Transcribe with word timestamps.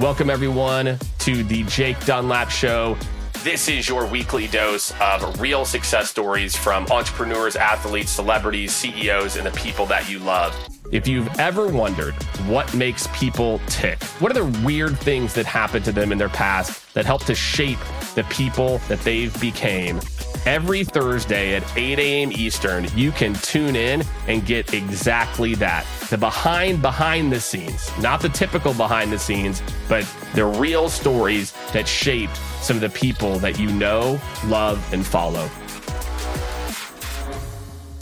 Welcome, 0.00 0.30
everyone, 0.30 0.96
to 1.18 1.42
the 1.42 1.64
Jake 1.64 1.98
Dunlap 2.04 2.50
Show. 2.50 2.96
This 3.42 3.68
is 3.68 3.88
your 3.88 4.06
weekly 4.06 4.46
dose 4.46 4.92
of 5.00 5.40
real 5.40 5.64
success 5.64 6.08
stories 6.08 6.54
from 6.54 6.86
entrepreneurs, 6.86 7.56
athletes, 7.56 8.12
celebrities, 8.12 8.72
CEOs, 8.72 9.34
and 9.34 9.44
the 9.44 9.50
people 9.58 9.86
that 9.86 10.08
you 10.08 10.20
love. 10.20 10.56
If 10.92 11.08
you've 11.08 11.28
ever 11.40 11.66
wondered 11.66 12.14
what 12.46 12.72
makes 12.74 13.08
people 13.08 13.60
tick, 13.66 14.00
what 14.20 14.30
are 14.30 14.40
the 14.40 14.64
weird 14.64 14.96
things 15.00 15.34
that 15.34 15.46
happened 15.46 15.84
to 15.86 15.92
them 15.92 16.12
in 16.12 16.18
their 16.18 16.28
past 16.28 16.94
that 16.94 17.04
help 17.04 17.24
to 17.24 17.34
shape 17.34 17.80
the 18.14 18.22
people 18.30 18.78
that 18.86 19.00
they've 19.00 19.38
became, 19.40 19.98
every 20.46 20.84
Thursday 20.84 21.56
at 21.56 21.76
8 21.76 21.98
a.m. 21.98 22.30
Eastern, 22.30 22.86
you 22.94 23.10
can 23.10 23.34
tune 23.34 23.74
in 23.74 24.04
and 24.28 24.46
get 24.46 24.72
exactly 24.72 25.56
that. 25.56 25.84
The 26.10 26.16
behind 26.16 26.80
behind 26.80 27.30
the 27.30 27.38
scenes, 27.38 27.90
not 27.98 28.22
the 28.22 28.30
typical 28.30 28.72
behind 28.72 29.12
the 29.12 29.18
scenes, 29.18 29.62
but 29.90 30.10
the 30.34 30.46
real 30.46 30.88
stories 30.88 31.52
that 31.74 31.86
shaped 31.86 32.34
some 32.62 32.78
of 32.78 32.80
the 32.80 32.88
people 32.88 33.38
that 33.40 33.58
you 33.58 33.70
know, 33.70 34.18
love, 34.46 34.82
and 34.90 35.04
follow. 35.04 35.50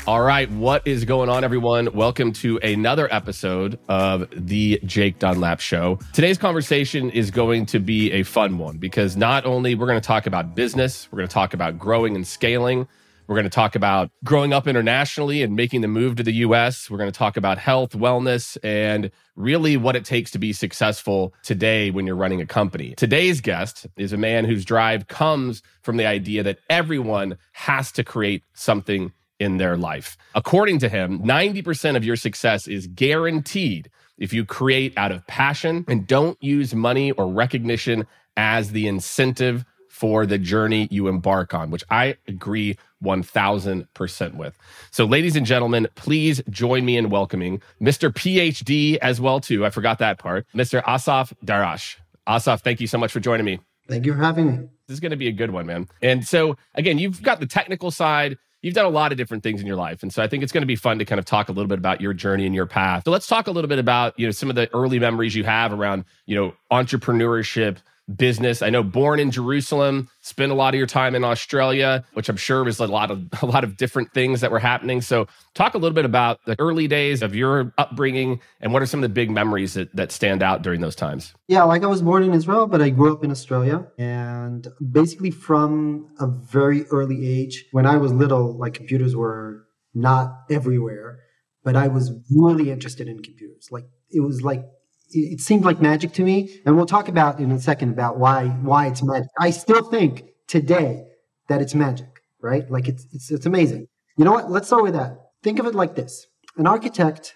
All 0.07 0.23
right, 0.23 0.49
what 0.53 0.87
is 0.87 1.05
going 1.05 1.29
on, 1.29 1.43
everyone? 1.43 1.93
Welcome 1.95 2.33
to 2.35 2.59
another 2.59 3.13
episode 3.13 3.77
of 3.89 4.29
the 4.31 4.81
Jake 4.85 5.19
Dunlap 5.19 5.59
Show. 5.59 5.99
Today's 6.13 6.39
conversation 6.39 7.11
is 7.11 7.33
going 7.33 7.67
to 7.67 7.81
be 7.81 8.13
a 8.13 8.23
fun 8.23 8.57
one 8.59 8.77
because 8.77 9.17
not 9.17 9.45
only 9.45 9.75
we're 9.75 9.89
going 9.89 10.01
to 10.01 10.07
talk 10.07 10.29
about 10.29 10.55
business, 10.55 11.09
we're 11.11 11.17
going 11.17 11.29
to 11.29 11.35
talk 11.35 11.55
about 11.55 11.77
growing 11.77 12.15
and 12.15 12.25
scaling. 12.25 12.87
We're 13.27 13.35
going 13.37 13.45
to 13.45 13.51
talk 13.51 13.75
about 13.75 14.11
growing 14.25 14.53
up 14.53 14.67
internationally 14.67 15.43
and 15.43 15.57
making 15.57 15.81
the 15.81 15.89
move 15.89 16.17
to 16.17 16.23
the 16.23 16.33
US. 16.33 16.89
We're 16.91 16.99
going 16.99 17.11
to 17.11 17.19
talk 17.19 17.37
about 17.37 17.59
health, 17.59 17.91
wellness, 17.91 18.57
and 18.63 19.11
really 19.35 19.77
what 19.77 19.97
it 19.97 20.05
takes 20.05 20.31
to 20.33 20.39
be 20.39 20.53
successful 20.53 21.35
today 21.43 21.91
when 21.91 22.07
you're 22.07 22.17
running 22.17 22.41
a 22.41 22.47
company. 22.47 22.95
Today's 22.97 23.41
guest 23.41 23.87
is 23.97 24.13
a 24.13 24.17
man 24.17 24.45
whose 24.45 24.65
drive 24.65 25.09
comes 25.09 25.63
from 25.83 25.97
the 25.97 26.07
idea 26.07 26.43
that 26.43 26.59
everyone 26.71 27.37
has 27.53 27.91
to 27.93 28.05
create 28.05 28.45
something 28.55 29.13
in 29.39 29.59
their 29.59 29.77
life. 29.77 30.17
According 30.35 30.79
to 30.81 30.89
him, 30.89 31.19
90% 31.21 31.97
of 31.97 32.05
your 32.05 32.17
success 32.17 32.67
is 32.67 32.87
guaranteed 32.87 33.91
if 34.19 34.33
you 34.33 34.45
create 34.45 34.97
out 34.97 35.13
of 35.13 35.27
passion 35.27 35.85
and 35.89 36.07
don't 36.07 36.43
use 36.43 36.75
money 36.75 37.11
or 37.13 37.29
recognition 37.29 38.07
as 38.37 38.73
the 38.73 38.87
incentive 38.87 39.65
for 39.97 40.27
the 40.27 40.37
journey 40.37 40.89
you 40.91 41.09
embark 41.09 41.55
on, 41.55 41.71
which 41.71 41.83
I 41.91 42.17
agree 42.29 42.77
1000% 43.03 44.35
with. 44.35 44.59
So 44.91 45.07
ladies 45.07 45.37
and 45.37 45.47
gentlemen, 45.47 45.89
please 45.95 46.43
join 46.51 46.85
me 46.85 46.99
in 46.99 47.09
welcoming 47.09 47.63
Mr. 47.81 48.13
PhD 48.13 48.99
as 48.99 49.23
well 49.23 49.41
too. 49.41 49.65
I 49.65 49.71
forgot 49.71 49.99
that 50.01 50.19
part. 50.19 50.47
Mr. 50.55 50.83
Asaf 50.87 51.33
Darash. 51.43 51.97
Asaf, 52.27 52.63
thank 52.63 52.79
you 52.79 52.87
so 52.87 52.99
much 52.99 53.11
for 53.11 53.21
joining 53.21 53.47
me. 53.47 53.59
Thank 53.89 54.05
you 54.05 54.13
for 54.13 54.19
having 54.19 54.47
me. 54.47 54.57
This 54.87 54.97
is 54.97 55.01
going 55.01 55.13
to 55.13 55.17
be 55.17 55.29
a 55.29 55.33
good 55.33 55.51
one, 55.51 55.65
man. 55.65 55.89
And 56.03 56.27
so 56.27 56.59
again, 56.75 56.99
you've 56.99 57.23
got 57.23 57.41
the 57.41 57.47
technical 57.47 57.91
side, 57.91 58.37
you've 58.61 58.75
done 58.75 58.85
a 58.85 58.91
lot 58.91 59.13
of 59.13 59.19
different 59.19 59.43
things 59.43 59.61
in 59.61 59.67
your 59.67 59.77
life 59.77 60.03
and 60.03 60.13
so 60.13 60.23
i 60.23 60.27
think 60.27 60.43
it's 60.43 60.51
going 60.51 60.63
to 60.63 60.67
be 60.67 60.75
fun 60.75 60.99
to 60.99 61.05
kind 61.05 61.19
of 61.21 61.25
talk 61.25 61.49
a 61.49 61.53
little 61.53 61.69
bit 61.69 61.79
about 61.79 62.01
your 62.01 62.13
journey 62.13 62.47
and 62.47 62.55
your 62.55 62.67
path 62.67 63.05
so 63.05 63.13
let's 63.13 63.27
talk 63.29 63.47
a 63.47 63.51
little 63.51 63.69
bit 63.69 63.79
about 63.79 64.19
you 64.19 64.27
know 64.27 64.33
some 64.33 64.51
of 64.51 64.57
the 64.57 64.69
early 64.75 64.99
memories 64.99 65.37
you 65.37 65.45
have 65.45 65.73
around 65.73 66.05
you 66.25 66.35
know 66.35 66.53
entrepreneurship 66.73 67.77
business. 68.15 68.63
I 68.63 68.71
know 68.71 68.83
born 68.83 69.19
in 69.19 69.31
Jerusalem, 69.31 70.09
spent 70.21 70.53
a 70.53 70.55
lot 70.55 70.75
of 70.75 70.79
your 70.79 70.87
time 70.87 71.15
in 71.15 71.25
Australia, 71.25 72.05
which 72.15 72.29
I'm 72.29 72.37
sure 72.37 72.63
was 72.63 72.79
a 72.79 72.87
lot 72.87 73.11
of 73.11 73.23
a 73.43 73.47
lot 73.47 73.65
of 73.65 73.77
different 73.77 74.13
things 74.13 74.41
that 74.41 74.51
were 74.51 74.59
happening. 74.59 75.01
So 75.01 75.27
talk 75.55 75.75
a 75.75 75.79
little 75.79 75.95
bit 75.95 76.05
about 76.05 76.41
the 76.47 76.57
early 76.59 76.87
days 76.89 77.23
of 77.23 77.35
your 77.35 77.73
upbringing 77.79 78.41
and 78.61 78.73
what 78.73 78.83
are 78.83 78.87
some 78.87 79.01
of 79.01 79.03
the 79.03 79.15
big 79.15 79.31
memories 79.31 79.75
that, 79.75 79.95
that 79.97 80.13
stand 80.13 80.43
out 80.43 80.63
during 80.63 80.81
those 80.81 80.97
times? 80.97 81.35
Yeah, 81.49 81.65
like 81.65 81.83
I 81.83 81.87
was 81.87 82.03
born 82.03 82.23
in 82.23 82.35
Israel, 82.35 82.67
but 82.67 82.81
I 82.81 82.91
grew 82.91 83.13
up 83.13 83.25
in 83.25 83.31
Australia. 83.31 83.87
And 83.99 84.67
basically 84.93 85.31
from 85.31 86.09
a 86.19 86.27
very 86.27 86.85
early 86.87 87.27
age, 87.27 87.65
when 87.73 87.87
I 87.87 87.97
was 87.97 88.13
little, 88.13 88.57
like 88.57 88.75
computers 88.75 89.17
were 89.17 89.65
not 89.95 90.45
everywhere, 90.51 91.21
but 91.65 91.75
I 91.75 91.89
was 91.89 92.13
really 92.31 92.71
interested 92.71 93.09
in 93.09 93.23
computers. 93.23 93.69
Like 93.71 93.87
it 94.11 94.21
was 94.21 94.43
like 94.43 94.65
it 95.11 95.41
seemed 95.41 95.65
like 95.65 95.81
magic 95.81 96.13
to 96.15 96.23
me. 96.23 96.61
And 96.65 96.77
we'll 96.77 96.87
talk 96.87 97.09
about 97.09 97.39
in 97.41 97.51
a 97.51 97.61
second 97.61 97.91
about 97.91 98.19
why 98.19 98.49
why 98.49 98.87
it's 98.87 99.03
magic. 99.03 99.29
I 99.41 99.51
still 99.51 99.83
think 99.83 100.25
today 100.47 101.07
that 101.49 101.61
it's 101.61 101.75
magic, 101.75 102.21
right? 102.41 102.71
Like 102.71 102.89
it's 102.89 103.07
it's 103.13 103.31
it's 103.31 103.47
amazing. 103.47 103.89
You 104.17 104.25
know 104.25 104.33
what? 104.33 104.51
Let's 104.51 104.69
start 104.69 104.83
with 104.83 104.95
that. 104.95 105.19
Think 105.43 105.59
of 105.59 105.67
it 105.67 105.75
like 105.75 105.95
this. 105.95 106.27
An 106.57 106.67
architect 106.67 107.35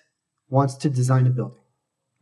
wants 0.48 0.76
to 0.76 0.90
design 0.90 1.26
a 1.26 1.30
building. 1.30 1.62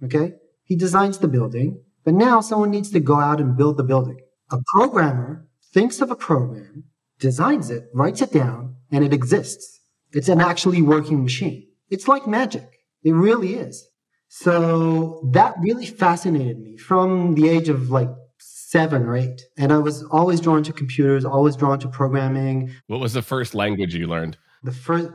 Okay? 0.04 0.34
He 0.64 0.76
designs 0.76 1.18
the 1.18 1.28
building, 1.28 1.82
but 2.04 2.14
now 2.14 2.40
someone 2.40 2.70
needs 2.70 2.90
to 2.90 3.00
go 3.00 3.16
out 3.16 3.40
and 3.40 3.56
build 3.56 3.76
the 3.76 3.84
building. 3.84 4.18
A 4.50 4.58
programmer 4.74 5.48
thinks 5.72 6.00
of 6.00 6.10
a 6.10 6.16
program, 6.16 6.84
designs 7.18 7.70
it, 7.70 7.88
writes 7.94 8.20
it 8.20 8.32
down, 8.32 8.76
and 8.90 9.04
it 9.04 9.12
exists. 9.12 9.80
It's 10.12 10.28
an 10.28 10.40
actually 10.40 10.82
working 10.82 11.22
machine. 11.22 11.66
It's 11.90 12.08
like 12.08 12.26
magic. 12.26 12.68
It 13.02 13.12
really 13.12 13.54
is. 13.54 13.87
So 14.28 15.28
that 15.32 15.54
really 15.60 15.86
fascinated 15.86 16.58
me 16.58 16.76
from 16.76 17.34
the 17.34 17.48
age 17.48 17.68
of 17.68 17.90
like 17.90 18.10
seven 18.38 19.04
or 19.04 19.16
eight. 19.16 19.42
And 19.56 19.72
I 19.72 19.78
was 19.78 20.04
always 20.04 20.40
drawn 20.40 20.62
to 20.64 20.72
computers, 20.72 21.24
always 21.24 21.56
drawn 21.56 21.78
to 21.80 21.88
programming. 21.88 22.70
What 22.86 23.00
was 23.00 23.14
the 23.14 23.22
first 23.22 23.54
language 23.54 23.94
you 23.94 24.06
learned? 24.06 24.36
The 24.62 24.72
first 24.72 25.08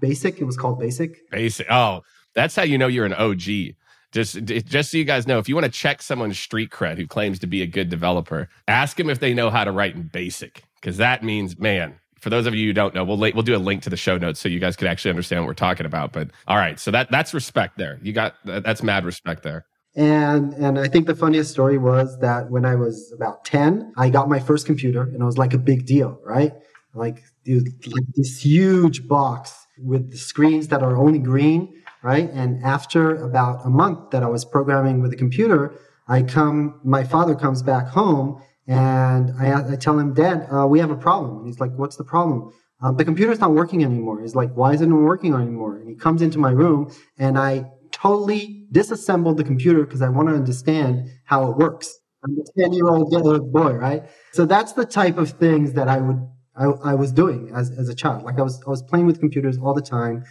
basic, 0.00 0.40
it 0.40 0.44
was 0.44 0.56
called 0.56 0.78
basic. 0.78 1.28
Basic. 1.30 1.66
Oh, 1.70 2.02
that's 2.34 2.54
how 2.54 2.62
you 2.62 2.78
know 2.78 2.86
you're 2.86 3.06
an 3.06 3.14
OG. 3.14 3.74
Just, 4.12 4.44
just 4.44 4.90
so 4.90 4.98
you 4.98 5.04
guys 5.04 5.26
know, 5.26 5.38
if 5.38 5.48
you 5.48 5.54
want 5.54 5.64
to 5.64 5.70
check 5.70 6.02
someone's 6.02 6.38
street 6.38 6.70
cred 6.70 6.98
who 6.98 7.06
claims 7.06 7.38
to 7.40 7.46
be 7.46 7.62
a 7.62 7.66
good 7.66 7.88
developer, 7.88 8.48
ask 8.68 8.96
them 8.98 9.08
if 9.08 9.20
they 9.20 9.32
know 9.32 9.48
how 9.48 9.64
to 9.64 9.72
write 9.72 9.94
in 9.94 10.02
basic, 10.02 10.64
because 10.80 10.98
that 10.98 11.24
means, 11.24 11.58
man, 11.58 11.94
for 12.22 12.30
those 12.30 12.46
of 12.46 12.54
you 12.54 12.68
who 12.68 12.72
don't 12.72 12.94
know, 12.94 13.04
we'll 13.04 13.18
we'll 13.18 13.42
do 13.42 13.56
a 13.56 13.58
link 13.58 13.82
to 13.82 13.90
the 13.90 13.96
show 13.96 14.16
notes 14.16 14.38
so 14.38 14.48
you 14.48 14.60
guys 14.60 14.76
can 14.76 14.86
actually 14.86 15.10
understand 15.10 15.42
what 15.42 15.48
we're 15.48 15.54
talking 15.54 15.86
about. 15.86 16.12
But 16.12 16.30
all 16.46 16.56
right, 16.56 16.78
so 16.78 16.92
that 16.92 17.10
that's 17.10 17.34
respect 17.34 17.76
there. 17.76 17.98
You 18.00 18.12
got 18.12 18.36
that's 18.44 18.82
mad 18.82 19.04
respect 19.04 19.42
there. 19.42 19.66
And 19.96 20.54
and 20.54 20.78
I 20.78 20.86
think 20.86 21.08
the 21.08 21.16
funniest 21.16 21.50
story 21.50 21.78
was 21.78 22.20
that 22.20 22.48
when 22.48 22.64
I 22.64 22.76
was 22.76 23.12
about 23.12 23.44
ten, 23.44 23.92
I 23.96 24.08
got 24.08 24.28
my 24.28 24.38
first 24.38 24.66
computer, 24.66 25.02
and 25.02 25.20
it 25.20 25.24
was 25.24 25.36
like 25.36 25.52
a 25.52 25.58
big 25.58 25.84
deal, 25.84 26.20
right? 26.24 26.52
Like, 26.94 27.24
like 27.44 28.04
this 28.14 28.40
huge 28.40 29.08
box 29.08 29.66
with 29.78 30.12
the 30.12 30.16
screens 30.16 30.68
that 30.68 30.80
are 30.82 30.96
only 30.96 31.18
green, 31.18 31.74
right? 32.04 32.30
And 32.30 32.62
after 32.62 33.16
about 33.16 33.66
a 33.66 33.70
month 33.70 34.10
that 34.10 34.22
I 34.22 34.28
was 34.28 34.44
programming 34.44 35.00
with 35.00 35.10
the 35.10 35.16
computer, 35.16 35.74
I 36.06 36.22
come, 36.22 36.78
my 36.84 37.02
father 37.02 37.34
comes 37.34 37.62
back 37.62 37.88
home 37.88 38.42
and 38.66 39.32
I, 39.38 39.72
I 39.72 39.76
tell 39.76 39.98
him, 39.98 40.14
Dad, 40.14 40.46
uh, 40.52 40.66
we 40.66 40.78
have 40.78 40.90
a 40.90 40.96
problem. 40.96 41.38
And 41.38 41.46
he's 41.46 41.60
like, 41.60 41.72
What's 41.72 41.96
the 41.96 42.04
problem? 42.04 42.52
Um, 42.80 42.96
the 42.96 43.04
computer's 43.04 43.40
not 43.40 43.52
working 43.52 43.84
anymore. 43.84 44.20
He's 44.20 44.34
like, 44.34 44.52
Why 44.54 44.72
isn't 44.74 44.90
it 44.90 44.94
working 44.94 45.34
anymore? 45.34 45.78
And 45.78 45.88
he 45.88 45.96
comes 45.96 46.22
into 46.22 46.38
my 46.38 46.50
room 46.50 46.92
and 47.18 47.38
I 47.38 47.66
totally 47.90 48.66
disassembled 48.72 49.36
the 49.36 49.44
computer 49.44 49.84
because 49.84 50.02
I 50.02 50.08
want 50.08 50.28
to 50.28 50.34
understand 50.34 51.10
how 51.24 51.50
it 51.50 51.56
works. 51.56 51.98
I'm 52.24 52.36
a 52.38 52.60
10 52.60 52.72
year 52.72 52.88
old 52.88 53.52
boy, 53.52 53.72
right? 53.72 54.04
So 54.32 54.46
that's 54.46 54.72
the 54.72 54.84
type 54.84 55.18
of 55.18 55.30
things 55.30 55.72
that 55.74 55.88
I 55.88 55.98
would, 55.98 56.28
I, 56.56 56.64
I 56.64 56.94
was 56.94 57.12
doing 57.12 57.50
as, 57.54 57.70
as 57.70 57.88
a 57.88 57.94
child. 57.94 58.22
Like 58.22 58.38
I 58.38 58.42
was, 58.42 58.62
I 58.66 58.70
was 58.70 58.82
playing 58.82 59.06
with 59.06 59.20
computers 59.20 59.58
all 59.58 59.74
the 59.74 59.82
time. 59.82 60.24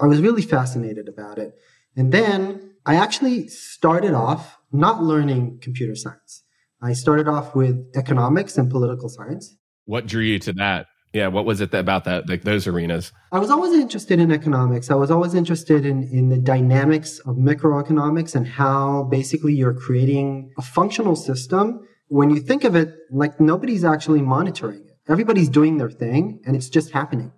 I 0.00 0.06
was 0.06 0.20
really 0.20 0.42
fascinated 0.42 1.08
about 1.08 1.38
it. 1.38 1.54
And 1.96 2.12
then 2.12 2.74
I 2.84 2.96
actually 2.96 3.48
started 3.48 4.14
off 4.14 4.58
not 4.70 5.02
learning 5.02 5.58
computer 5.60 5.96
science. 5.96 6.44
I 6.82 6.92
started 6.92 7.28
off 7.28 7.54
with 7.54 7.90
economics 7.96 8.58
and 8.58 8.70
political 8.70 9.08
science. 9.08 9.56
What 9.86 10.06
drew 10.06 10.22
you 10.22 10.38
to 10.40 10.52
that? 10.54 10.86
Yeah, 11.12 11.28
what 11.28 11.46
was 11.46 11.60
it 11.62 11.72
about 11.72 12.04
that, 12.04 12.28
like 12.28 12.42
those 12.42 12.66
arenas? 12.66 13.12
I 13.32 13.38
was 13.38 13.50
always 13.50 13.72
interested 13.72 14.20
in 14.20 14.30
economics. 14.30 14.90
I 14.90 14.96
was 14.96 15.10
always 15.10 15.34
interested 15.34 15.86
in, 15.86 16.02
in 16.04 16.28
the 16.28 16.36
dynamics 16.36 17.20
of 17.20 17.36
microeconomics 17.36 18.34
and 18.34 18.46
how 18.46 19.04
basically 19.04 19.54
you're 19.54 19.72
creating 19.72 20.52
a 20.58 20.62
functional 20.62 21.16
system. 21.16 21.86
When 22.08 22.28
you 22.28 22.40
think 22.40 22.64
of 22.64 22.76
it, 22.76 22.94
like 23.10 23.40
nobody's 23.40 23.84
actually 23.84 24.20
monitoring 24.20 24.84
it. 24.84 24.98
Everybody's 25.08 25.48
doing 25.48 25.78
their 25.78 25.90
thing 25.90 26.40
and 26.44 26.54
it's 26.54 26.68
just 26.68 26.90
happening, 26.90 27.32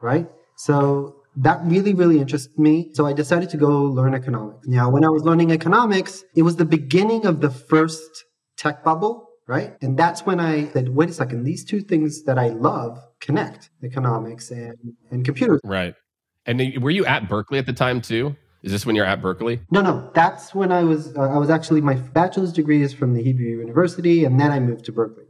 right? 0.00 0.28
So 0.56 1.16
that 1.36 1.60
really, 1.64 1.94
really 1.94 2.20
interested 2.20 2.56
me. 2.58 2.90
So 2.92 3.06
I 3.06 3.12
decided 3.12 3.50
to 3.50 3.56
go 3.56 3.82
learn 3.82 4.14
economics. 4.14 4.66
Now, 4.68 4.88
when 4.88 5.04
I 5.04 5.08
was 5.08 5.24
learning 5.24 5.50
economics, 5.50 6.22
it 6.36 6.42
was 6.42 6.56
the 6.56 6.64
beginning 6.64 7.26
of 7.26 7.40
the 7.40 7.50
first 7.50 8.24
tech 8.56 8.84
bubble, 8.84 9.28
right? 9.46 9.76
And 9.82 9.98
that's 9.98 10.24
when 10.26 10.40
I 10.40 10.68
said, 10.68 10.88
wait 10.88 11.10
a 11.10 11.12
second, 11.12 11.44
these 11.44 11.64
two 11.64 11.80
things 11.80 12.24
that 12.24 12.38
I 12.38 12.48
love 12.48 12.98
connect 13.20 13.70
economics 13.82 14.50
and, 14.50 14.76
and 15.10 15.24
computers. 15.24 15.60
Right. 15.64 15.94
And 16.46 16.60
were 16.80 16.90
you 16.90 17.04
at 17.06 17.28
Berkeley 17.28 17.58
at 17.58 17.66
the 17.66 17.72
time 17.72 18.00
too? 18.00 18.36
Is 18.62 18.72
this 18.72 18.84
when 18.84 18.96
you're 18.96 19.06
at 19.06 19.22
Berkeley? 19.22 19.60
No, 19.70 19.80
no. 19.80 20.10
That's 20.14 20.54
when 20.54 20.72
I 20.72 20.82
was. 20.82 21.16
Uh, 21.16 21.20
I 21.20 21.38
was 21.38 21.50
actually 21.50 21.80
my 21.80 21.94
bachelor's 21.94 22.52
degree 22.52 22.82
is 22.82 22.92
from 22.92 23.14
the 23.14 23.22
Hebrew 23.22 23.46
University, 23.46 24.24
and 24.24 24.40
then 24.40 24.50
I 24.50 24.58
moved 24.58 24.84
to 24.86 24.92
Berkeley 24.92 25.26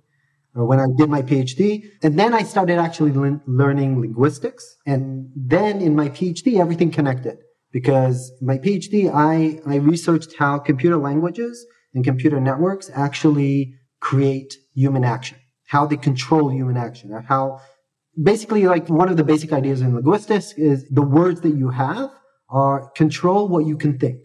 uh, 0.57 0.65
when 0.65 0.81
I 0.81 0.87
did 0.97 1.11
my 1.11 1.23
PhD. 1.23 1.91
And 2.03 2.19
then 2.19 2.33
I 2.33 2.43
started 2.43 2.79
actually 2.79 3.13
le- 3.13 3.43
learning 3.47 4.01
linguistics, 4.01 4.77
and 4.87 5.29
then 5.37 5.83
in 5.83 5.95
my 5.95 6.09
PhD, 6.09 6.59
everything 6.59 6.91
connected 6.91 7.37
because 7.73 8.33
my 8.41 8.57
PhD, 8.57 9.13
I 9.13 9.61
I 9.71 9.77
researched 9.77 10.35
how 10.39 10.59
computer 10.59 10.97
languages 10.97 11.67
and 11.97 12.05
computer 12.05 12.41
networks 12.41 12.91
actually 12.95 13.75
create 14.01 14.55
human 14.75 15.03
action, 15.03 15.39
how 15.67 15.87
they 15.87 15.97
control 15.97 16.51
human 16.51 16.77
action, 16.77 17.11
or 17.11 17.23
how 17.23 17.59
basically 18.23 18.67
like 18.67 18.89
one 18.89 19.09
of 19.09 19.17
the 19.17 19.25
basic 19.25 19.51
ideas 19.53 19.81
in 19.81 19.95
linguistics 19.95 20.53
is 20.53 20.87
the 20.91 21.03
words 21.03 21.41
that 21.41 21.55
you 21.57 21.71
have 21.71 22.11
are 22.51 22.91
control 22.91 23.49
what 23.49 23.65
you 23.67 23.77
can 23.79 23.99
think. 23.99 24.21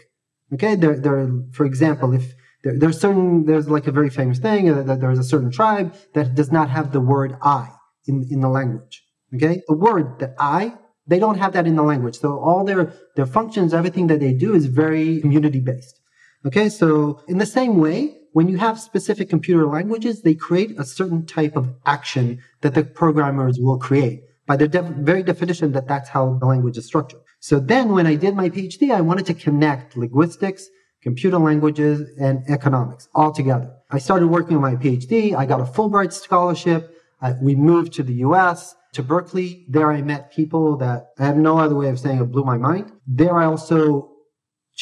Okay, 0.54 0.76
there, 0.76 1.00
there. 1.00 1.30
For 1.54 1.66
example, 1.66 2.14
if 2.14 2.34
there, 2.64 2.78
there's 2.78 3.00
certain, 3.00 3.46
there's 3.46 3.70
like 3.70 3.88
a 3.88 3.92
very 3.92 4.10
famous 4.10 4.38
thing 4.38 4.70
uh, 4.70 4.84
that 4.84 5.00
there's 5.00 5.18
a 5.18 5.24
certain 5.24 5.50
tribe 5.50 5.96
that 6.14 6.36
does 6.36 6.52
not 6.52 6.70
have 6.70 6.92
the 6.92 7.00
word 7.00 7.38
"I" 7.42 7.70
in 8.06 8.28
in 8.30 8.42
the 8.42 8.50
language. 8.50 9.02
Okay, 9.34 9.62
the 9.70 9.78
word 9.78 10.20
that 10.20 10.36
"I" 10.38 10.76
they 11.08 11.20
don't 11.20 11.40
have 11.40 11.54
that 11.54 11.66
in 11.66 11.78
the 11.78 11.84
language. 11.84 12.20
So 12.20 12.38
all 12.38 12.66
their 12.66 12.94
their 13.16 13.26
functions, 13.26 13.74
everything 13.74 14.08
that 14.08 14.20
they 14.20 14.34
do 14.34 14.54
is 14.54 14.66
very 14.66 15.22
community 15.22 15.62
based. 15.62 16.01
Okay, 16.46 16.70
so 16.70 17.22
in 17.28 17.38
the 17.38 17.46
same 17.46 17.78
way, 17.78 18.18
when 18.34 18.48
you 18.48 18.58
have 18.58 18.80
specific 18.80 19.30
computer 19.30 19.68
languages, 19.68 20.22
they 20.22 20.34
create 20.34 20.80
a 20.80 20.86
certain 20.86 21.26
type 21.26 21.56
of 21.56 21.74
action 21.86 22.42
that 22.62 22.74
the 22.74 22.84
programmers 22.84 23.60
will 23.60 23.78
create 23.78 24.24
by 24.48 24.58
the 24.58 24.68
def- 24.68 24.86
very 24.86 25.22
definition 25.22 25.72
that 25.74 25.88
that's 25.88 26.10
how 26.10 26.38
the 26.40 26.46
language 26.46 26.78
is 26.78 26.86
structured. 26.86 27.20
So 27.42 27.60
then 27.60 27.90
when 27.90 28.08
I 28.08 28.16
did 28.16 28.36
my 28.36 28.50
PhD, 28.50 28.92
I 28.92 29.02
wanted 29.02 29.26
to 29.28 29.34
connect 29.34 29.96
linguistics, 29.96 30.68
computer 31.04 31.38
languages, 31.38 32.10
and 32.20 32.44
economics 32.50 33.08
all 33.14 33.32
together. 33.32 33.72
I 33.92 34.00
started 34.00 34.28
working 34.28 34.56
on 34.56 34.62
my 34.62 34.76
PhD. 34.76 35.36
I 35.36 35.46
got 35.46 35.62
a 35.62 35.66
Fulbright 35.66 36.14
scholarship. 36.14 36.96
I, 37.22 37.34
we 37.34 37.54
moved 37.56 37.94
to 37.94 38.04
the 38.04 38.14
US, 38.28 38.76
to 38.94 39.04
Berkeley. 39.04 39.66
There 39.70 39.92
I 39.92 40.02
met 40.02 40.32
people 40.32 40.78
that 40.78 41.08
I 41.20 41.26
have 41.26 41.38
no 41.38 41.58
other 41.58 41.76
way 41.76 41.90
of 41.90 42.00
saying 42.00 42.20
it 42.20 42.32
blew 42.32 42.44
my 42.44 42.58
mind. 42.58 42.92
There 43.08 43.38
I 43.38 43.46
also 43.46 44.11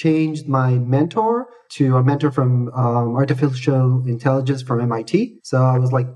changed 0.01 0.47
my 0.47 0.71
mentor 0.95 1.47
to 1.77 1.97
a 1.97 2.03
mentor 2.03 2.31
from 2.31 2.69
um, 2.69 3.15
artificial 3.15 4.03
intelligence 4.07 4.61
from 4.61 4.79
MIT. 4.81 5.39
So 5.43 5.57
I 5.61 5.77
was 5.77 5.91
like 5.91 6.07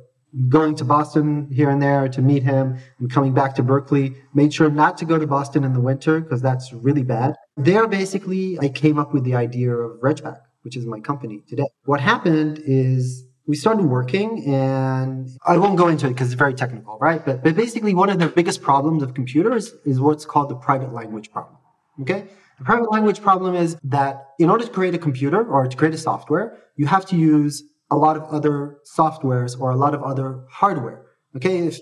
going 0.50 0.75
to 0.75 0.85
Boston 0.85 1.47
here 1.51 1.69
and 1.69 1.81
there 1.81 2.07
to 2.07 2.21
meet 2.21 2.44
him 2.44 2.77
and 3.00 3.12
coming 3.12 3.33
back 3.33 3.56
to 3.56 3.63
Berkeley. 3.63 4.15
Made 4.33 4.53
sure 4.53 4.69
not 4.69 4.97
to 5.00 5.06
go 5.06 5.19
to 5.19 5.27
Boston 5.27 5.63
in 5.63 5.74
the 5.74 5.81
winter 5.81 6.21
because 6.21 6.41
that's 6.41 6.71
really 6.74 7.03
bad. 7.03 7.35
There, 7.57 7.88
basically, 7.88 8.57
I 8.59 8.69
came 8.69 8.97
up 8.97 9.13
with 9.13 9.24
the 9.25 9.35
idea 9.35 9.71
of 9.71 10.00
RegPack, 10.00 10.39
which 10.63 10.75
is 10.75 10.85
my 10.85 11.00
company 11.00 11.44
today. 11.47 11.68
What 11.85 12.00
happened 12.00 12.62
is 12.65 13.25
we 13.45 13.56
started 13.57 13.85
working 13.85 14.45
and 14.47 15.27
I 15.45 15.57
won't 15.57 15.77
go 15.77 15.89
into 15.89 16.07
it 16.07 16.13
because 16.13 16.27
it's 16.27 16.39
very 16.45 16.53
technical, 16.53 16.97
right? 17.00 17.24
But, 17.24 17.44
but 17.44 17.56
basically 17.56 17.94
one 17.94 18.09
of 18.09 18.18
the 18.18 18.30
biggest 18.30 18.62
problems 18.62 19.03
of 19.03 19.13
computers 19.13 19.74
is 19.85 20.00
what's 20.00 20.25
called 20.25 20.50
the 20.50 20.56
private 20.56 20.94
language 20.94 21.31
problem. 21.31 21.57
Okay. 22.01 22.25
The 22.60 22.66
private 22.66 22.92
language 22.92 23.22
problem 23.22 23.56
is 23.56 23.78
that 23.84 24.28
in 24.40 24.50
order 24.50 24.66
to 24.66 24.72
create 24.72 24.96
a 24.96 25.00
computer 25.00 25.44
or 25.44 25.68
to 25.68 25.76
create 25.76 25.94
a 25.94 25.98
software, 25.98 26.58
you 26.76 26.86
have 26.88 27.06
to 27.08 27.16
use 27.16 27.64
a 27.92 27.96
lot 27.96 28.16
of 28.18 28.24
other 28.24 28.78
softwares 28.98 29.60
or 29.60 29.72
a 29.72 29.76
lot 29.76 29.94
of 29.94 30.04
other 30.04 30.46
hardware. 30.50 31.06
Okay. 31.36 31.68
If, 31.68 31.80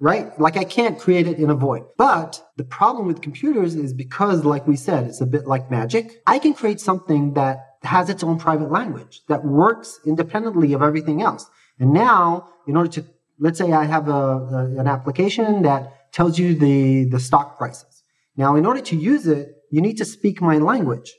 right? 0.00 0.38
Like 0.38 0.56
I 0.56 0.64
can't 0.64 0.98
create 0.98 1.26
it 1.26 1.38
in 1.38 1.50
a 1.50 1.54
void. 1.54 1.84
But 1.96 2.42
the 2.56 2.64
problem 2.64 3.06
with 3.06 3.22
computers 3.22 3.74
is 3.74 3.92
because, 3.92 4.44
like 4.44 4.66
we 4.66 4.76
said, 4.76 5.06
it's 5.06 5.20
a 5.20 5.26
bit 5.26 5.46
like 5.46 5.70
magic. 5.70 6.22
I 6.26 6.38
can 6.38 6.54
create 6.54 6.80
something 6.80 7.34
that 7.34 7.76
has 7.82 8.10
its 8.10 8.22
own 8.22 8.38
private 8.38 8.70
language 8.70 9.22
that 9.28 9.44
works 9.44 10.00
independently 10.04 10.72
of 10.72 10.82
everything 10.82 11.22
else. 11.22 11.46
And 11.78 11.92
now, 11.92 12.48
in 12.66 12.76
order 12.76 12.90
to, 12.90 13.04
let's 13.38 13.58
say 13.58 13.72
I 13.72 13.84
have 13.84 14.08
a, 14.08 14.12
a, 14.12 14.80
an 14.80 14.86
application 14.86 15.62
that 15.62 16.12
tells 16.12 16.38
you 16.38 16.54
the, 16.54 17.04
the 17.04 17.20
stock 17.20 17.58
prices. 17.58 18.02
Now, 18.36 18.56
in 18.56 18.66
order 18.66 18.80
to 18.80 18.96
use 18.96 19.26
it, 19.26 19.55
you 19.70 19.80
need 19.80 19.98
to 19.98 20.04
speak 20.04 20.40
my 20.40 20.58
language, 20.58 21.12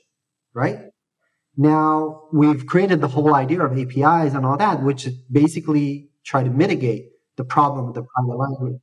right? 0.54 0.78
Now, 1.56 2.28
we've 2.32 2.66
created 2.66 3.00
the 3.00 3.08
whole 3.08 3.34
idea 3.34 3.62
of 3.62 3.72
APIs 3.76 4.34
and 4.34 4.46
all 4.46 4.56
that, 4.56 4.82
which 4.82 5.08
basically 5.30 6.10
try 6.24 6.44
to 6.44 6.50
mitigate 6.50 7.10
the 7.36 7.44
problem 7.44 7.88
of 7.88 7.94
the 7.94 8.04
private 8.14 8.36
language. 8.36 8.80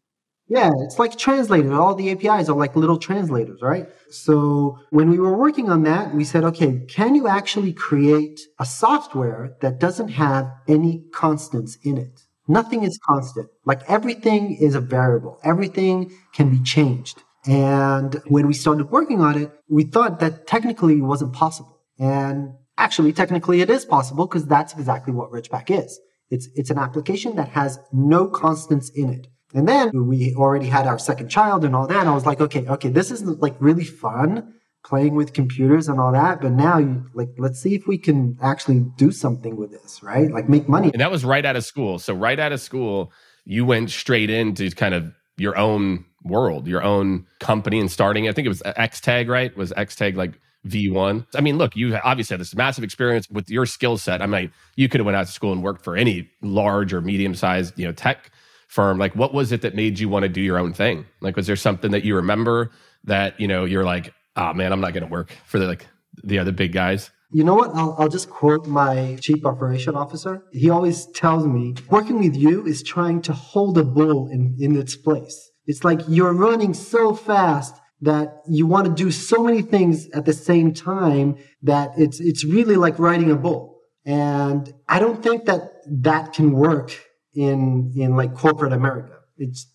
Yeah, 0.47 0.69
it's 0.81 0.99
like 0.99 1.17
translators. 1.17 1.71
All 1.71 1.95
the 1.95 2.11
APIs 2.11 2.49
are 2.49 2.55
like 2.55 2.75
little 2.75 2.99
translators, 2.99 3.61
right? 3.63 3.87
So 4.11 4.77
when 4.91 5.09
we 5.09 5.17
were 5.17 5.35
working 5.35 5.69
on 5.69 5.83
that, 5.83 6.13
we 6.13 6.23
said, 6.23 6.43
okay, 6.43 6.85
can 6.87 7.15
you 7.15 7.27
actually 7.27 7.73
create 7.73 8.41
a 8.59 8.65
software 8.65 9.57
that 9.61 9.79
doesn't 9.79 10.09
have 10.09 10.51
any 10.67 11.05
constants 11.11 11.77
in 11.83 11.97
it? 11.97 12.21
Nothing 12.47 12.83
is 12.83 12.99
constant. 13.03 13.47
Like 13.65 13.81
everything 13.87 14.55
is 14.55 14.75
a 14.75 14.81
variable. 14.81 15.39
Everything 15.43 16.11
can 16.31 16.51
be 16.51 16.61
changed. 16.61 17.23
And 17.47 18.21
when 18.27 18.47
we 18.47 18.53
started 18.53 18.89
working 18.89 19.21
on 19.21 19.41
it, 19.41 19.51
we 19.69 19.83
thought 19.83 20.19
that 20.19 20.47
technically 20.47 20.97
it 20.97 21.01
wasn't 21.01 21.33
possible. 21.33 21.79
And 21.99 22.53
actually, 22.77 23.13
technically 23.13 23.61
it 23.61 23.69
is 23.69 23.85
possible 23.85 24.27
because 24.27 24.45
that's 24.45 24.73
exactly 24.73 25.13
what 25.13 25.31
RegPack 25.31 25.69
is. 25.69 25.99
It's, 26.29 26.47
it's 26.55 26.71
an 26.71 26.79
application 26.79 27.35
that 27.35 27.49
has 27.49 27.79
no 27.93 28.27
constants 28.27 28.89
in 28.89 29.09
it. 29.09 29.27
And 29.53 29.67
then 29.67 30.07
we 30.07 30.33
already 30.35 30.67
had 30.67 30.87
our 30.87 30.99
second 30.99 31.29
child 31.29 31.63
and 31.63 31.75
all 31.75 31.87
that. 31.87 31.99
And 31.99 32.09
I 32.09 32.13
was 32.13 32.25
like, 32.25 32.41
okay, 32.41 32.67
okay, 32.67 32.89
this 32.89 33.11
is 33.11 33.23
like 33.23 33.55
really 33.59 33.85
fun 33.85 34.53
playing 34.83 35.15
with 35.15 35.33
computers 35.33 35.87
and 35.87 35.99
all 35.99 36.11
that. 36.11 36.41
But 36.41 36.51
now, 36.51 36.77
you, 36.77 37.05
like, 37.13 37.29
let's 37.37 37.59
see 37.59 37.73
if 37.75 37.87
we 37.87 37.97
can 37.97 38.37
actually 38.41 38.85
do 38.97 39.11
something 39.11 39.55
with 39.55 39.71
this, 39.71 40.03
right? 40.03 40.31
Like, 40.31 40.49
make 40.49 40.67
money. 40.67 40.91
And 40.91 41.01
that 41.01 41.11
was 41.11 41.23
right 41.23 41.45
out 41.45 41.55
of 41.55 41.63
school. 41.63 41.99
So, 41.99 42.13
right 42.13 42.39
out 42.39 42.51
of 42.51 42.59
school, 42.59 43.11
you 43.45 43.65
went 43.65 43.91
straight 43.91 44.29
into 44.29 44.69
kind 44.71 44.93
of 44.93 45.11
your 45.37 45.57
own 45.57 46.05
world, 46.25 46.67
your 46.67 46.83
own 46.83 47.25
company 47.39 47.79
and 47.79 47.89
starting. 47.89 48.27
I 48.27 48.33
think 48.33 48.45
it 48.45 48.49
was 48.49 48.61
XTAG, 48.65 49.29
right? 49.29 49.55
Was 49.55 49.71
XTAG 49.73 50.15
like 50.15 50.39
V1? 50.67 51.27
I 51.35 51.41
mean, 51.41 51.57
look, 51.57 51.75
you 51.75 51.95
obviously 52.03 52.33
had 52.33 52.41
this 52.41 52.55
massive 52.55 52.83
experience 52.83 53.29
with 53.29 53.49
your 53.49 53.65
skill 53.65 53.97
set. 53.97 54.21
I 54.21 54.25
mean, 54.25 54.51
you 54.75 54.89
could 54.89 54.99
have 54.99 55.05
went 55.05 55.15
out 55.15 55.27
to 55.27 55.31
school 55.31 55.53
and 55.53 55.63
worked 55.63 55.83
for 55.83 55.95
any 55.95 56.29
large 56.41 56.93
or 56.93 57.01
medium 57.01 57.35
sized, 57.35 57.77
you 57.77 57.85
know, 57.85 57.93
tech 57.93 58.31
firm 58.67 58.97
like 58.97 59.15
what 59.15 59.33
was 59.33 59.51
it 59.51 59.61
that 59.61 59.75
made 59.75 59.99
you 59.99 60.09
want 60.09 60.23
to 60.23 60.29
do 60.29 60.41
your 60.41 60.57
own 60.57 60.73
thing 60.73 61.05
like 61.21 61.35
was 61.35 61.47
there 61.47 61.55
something 61.55 61.91
that 61.91 62.03
you 62.03 62.15
remember 62.15 62.71
that 63.03 63.39
you 63.39 63.47
know 63.47 63.63
you're 63.63 63.85
like 63.85 64.13
oh 64.35 64.53
man 64.53 64.73
i'm 64.73 64.81
not 64.81 64.93
going 64.93 65.03
to 65.03 65.09
work 65.09 65.31
for 65.45 65.59
the 65.59 65.65
like 65.65 65.85
the 66.23 66.39
other 66.39 66.51
big 66.51 66.73
guys 66.73 67.11
you 67.31 67.43
know 67.43 67.55
what 67.55 67.73
I'll, 67.75 67.95
I'll 67.97 68.09
just 68.09 68.29
quote 68.29 68.65
my 68.65 69.17
chief 69.21 69.45
operation 69.45 69.95
officer 69.95 70.43
he 70.51 70.69
always 70.69 71.05
tells 71.07 71.45
me 71.45 71.75
working 71.89 72.19
with 72.19 72.35
you 72.35 72.65
is 72.65 72.83
trying 72.83 73.21
to 73.23 73.33
hold 73.33 73.77
a 73.77 73.83
bull 73.83 74.27
in, 74.29 74.55
in 74.59 74.75
its 74.75 74.95
place 74.95 75.51
it's 75.67 75.83
like 75.83 76.01
you're 76.07 76.33
running 76.33 76.73
so 76.73 77.13
fast 77.13 77.75
that 78.01 78.41
you 78.47 78.67
want 78.67 78.85
to 78.85 78.93
do 78.93 79.09
so 79.11 79.43
many 79.43 79.61
things 79.61 80.09
at 80.13 80.25
the 80.25 80.33
same 80.33 80.73
time 80.73 81.37
that 81.61 81.91
it's 81.97 82.19
it's 82.19 82.45
really 82.45 82.75
like 82.75 82.99
riding 82.99 83.31
a 83.31 83.35
bull 83.35 83.79
and 84.05 84.73
i 84.89 84.99
don't 84.99 85.23
think 85.23 85.45
that 85.45 85.61
that 85.87 86.33
can 86.33 86.51
work 86.51 86.91
in 87.35 87.91
in 87.95 88.15
like 88.15 88.33
corporate 88.33 88.73
America. 88.73 89.19
It's 89.37 89.71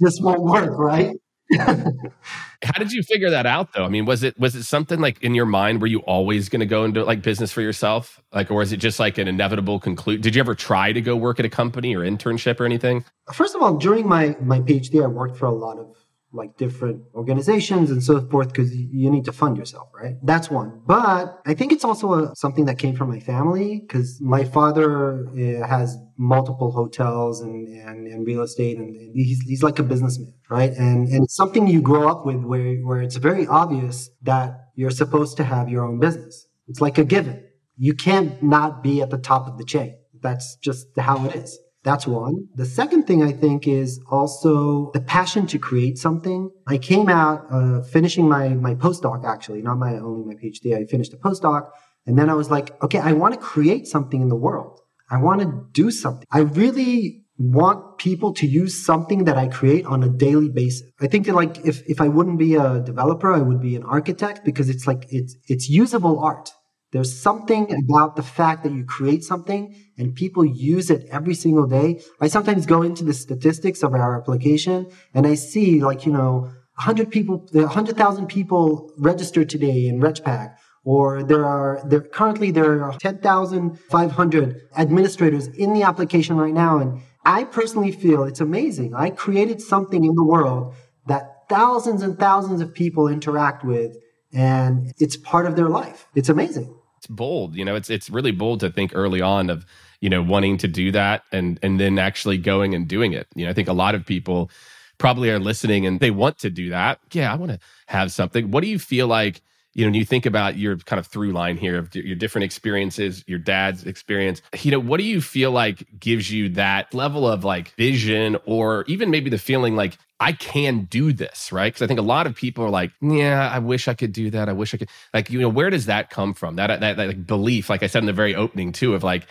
just 0.00 0.22
won't 0.22 0.42
work, 0.42 0.76
right? 0.78 1.16
How 2.64 2.78
did 2.78 2.92
you 2.92 3.02
figure 3.02 3.30
that 3.30 3.46
out 3.46 3.72
though? 3.72 3.84
I 3.84 3.88
mean, 3.88 4.04
was 4.04 4.22
it 4.22 4.38
was 4.38 4.54
it 4.54 4.64
something 4.64 5.00
like 5.00 5.22
in 5.22 5.34
your 5.34 5.46
mind 5.46 5.80
were 5.80 5.86
you 5.86 6.00
always 6.00 6.48
going 6.48 6.60
to 6.60 6.66
go 6.66 6.84
into 6.84 7.04
like 7.04 7.22
business 7.22 7.52
for 7.52 7.60
yourself? 7.60 8.20
Like 8.32 8.50
or 8.50 8.62
is 8.62 8.72
it 8.72 8.78
just 8.78 8.98
like 8.98 9.18
an 9.18 9.28
inevitable 9.28 9.80
conclude? 9.80 10.22
Did 10.22 10.34
you 10.34 10.40
ever 10.40 10.54
try 10.54 10.92
to 10.92 11.00
go 11.00 11.16
work 11.16 11.38
at 11.38 11.44
a 11.46 11.50
company 11.50 11.94
or 11.94 12.00
internship 12.00 12.60
or 12.60 12.64
anything? 12.64 13.04
First 13.32 13.54
of 13.54 13.62
all, 13.62 13.76
during 13.76 14.08
my 14.08 14.36
my 14.40 14.60
PhD 14.60 15.02
I 15.02 15.06
worked 15.06 15.36
for 15.36 15.46
a 15.46 15.54
lot 15.54 15.78
of 15.78 16.03
like 16.34 16.56
different 16.56 17.02
organizations 17.14 17.90
and 17.90 18.02
so 18.02 18.20
forth 18.28 18.48
because 18.48 18.74
you 18.74 19.10
need 19.10 19.24
to 19.24 19.32
fund 19.32 19.56
yourself, 19.56 19.88
right? 19.94 20.16
That's 20.22 20.50
one. 20.50 20.82
But 20.86 21.40
I 21.46 21.54
think 21.54 21.72
it's 21.72 21.84
also 21.84 22.14
a, 22.14 22.36
something 22.36 22.64
that 22.64 22.78
came 22.78 22.96
from 22.96 23.08
my 23.08 23.20
family 23.20 23.80
because 23.80 24.20
my 24.20 24.44
father 24.44 25.28
uh, 25.28 25.66
has 25.66 25.96
multiple 26.18 26.72
hotels 26.72 27.40
and, 27.40 27.68
and, 27.68 28.06
and 28.06 28.26
real 28.26 28.42
estate 28.42 28.78
and, 28.78 28.94
he's, 29.14 29.40
he's 29.42 29.62
like 29.62 29.78
a 29.78 29.82
businessman, 29.82 30.34
right? 30.50 30.72
And, 30.72 31.08
and 31.08 31.30
something 31.30 31.66
you 31.68 31.80
grow 31.80 32.08
up 32.08 32.26
with 32.26 32.42
where, 32.42 32.74
where 32.78 33.00
it's 33.00 33.16
very 33.16 33.46
obvious 33.46 34.10
that 34.22 34.70
you're 34.74 34.90
supposed 34.90 35.36
to 35.36 35.44
have 35.44 35.68
your 35.68 35.84
own 35.84 36.00
business. 36.00 36.46
It's 36.66 36.80
like 36.80 36.98
a 36.98 37.04
given. 37.04 37.44
You 37.76 37.94
can't 37.94 38.42
not 38.42 38.82
be 38.82 39.02
at 39.02 39.10
the 39.10 39.18
top 39.18 39.46
of 39.46 39.58
the 39.58 39.64
chain. 39.64 39.96
That's 40.20 40.56
just 40.56 40.86
how 40.98 41.24
it 41.26 41.36
is. 41.36 41.58
That's 41.84 42.06
one. 42.06 42.48
The 42.54 42.64
second 42.64 43.06
thing 43.06 43.22
I 43.22 43.32
think 43.32 43.68
is 43.68 44.00
also 44.10 44.90
the 44.92 45.02
passion 45.02 45.46
to 45.48 45.58
create 45.58 45.98
something. 45.98 46.50
I 46.66 46.78
came 46.78 47.10
out 47.10 47.46
uh, 47.50 47.82
finishing 47.82 48.26
my 48.26 48.48
my 48.48 48.74
postdoc 48.74 49.24
actually, 49.24 49.60
not 49.60 49.76
my 49.76 49.98
only 49.98 50.24
my 50.24 50.34
PhD. 50.34 50.74
I 50.74 50.86
finished 50.86 51.12
a 51.12 51.18
postdoc, 51.18 51.68
and 52.06 52.18
then 52.18 52.30
I 52.30 52.34
was 52.34 52.50
like, 52.50 52.82
okay, 52.82 52.98
I 52.98 53.12
want 53.12 53.34
to 53.34 53.40
create 53.40 53.86
something 53.86 54.22
in 54.22 54.30
the 54.30 54.40
world. 54.46 54.80
I 55.10 55.18
want 55.18 55.42
to 55.42 55.66
do 55.72 55.90
something. 55.90 56.26
I 56.32 56.40
really 56.40 57.24
want 57.36 57.98
people 57.98 58.32
to 58.32 58.46
use 58.46 58.84
something 58.84 59.24
that 59.24 59.36
I 59.36 59.48
create 59.48 59.84
on 59.84 60.02
a 60.02 60.08
daily 60.08 60.48
basis. 60.48 60.88
I 61.00 61.06
think 61.06 61.26
that 61.26 61.34
like 61.34 61.58
if 61.66 61.82
if 61.86 62.00
I 62.00 62.08
wouldn't 62.08 62.38
be 62.38 62.54
a 62.54 62.80
developer, 62.80 63.30
I 63.32 63.40
would 63.40 63.60
be 63.60 63.76
an 63.76 63.82
architect 63.82 64.44
because 64.44 64.70
it's 64.70 64.86
like 64.86 65.04
it's 65.10 65.36
it's 65.48 65.68
usable 65.68 66.18
art. 66.20 66.50
There's 66.94 67.12
something 67.12 67.74
about 67.74 68.14
the 68.14 68.22
fact 68.22 68.62
that 68.62 68.72
you 68.72 68.84
create 68.84 69.24
something 69.24 69.74
and 69.98 70.14
people 70.14 70.44
use 70.44 70.90
it 70.90 71.08
every 71.10 71.34
single 71.34 71.66
day. 71.66 72.00
I 72.20 72.28
sometimes 72.28 72.66
go 72.66 72.82
into 72.82 73.02
the 73.02 73.12
statistics 73.12 73.82
of 73.82 73.94
our 73.94 74.16
application 74.16 74.86
and 75.12 75.26
I 75.26 75.34
see 75.34 75.82
like, 75.82 76.06
you 76.06 76.12
know, 76.12 76.52
100 76.76 77.10
people, 77.10 77.48
100,000 77.50 78.28
people 78.28 78.92
registered 78.96 79.50
today 79.50 79.88
in 79.88 79.98
RegPack 79.98 80.54
or 80.84 81.24
there 81.24 81.44
are 81.44 81.82
there 81.84 82.00
currently 82.00 82.52
there 82.52 82.84
are 82.84 82.96
10,500 83.00 84.60
administrators 84.76 85.48
in 85.48 85.72
the 85.72 85.82
application 85.82 86.36
right 86.36 86.54
now 86.54 86.78
and 86.78 87.00
I 87.24 87.42
personally 87.42 87.90
feel 87.90 88.22
it's 88.22 88.40
amazing. 88.40 88.94
I 88.94 89.10
created 89.10 89.60
something 89.60 90.04
in 90.04 90.14
the 90.14 90.22
world 90.22 90.76
that 91.08 91.48
thousands 91.48 92.04
and 92.04 92.16
thousands 92.16 92.60
of 92.60 92.72
people 92.72 93.08
interact 93.08 93.64
with 93.64 93.96
and 94.32 94.92
it's 94.98 95.16
part 95.16 95.46
of 95.46 95.56
their 95.56 95.68
life. 95.68 96.06
It's 96.14 96.28
amazing. 96.28 96.72
It's 97.04 97.10
bold, 97.10 97.54
you 97.54 97.66
know, 97.66 97.74
it's 97.74 97.90
it's 97.90 98.08
really 98.08 98.32
bold 98.32 98.60
to 98.60 98.70
think 98.70 98.92
early 98.94 99.20
on 99.20 99.50
of, 99.50 99.66
you 100.00 100.08
know, 100.08 100.22
wanting 100.22 100.56
to 100.58 100.68
do 100.68 100.90
that 100.92 101.22
and 101.32 101.58
and 101.62 101.78
then 101.78 101.98
actually 101.98 102.38
going 102.38 102.74
and 102.74 102.88
doing 102.88 103.12
it. 103.12 103.26
You 103.34 103.44
know, 103.44 103.50
I 103.50 103.54
think 103.54 103.68
a 103.68 103.74
lot 103.74 103.94
of 103.94 104.06
people 104.06 104.50
probably 104.96 105.28
are 105.30 105.38
listening 105.38 105.86
and 105.86 106.00
they 106.00 106.10
want 106.10 106.38
to 106.38 106.48
do 106.48 106.70
that. 106.70 107.00
Yeah, 107.12 107.30
I 107.30 107.36
want 107.36 107.52
to 107.52 107.58
have 107.88 108.10
something. 108.10 108.50
What 108.50 108.62
do 108.62 108.70
you 108.70 108.78
feel 108.78 109.06
like 109.06 109.42
you 109.74 109.84
know, 109.84 109.88
when 109.88 109.94
you 109.94 110.04
think 110.04 110.24
about 110.24 110.56
your 110.56 110.76
kind 110.76 111.00
of 111.00 111.06
through 111.06 111.32
line 111.32 111.56
here 111.56 111.76
of 111.78 111.94
your 111.94 112.14
different 112.14 112.44
experiences, 112.44 113.24
your 113.26 113.40
dad's 113.40 113.84
experience, 113.84 114.40
you 114.60 114.70
know, 114.70 114.78
what 114.78 114.98
do 114.98 115.04
you 115.04 115.20
feel 115.20 115.50
like 115.50 115.86
gives 115.98 116.30
you 116.30 116.48
that 116.50 116.94
level 116.94 117.26
of 117.28 117.44
like 117.44 117.70
vision 117.76 118.36
or 118.46 118.84
even 118.86 119.10
maybe 119.10 119.30
the 119.30 119.38
feeling 119.38 119.74
like 119.74 119.98
I 120.20 120.32
can 120.32 120.84
do 120.84 121.12
this, 121.12 121.50
right? 121.50 121.72
Because 121.72 121.82
I 121.82 121.88
think 121.88 121.98
a 121.98 122.04
lot 122.04 122.26
of 122.26 122.36
people 122.36 122.64
are 122.64 122.70
like, 122.70 122.92
yeah, 123.02 123.50
I 123.52 123.58
wish 123.58 123.88
I 123.88 123.94
could 123.94 124.12
do 124.12 124.30
that. 124.30 124.48
I 124.48 124.52
wish 124.52 124.72
I 124.72 124.78
could. 124.78 124.88
Like, 125.12 125.28
you 125.28 125.40
know, 125.40 125.48
where 125.48 125.70
does 125.70 125.86
that 125.86 126.08
come 126.08 126.34
from? 126.34 126.56
That 126.56 126.80
that, 126.80 126.96
that 126.96 127.08
like 127.08 127.26
belief, 127.26 127.68
like 127.68 127.82
I 127.82 127.88
said 127.88 127.98
in 127.98 128.06
the 128.06 128.12
very 128.12 128.34
opening 128.34 128.72
too, 128.72 128.94
of 128.94 129.02
like, 129.02 129.26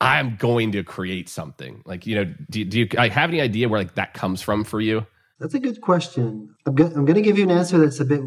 I'm 0.00 0.36
going 0.36 0.72
to 0.72 0.84
create 0.84 1.28
something. 1.28 1.82
Like, 1.84 2.06
you 2.06 2.14
know, 2.14 2.34
do, 2.50 2.64
do 2.64 2.78
you 2.80 2.88
I 2.98 3.08
have 3.08 3.30
any 3.30 3.40
idea 3.40 3.68
where 3.68 3.80
like 3.80 3.96
that 3.96 4.14
comes 4.14 4.42
from 4.42 4.64
for 4.64 4.80
you? 4.80 5.06
That's 5.40 5.54
a 5.54 5.60
good 5.60 5.80
question. 5.80 6.54
I'm, 6.66 6.74
go- 6.76 6.86
I'm 6.86 7.04
going 7.04 7.16
to 7.16 7.22
give 7.22 7.36
you 7.36 7.44
an 7.44 7.50
answer 7.50 7.78
that's 7.78 7.98
a 7.98 8.04
bit 8.04 8.22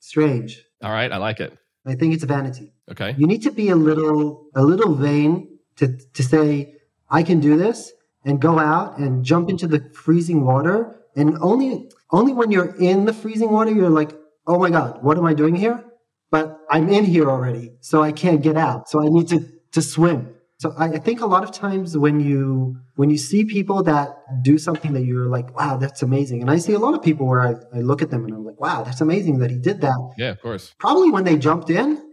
strange. 0.00 0.62
All 0.82 0.92
right, 0.92 1.10
I 1.10 1.18
like 1.18 1.40
it. 1.40 1.56
I 1.86 1.94
think 1.94 2.14
it's 2.14 2.24
vanity. 2.24 2.72
Okay. 2.90 3.14
You 3.18 3.26
need 3.26 3.42
to 3.42 3.50
be 3.50 3.68
a 3.70 3.76
little 3.76 4.46
a 4.54 4.62
little 4.62 4.94
vain 4.94 5.58
to 5.76 5.96
to 6.14 6.22
say 6.22 6.76
I 7.08 7.22
can 7.22 7.40
do 7.40 7.56
this 7.56 7.92
and 8.24 8.40
go 8.40 8.58
out 8.58 8.98
and 8.98 9.24
jump 9.24 9.48
into 9.48 9.66
the 9.66 9.80
freezing 9.94 10.44
water 10.44 11.00
and 11.16 11.38
only 11.40 11.90
only 12.12 12.32
when 12.32 12.50
you're 12.50 12.74
in 12.76 13.04
the 13.04 13.12
freezing 13.12 13.50
water 13.50 13.70
you're 13.70 13.90
like, 13.90 14.12
"Oh 14.46 14.58
my 14.58 14.70
god, 14.70 15.02
what 15.02 15.16
am 15.18 15.24
I 15.24 15.34
doing 15.34 15.54
here?" 15.54 15.84
But 16.30 16.60
I'm 16.70 16.88
in 16.88 17.04
here 17.04 17.28
already, 17.30 17.72
so 17.80 18.02
I 18.02 18.12
can't 18.12 18.42
get 18.42 18.56
out. 18.56 18.88
So 18.88 19.02
I 19.02 19.08
need 19.08 19.28
to 19.28 19.40
to 19.72 19.82
swim. 19.82 20.34
So 20.60 20.74
I, 20.76 20.88
I, 20.88 20.98
think 20.98 21.22
a 21.22 21.26
lot 21.26 21.42
of 21.42 21.52
times 21.52 21.96
when 21.96 22.20
you 22.20 22.76
when 22.96 23.08
you 23.08 23.16
see 23.16 23.46
people 23.46 23.82
that 23.84 24.10
do 24.42 24.58
something 24.58 24.92
that 24.92 25.06
you're 25.06 25.26
like, 25.26 25.56
wow, 25.56 25.78
that's 25.78 26.02
amazing. 26.02 26.42
And 26.42 26.50
I 26.50 26.58
see 26.58 26.74
a 26.74 26.78
lot 26.78 26.92
of 26.92 27.00
people 27.00 27.26
where 27.26 27.40
I, 27.40 27.54
I 27.74 27.80
look 27.80 28.02
at 28.02 28.10
them 28.10 28.26
and 28.26 28.34
I'm 28.34 28.44
like, 28.44 28.60
wow, 28.60 28.82
that's 28.82 29.00
amazing 29.00 29.38
that 29.38 29.50
he 29.50 29.56
did 29.56 29.80
that. 29.80 29.96
Yeah, 30.18 30.32
of 30.32 30.42
course. 30.42 30.74
Probably 30.78 31.10
when 31.10 31.24
they 31.24 31.38
jumped 31.38 31.70
in, 31.70 32.06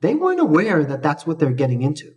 they 0.00 0.16
weren't 0.16 0.40
aware 0.40 0.82
that 0.84 1.04
that's 1.04 1.24
what 1.24 1.38
they're 1.38 1.52
getting 1.52 1.82
into, 1.82 2.10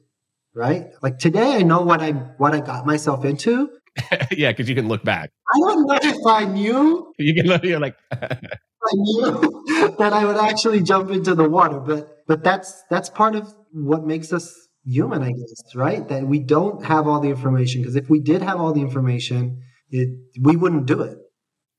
right? 0.56 0.88
Like 1.04 1.20
today, 1.20 1.58
I 1.58 1.62
know 1.62 1.82
what 1.82 2.02
I 2.02 2.10
what 2.40 2.56
I 2.56 2.60
got 2.60 2.88
myself 2.88 3.24
into. 3.24 3.70
yeah, 4.32 4.52
because 4.52 4.68
you 4.68 4.74
can 4.74 4.88
look 4.88 5.04
back. 5.04 5.30
I 5.54 5.60
don't 5.60 5.86
know 5.86 6.00
if 6.02 6.26
I 6.26 6.46
knew. 6.46 7.14
You 7.20 7.36
can 7.36 7.46
look. 7.46 7.64
You're 7.64 7.80
like. 7.80 7.98
I 8.12 8.94
knew 8.94 9.94
that 10.00 10.14
I 10.14 10.26
would 10.26 10.38
actually 10.38 10.82
jump 10.82 11.12
into 11.12 11.36
the 11.36 11.48
water, 11.48 11.80
but 11.80 12.26
but 12.26 12.44
that's 12.44 12.84
that's 12.90 13.12
part 13.12 13.36
of 13.36 13.54
what 13.72 14.08
makes 14.08 14.34
us 14.34 14.67
human, 14.88 15.22
I 15.22 15.32
guess, 15.32 15.76
right? 15.76 16.08
That 16.08 16.24
we 16.24 16.40
don't 16.40 16.84
have 16.86 17.08
all 17.08 17.20
the 17.20 17.30
information 17.30 17.82
because 17.82 17.96
if 17.96 18.10
we 18.10 18.20
did 18.20 18.42
have 18.42 18.60
all 18.60 18.74
the 18.74 18.82
information, 18.82 19.62
it 19.92 20.10
we 20.42 20.56
wouldn't 20.56 20.86
do 20.86 21.02
it. 21.02 21.18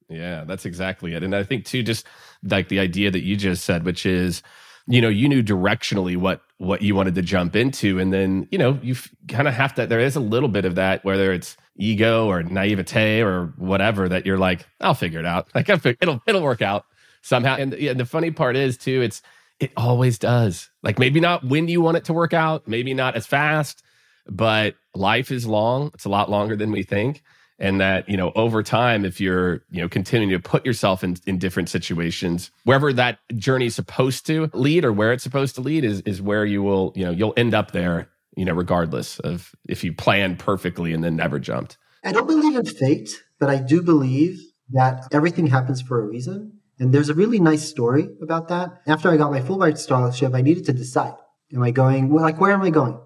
Yeah, 0.08 0.44
that's 0.44 0.64
exactly 0.64 1.14
it. 1.14 1.22
And 1.22 1.34
I 1.34 1.42
think 1.42 1.64
too, 1.64 1.82
just 1.82 2.06
like 2.42 2.68
the 2.68 2.80
idea 2.80 3.10
that 3.10 3.22
you 3.22 3.36
just 3.36 3.64
said, 3.64 3.84
which 3.84 4.06
is, 4.06 4.42
you 4.86 5.00
know, 5.02 5.08
you 5.08 5.28
knew 5.28 5.42
directionally 5.42 6.16
what 6.16 6.42
what 6.58 6.82
you 6.82 6.94
wanted 6.94 7.14
to 7.16 7.22
jump 7.22 7.56
into, 7.56 7.98
and 7.98 8.12
then 8.12 8.48
you 8.50 8.58
know 8.58 8.78
you 8.82 8.96
kind 9.28 9.48
of 9.48 9.54
have 9.54 9.74
to. 9.74 9.86
There 9.86 10.00
is 10.00 10.16
a 10.16 10.20
little 10.20 10.48
bit 10.48 10.64
of 10.64 10.76
that, 10.76 11.04
whether 11.04 11.32
it's 11.32 11.56
ego 11.76 12.26
or 12.26 12.42
naivete 12.42 13.22
or 13.22 13.52
whatever, 13.56 14.08
that 14.08 14.26
you're 14.26 14.38
like, 14.38 14.66
I'll 14.80 14.94
figure 14.94 15.20
it 15.20 15.26
out. 15.26 15.48
Like 15.54 15.68
it'll 15.68 16.22
it'll 16.26 16.42
work 16.42 16.62
out 16.62 16.84
somehow. 17.22 17.56
And, 17.56 17.74
yeah, 17.74 17.92
and 17.92 18.00
the 18.00 18.06
funny 18.06 18.30
part 18.30 18.56
is 18.56 18.76
too, 18.76 19.02
it's 19.02 19.22
it 19.60 19.72
always 19.76 20.18
does. 20.18 20.70
Like 20.82 20.98
maybe 20.98 21.20
not 21.20 21.44
when 21.44 21.68
you 21.68 21.80
want 21.80 21.96
it 21.96 22.04
to 22.06 22.12
work 22.12 22.32
out, 22.32 22.68
maybe 22.68 22.94
not 22.94 23.16
as 23.16 23.26
fast, 23.26 23.82
but 24.28 24.74
life 24.94 25.30
is 25.30 25.46
long. 25.46 25.90
It's 25.94 26.04
a 26.04 26.10
lot 26.10 26.30
longer 26.30 26.56
than 26.56 26.70
we 26.70 26.82
think. 26.82 27.22
And 27.60 27.80
that, 27.80 28.08
you 28.08 28.16
know, 28.16 28.30
over 28.36 28.62
time, 28.62 29.04
if 29.04 29.20
you're, 29.20 29.64
you 29.68 29.80
know, 29.80 29.88
continuing 29.88 30.30
to 30.30 30.38
put 30.38 30.64
yourself 30.64 31.02
in, 31.02 31.16
in 31.26 31.38
different 31.38 31.68
situations, 31.68 32.52
wherever 32.62 32.92
that 32.92 33.18
journey 33.34 33.66
is 33.66 33.74
supposed 33.74 34.26
to 34.26 34.48
lead 34.54 34.84
or 34.84 34.92
where 34.92 35.12
it's 35.12 35.24
supposed 35.24 35.56
to 35.56 35.60
lead 35.60 35.84
is, 35.84 36.00
is 36.02 36.22
where 36.22 36.44
you 36.44 36.62
will, 36.62 36.92
you 36.94 37.04
know, 37.04 37.10
you'll 37.10 37.34
end 37.36 37.54
up 37.54 37.72
there, 37.72 38.08
you 38.36 38.44
know, 38.44 38.52
regardless 38.52 39.18
of 39.20 39.50
if 39.68 39.82
you 39.82 39.92
planned 39.92 40.38
perfectly 40.38 40.92
and 40.92 41.02
then 41.02 41.16
never 41.16 41.40
jumped. 41.40 41.78
I 42.04 42.12
don't 42.12 42.28
believe 42.28 42.54
in 42.54 42.64
fate, 42.64 43.10
but 43.40 43.50
I 43.50 43.56
do 43.56 43.82
believe 43.82 44.38
that 44.70 45.08
everything 45.10 45.48
happens 45.48 45.82
for 45.82 46.00
a 46.00 46.06
reason. 46.06 46.57
And 46.78 46.92
there's 46.92 47.08
a 47.08 47.14
really 47.14 47.40
nice 47.40 47.68
story 47.68 48.08
about 48.22 48.48
that. 48.48 48.82
After 48.86 49.08
I 49.10 49.16
got 49.16 49.30
my 49.30 49.40
Fulbright 49.40 49.78
scholarship, 49.78 50.34
I 50.34 50.42
needed 50.42 50.64
to 50.66 50.72
decide, 50.72 51.14
am 51.52 51.62
I 51.62 51.70
going, 51.70 52.12
like, 52.12 52.40
where 52.40 52.52
am 52.52 52.62
I 52.62 52.70
going? 52.70 53.00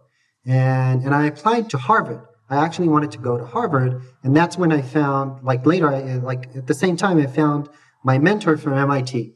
And, 0.44 1.02
and 1.02 1.14
I 1.14 1.26
applied 1.26 1.70
to 1.70 1.78
Harvard. 1.78 2.22
I 2.50 2.56
actually 2.56 2.88
wanted 2.88 3.12
to 3.12 3.18
go 3.18 3.38
to 3.38 3.46
Harvard. 3.46 4.02
And 4.22 4.36
that's 4.36 4.58
when 4.58 4.72
I 4.72 4.82
found, 4.82 5.42
like 5.42 5.64
later, 5.64 5.90
like 6.18 6.54
at 6.54 6.66
the 6.66 6.74
same 6.74 6.96
time, 6.96 7.18
I 7.18 7.26
found 7.26 7.68
my 8.04 8.18
mentor 8.18 8.58
from 8.58 8.74
MIT. 8.74 9.34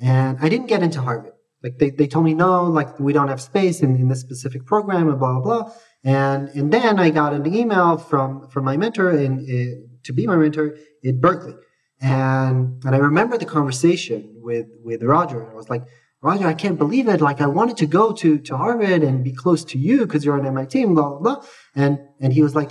And 0.00 0.38
I 0.40 0.48
didn't 0.48 0.66
get 0.66 0.82
into 0.82 1.00
Harvard. 1.00 1.32
Like 1.62 1.78
they, 1.78 1.90
they 1.90 2.06
told 2.06 2.24
me, 2.24 2.34
no, 2.34 2.64
like 2.64 3.00
we 3.00 3.12
don't 3.12 3.28
have 3.28 3.40
space 3.40 3.80
in, 3.80 3.96
in 3.96 4.08
this 4.08 4.20
specific 4.20 4.64
program 4.66 5.08
and 5.08 5.18
blah, 5.18 5.40
blah, 5.40 5.62
blah. 5.62 5.72
And, 6.04 6.48
and 6.50 6.72
then 6.72 7.00
I 7.00 7.10
got 7.10 7.32
an 7.32 7.52
email 7.52 7.96
from, 7.96 8.48
from 8.48 8.64
my 8.64 8.76
mentor 8.76 9.10
in, 9.10 9.40
in 9.40 9.84
eh, 9.84 9.96
to 10.04 10.12
be 10.12 10.26
my 10.26 10.36
mentor 10.36 10.76
in 11.02 11.20
Berkeley. 11.20 11.54
And 12.00 12.84
and 12.84 12.94
I 12.94 12.98
remember 12.98 13.38
the 13.38 13.44
conversation 13.44 14.34
with 14.36 14.66
with 14.84 15.02
Roger. 15.02 15.50
I 15.50 15.54
was 15.54 15.68
like, 15.68 15.84
Roger, 16.22 16.46
I 16.46 16.54
can't 16.54 16.78
believe 16.78 17.08
it. 17.08 17.20
Like 17.20 17.40
I 17.40 17.46
wanted 17.46 17.76
to 17.78 17.86
go 17.86 18.12
to 18.12 18.38
to 18.38 18.56
Harvard 18.56 19.02
and 19.02 19.24
be 19.24 19.32
close 19.32 19.64
to 19.66 19.78
you 19.78 20.06
because 20.06 20.24
you're 20.24 20.38
on 20.38 20.46
MIT 20.46 20.80
and 20.82 20.94
blah 20.94 21.08
blah 21.10 21.18
blah. 21.18 21.44
And 21.74 21.98
and 22.20 22.32
he 22.32 22.42
was 22.42 22.54
like, 22.54 22.70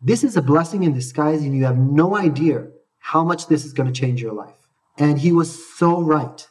This 0.00 0.24
is 0.24 0.36
a 0.36 0.42
blessing 0.42 0.82
in 0.82 0.92
disguise, 0.92 1.42
and 1.42 1.56
you 1.56 1.64
have 1.64 1.78
no 1.78 2.16
idea 2.16 2.68
how 2.98 3.22
much 3.22 3.46
this 3.46 3.64
is 3.64 3.72
going 3.72 3.92
to 3.92 4.00
change 4.00 4.20
your 4.20 4.32
life. 4.32 4.56
And 4.98 5.18
he 5.18 5.32
was 5.32 5.76
so 5.76 6.00
right. 6.00 6.46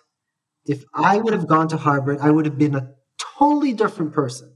If 0.66 0.86
I 0.94 1.18
would 1.18 1.34
have 1.34 1.48
gone 1.48 1.68
to 1.70 1.78
Harvard, 1.78 2.20
I 2.22 2.32
would 2.32 2.46
have 2.46 2.58
been 2.58 2.76
a 2.76 2.92
totally 3.38 3.74
different 3.74 4.14
person 4.14 4.56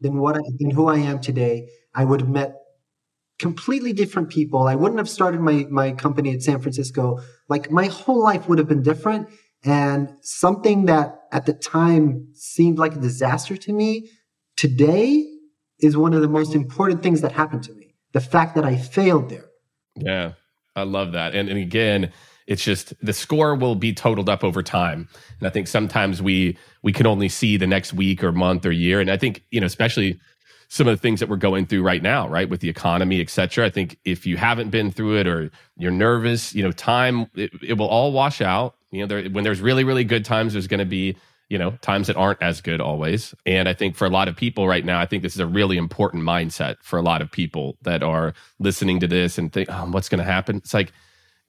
than 0.00 0.18
what 0.18 0.36
I, 0.36 0.40
than 0.58 0.70
who 0.70 0.86
I 0.88 0.98
am 0.98 1.20
today. 1.20 1.68
I 1.94 2.04
would 2.04 2.20
have 2.20 2.30
met 2.30 2.61
completely 3.42 3.92
different 3.92 4.30
people. 4.30 4.68
I 4.68 4.76
wouldn't 4.76 5.00
have 5.00 5.08
started 5.08 5.40
my, 5.40 5.66
my 5.68 5.90
company 5.90 6.32
at 6.32 6.42
San 6.42 6.60
Francisco. 6.60 7.20
Like 7.48 7.72
my 7.72 7.86
whole 7.86 8.22
life 8.22 8.48
would 8.48 8.58
have 8.58 8.68
been 8.68 8.82
different. 8.82 9.28
And 9.64 10.14
something 10.22 10.86
that 10.86 11.22
at 11.32 11.44
the 11.46 11.52
time 11.52 12.28
seemed 12.34 12.78
like 12.78 12.94
a 12.94 13.00
disaster 13.00 13.56
to 13.56 13.72
me 13.72 14.08
today 14.56 15.26
is 15.80 15.96
one 15.96 16.14
of 16.14 16.22
the 16.22 16.28
most 16.28 16.54
important 16.54 17.02
things 17.02 17.20
that 17.22 17.32
happened 17.32 17.64
to 17.64 17.72
me. 17.72 17.96
The 18.12 18.20
fact 18.20 18.54
that 18.54 18.64
I 18.64 18.76
failed 18.76 19.28
there. 19.28 19.46
Yeah, 19.96 20.32
I 20.76 20.84
love 20.84 21.12
that. 21.12 21.34
And, 21.34 21.48
and 21.48 21.58
again, 21.58 22.12
it's 22.46 22.62
just 22.62 22.94
the 23.04 23.12
score 23.12 23.56
will 23.56 23.74
be 23.74 23.92
totaled 23.92 24.28
up 24.28 24.44
over 24.44 24.62
time. 24.62 25.08
And 25.40 25.48
I 25.48 25.50
think 25.50 25.66
sometimes 25.66 26.22
we 26.22 26.56
we 26.82 26.92
can 26.92 27.06
only 27.06 27.28
see 27.28 27.56
the 27.56 27.66
next 27.66 27.92
week 27.92 28.22
or 28.22 28.30
month 28.30 28.66
or 28.66 28.72
year. 28.72 29.00
And 29.00 29.10
I 29.10 29.16
think, 29.16 29.42
you 29.50 29.60
know, 29.60 29.66
especially 29.66 30.20
some 30.72 30.88
of 30.88 30.96
the 30.96 31.02
things 31.02 31.20
that 31.20 31.28
we're 31.28 31.36
going 31.36 31.66
through 31.66 31.82
right 31.82 32.02
now, 32.02 32.26
right, 32.26 32.48
with 32.48 32.62
the 32.62 32.68
economy, 32.70 33.20
et 33.20 33.28
cetera. 33.28 33.66
I 33.66 33.68
think 33.68 33.98
if 34.06 34.24
you 34.24 34.38
haven't 34.38 34.70
been 34.70 34.90
through 34.90 35.18
it 35.18 35.26
or 35.26 35.50
you're 35.76 35.90
nervous, 35.90 36.54
you 36.54 36.62
know, 36.62 36.72
time 36.72 37.26
it, 37.34 37.50
it 37.62 37.74
will 37.74 37.88
all 37.88 38.10
wash 38.10 38.40
out. 38.40 38.74
You 38.90 39.02
know, 39.02 39.06
there, 39.06 39.28
when 39.28 39.44
there's 39.44 39.60
really 39.60 39.84
really 39.84 40.02
good 40.02 40.24
times, 40.24 40.54
there's 40.54 40.66
going 40.66 40.78
to 40.80 40.86
be 40.86 41.14
you 41.50 41.58
know 41.58 41.72
times 41.82 42.06
that 42.06 42.16
aren't 42.16 42.40
as 42.40 42.62
good 42.62 42.80
always. 42.80 43.34
And 43.44 43.68
I 43.68 43.74
think 43.74 43.96
for 43.96 44.06
a 44.06 44.08
lot 44.10 44.28
of 44.28 44.34
people 44.34 44.66
right 44.66 44.82
now, 44.82 44.98
I 44.98 45.04
think 45.04 45.22
this 45.22 45.34
is 45.34 45.40
a 45.40 45.46
really 45.46 45.76
important 45.76 46.22
mindset 46.22 46.76
for 46.80 46.98
a 46.98 47.02
lot 47.02 47.20
of 47.20 47.30
people 47.30 47.76
that 47.82 48.02
are 48.02 48.32
listening 48.58 48.98
to 49.00 49.06
this 49.06 49.36
and 49.36 49.52
think, 49.52 49.68
oh, 49.70 49.90
what's 49.90 50.08
going 50.08 50.20
to 50.20 50.32
happen? 50.32 50.56
It's 50.56 50.72
like 50.72 50.94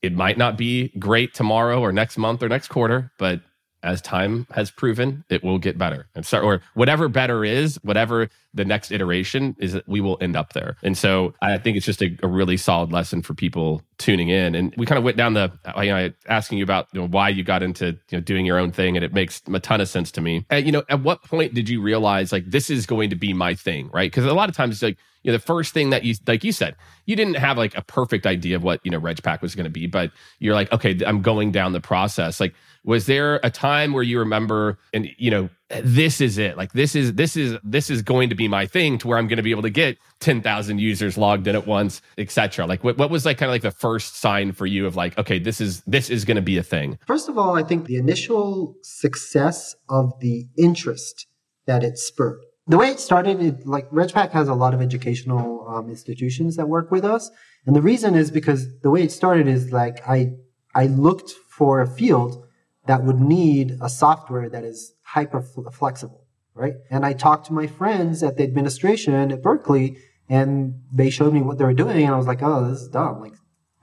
it 0.02 0.14
might 0.14 0.38
not 0.38 0.58
be 0.58 0.90
great 1.00 1.34
tomorrow 1.34 1.80
or 1.80 1.94
next 1.94 2.18
month 2.18 2.44
or 2.44 2.50
next 2.50 2.68
quarter, 2.68 3.10
but 3.18 3.40
as 3.84 4.02
time 4.02 4.48
has 4.52 4.72
proven, 4.72 5.24
it 5.30 5.44
will 5.44 5.60
get 5.60 5.78
better. 5.78 6.08
And 6.16 6.26
start 6.26 6.44
or 6.44 6.62
whatever 6.74 7.08
better 7.10 7.44
is, 7.44 7.76
whatever 7.84 8.30
the 8.54 8.66
next 8.66 8.92
iteration 8.92 9.56
is, 9.60 9.80
we 9.88 10.00
will 10.00 10.18
end 10.22 10.36
up 10.36 10.54
there. 10.54 10.78
And 10.84 10.98
so 10.98 11.34
I 11.42 11.58
think 11.58 11.78
it's 11.78 11.86
just 11.86 12.02
a, 12.02 12.18
a 12.24 12.28
really 12.28 12.58
solid 12.58 12.92
lesson 12.92 13.22
for 13.22 13.34
people 13.34 13.82
tuning 13.98 14.30
in. 14.30 14.56
And 14.56 14.74
we 14.78 14.86
kind 14.86 14.98
of 14.98 15.04
went 15.04 15.18
down 15.18 15.34
the, 15.34 15.52
uh, 15.66 15.82
you 15.82 15.92
know, 15.92 16.12
asking 16.28 16.60
you 16.60 16.64
about 16.64 16.88
you 16.94 17.02
know, 17.02 17.08
why 17.08 17.30
you 17.30 17.44
got 17.44 17.64
into 17.64 17.98
you 18.10 18.18
know, 18.18 18.20
doing 18.22 18.46
your 18.46 18.58
own 18.58 18.72
thing, 18.72 18.96
and 18.96 19.04
it 19.04 19.14
makes 19.14 19.42
a 19.52 19.60
ton 19.60 19.82
of 19.82 19.90
sense 19.90 20.12
to 20.12 20.22
me. 20.22 20.46
And, 20.50 20.66
you 20.66 20.72
know, 20.72 20.84
at 20.90 21.02
what 21.02 21.24
point 21.24 21.54
did 21.54 21.68
you 21.70 21.82
realize 21.82 22.32
like 22.32 22.46
this 22.46 22.70
is 22.70 22.86
going 22.86 23.10
to 23.10 23.16
be 23.16 23.34
my 23.34 23.56
thing, 23.56 23.90
right? 23.94 24.10
Because 24.10 24.26
a 24.26 24.34
lot 24.34 24.50
of 24.50 24.56
times, 24.56 24.76
it's 24.76 24.84
like 24.84 24.98
you 25.24 25.32
know, 25.32 25.38
the 25.38 25.44
first 25.44 25.74
thing 25.74 25.90
that 25.90 26.04
you, 26.04 26.16
like 26.28 26.44
you 26.44 26.52
said, 26.52 26.76
you 27.06 27.16
didn't 27.16 27.36
have 27.36 27.58
like 27.58 27.76
a 27.78 27.82
perfect 27.82 28.26
idea 28.26 28.56
of 28.56 28.64
what 28.64 28.80
you 28.84 28.92
know 28.92 29.00
RegPack 29.00 29.42
was 29.42 29.56
going 29.56 29.66
to 29.66 29.70
be, 29.70 29.88
but 29.88 30.12
you're 30.40 30.54
like, 30.54 30.72
okay, 30.72 30.98
I'm 31.06 31.22
going 31.22 31.52
down 31.52 31.72
the 31.74 31.82
process. 31.82 32.40
Like, 32.40 32.54
was 32.84 33.06
there 33.06 33.40
a 33.44 33.50
time 33.50 33.94
where 33.94 34.04
you 34.04 34.20
remember, 34.20 34.78
and 34.94 35.10
you 35.18 35.32
know, 35.32 35.50
this 35.82 36.22
is 36.22 36.38
it. 36.38 36.58
Like 36.58 36.74
this 36.74 36.96
is 36.96 37.14
this 37.14 37.36
is 37.36 37.58
this 37.64 37.90
is 37.90 38.02
going 38.02 38.30
to 38.30 38.36
be 38.36 38.48
my 38.48 38.66
thing 38.66 38.98
to 39.00 39.08
where 39.08 39.18
I'm 39.18 39.28
going 39.28 39.38
to 39.38 39.44
be 39.44 39.52
able 39.52 39.64
to 39.64 39.70
get 39.70 39.98
10,000 40.20 40.80
users 40.80 41.18
logged 41.18 41.48
in 41.48 41.56
at 41.56 41.66
once, 41.66 42.02
etc. 42.18 42.66
Like 42.66 42.84
what, 42.84 42.98
what 42.98 43.10
was 43.10 43.26
like 43.26 43.38
kind 43.38 43.50
of 43.50 43.54
like 43.54 43.62
the 43.62 43.72
first 43.72 44.18
sign 44.18 44.52
for 44.52 44.66
you 44.66 44.86
of 44.86 44.96
like, 44.96 45.18
okay, 45.18 45.40
this 45.40 45.62
is 45.62 45.82
this 45.88 46.10
is 46.10 46.26
going 46.26 46.36
to 46.36 46.42
be 46.42 46.58
a 46.58 46.64
thing? 46.64 47.00
First 47.08 47.30
of 47.30 47.38
all, 47.38 47.56
I 47.56 47.64
think 47.64 47.86
the 47.86 47.98
initial 47.98 48.76
success 48.84 49.76
of 49.90 50.20
the 50.20 50.48
interest 50.58 51.28
that 51.66 51.84
it 51.84 51.98
spurred. 51.98 52.44
The 52.68 52.78
way 52.78 52.90
it 52.90 53.00
started, 53.00 53.42
it, 53.42 53.68
like 53.68 53.90
RegPack 53.90 54.32
has 54.32 54.48
a 54.48 54.54
lot 54.54 54.74
of 54.74 54.82
educational 54.82 55.68
um, 55.68 55.90
institutions 55.90 56.56
that 56.56 56.68
work 56.68 56.92
with 56.92 57.04
us, 57.04 57.30
and 57.66 57.76
the 57.76 57.82
reason 57.82 58.16
is 58.16 58.32
because 58.32 58.80
the 58.80 58.90
way 58.90 59.04
it 59.04 59.12
started 59.12 59.48
is 59.48 59.72
like 59.72 60.02
I 60.08 60.34
I 60.74 60.88
looked 60.88 61.32
for 61.50 61.82
a 61.82 61.88
field 61.88 62.46
that 62.88 63.04
would 63.04 63.20
need 63.20 63.78
a 63.82 63.90
software 63.90 64.50
that 64.50 64.64
is 64.64 64.94
hyper 65.04 65.42
flexible, 65.42 66.26
right? 66.54 66.74
And 66.90 67.06
I 67.06 67.14
talked 67.14 67.48
to 67.48 67.54
my 67.54 67.68
friends 67.68 68.24
at 68.24 68.38
the 68.38 68.44
administration 68.44 69.32
at 69.32 69.42
Berkeley 69.42 69.98
and 70.30 70.82
they 70.92 71.10
showed 71.10 71.34
me 71.34 71.42
what 71.42 71.58
they 71.58 71.66
were 71.66 71.74
doing. 71.74 72.04
And 72.06 72.14
I 72.14 72.18
was 72.18 72.28
like, 72.28 72.42
oh, 72.42 72.70
this 72.70 72.82
is 72.82 72.88
dumb. 72.90 73.22
Like, 73.22 73.34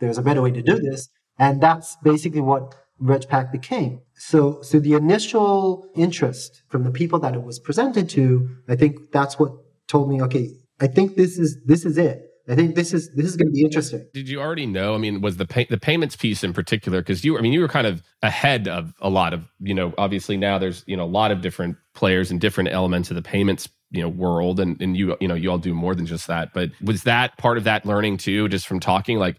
there's 0.01 0.19
a 0.19 0.23
better 0.23 0.43
way 0.43 0.51
to 0.51 0.63
do 0.63 0.79
this. 0.79 1.09
And 1.39 1.61
that's 1.61 1.97
basically 2.03 2.41
what 2.41 2.75
RegPack 3.03 3.53
became. 3.53 4.01
So, 4.21 4.61
so 4.61 4.79
the 4.79 4.93
initial 4.93 5.87
interest 5.97 6.63
from 6.69 6.85
the 6.85 6.91
people 6.91 7.19
that 7.21 7.35
it 7.35 7.43
was 7.43 7.59
presented 7.59 8.11
to, 8.11 8.51
I 8.69 8.77
think 8.77 9.13
that's 9.13 9.39
what 9.39 9.53
told 9.89 10.11
me, 10.11 10.21
okay, 10.21 10.51
I 10.79 10.89
think 10.89 11.17
this 11.17 11.39
is, 11.39 11.57
this 11.65 11.87
is 11.87 11.97
it. 11.97 12.27
I 12.47 12.55
think 12.55 12.75
this 12.75 12.93
is 12.93 13.15
this 13.15 13.27
is 13.27 13.37
going 13.37 13.49
to 13.49 13.53
be 13.53 13.63
interesting. 13.63 14.07
Did 14.13 14.29
you 14.29 14.41
already 14.41 14.67
know? 14.67 14.95
I 14.95 14.99
mean, 14.99 15.21
was 15.21 15.37
the 15.37 15.47
pay, 15.47 15.67
the 15.71 15.79
payments 15.79 16.17
piece 16.17 16.43
in 16.43 16.53
particular 16.53 17.01
because 17.01 17.25
you? 17.25 17.39
I 17.39 17.43
mean, 17.43 17.53
you 17.53 17.61
were 17.61 17.69
kind 17.69 17.87
of 17.87 18.03
ahead 18.23 18.67
of 18.67 18.93
a 19.01 19.09
lot 19.09 19.33
of 19.33 19.47
you 19.61 19.75
know. 19.75 19.95
Obviously, 19.99 20.37
now 20.37 20.59
there's 20.59 20.83
you 20.87 20.97
know 20.97 21.05
a 21.05 21.07
lot 21.07 21.31
of 21.31 21.43
different 21.43 21.77
players 21.95 22.31
and 22.31 22.41
different 22.41 22.71
elements 22.71 23.09
of 23.11 23.15
the 23.15 23.23
payments 23.23 23.69
you 23.93 24.03
know 24.03 24.09
world, 24.09 24.59
and 24.59 24.81
and 24.83 24.97
you 24.97 25.17
you 25.21 25.29
know 25.29 25.35
you 25.35 25.49
all 25.49 25.59
do 25.59 25.75
more 25.75 25.95
than 25.95 26.07
just 26.07 26.27
that. 26.27 26.53
But 26.53 26.71
was 26.83 27.05
that 27.05 27.37
part 27.39 27.57
of 27.57 27.65
that 27.65 27.87
learning 27.87 28.17
too, 28.17 28.49
just 28.49 28.67
from 28.67 28.81
talking 28.81 29.19
like? 29.19 29.37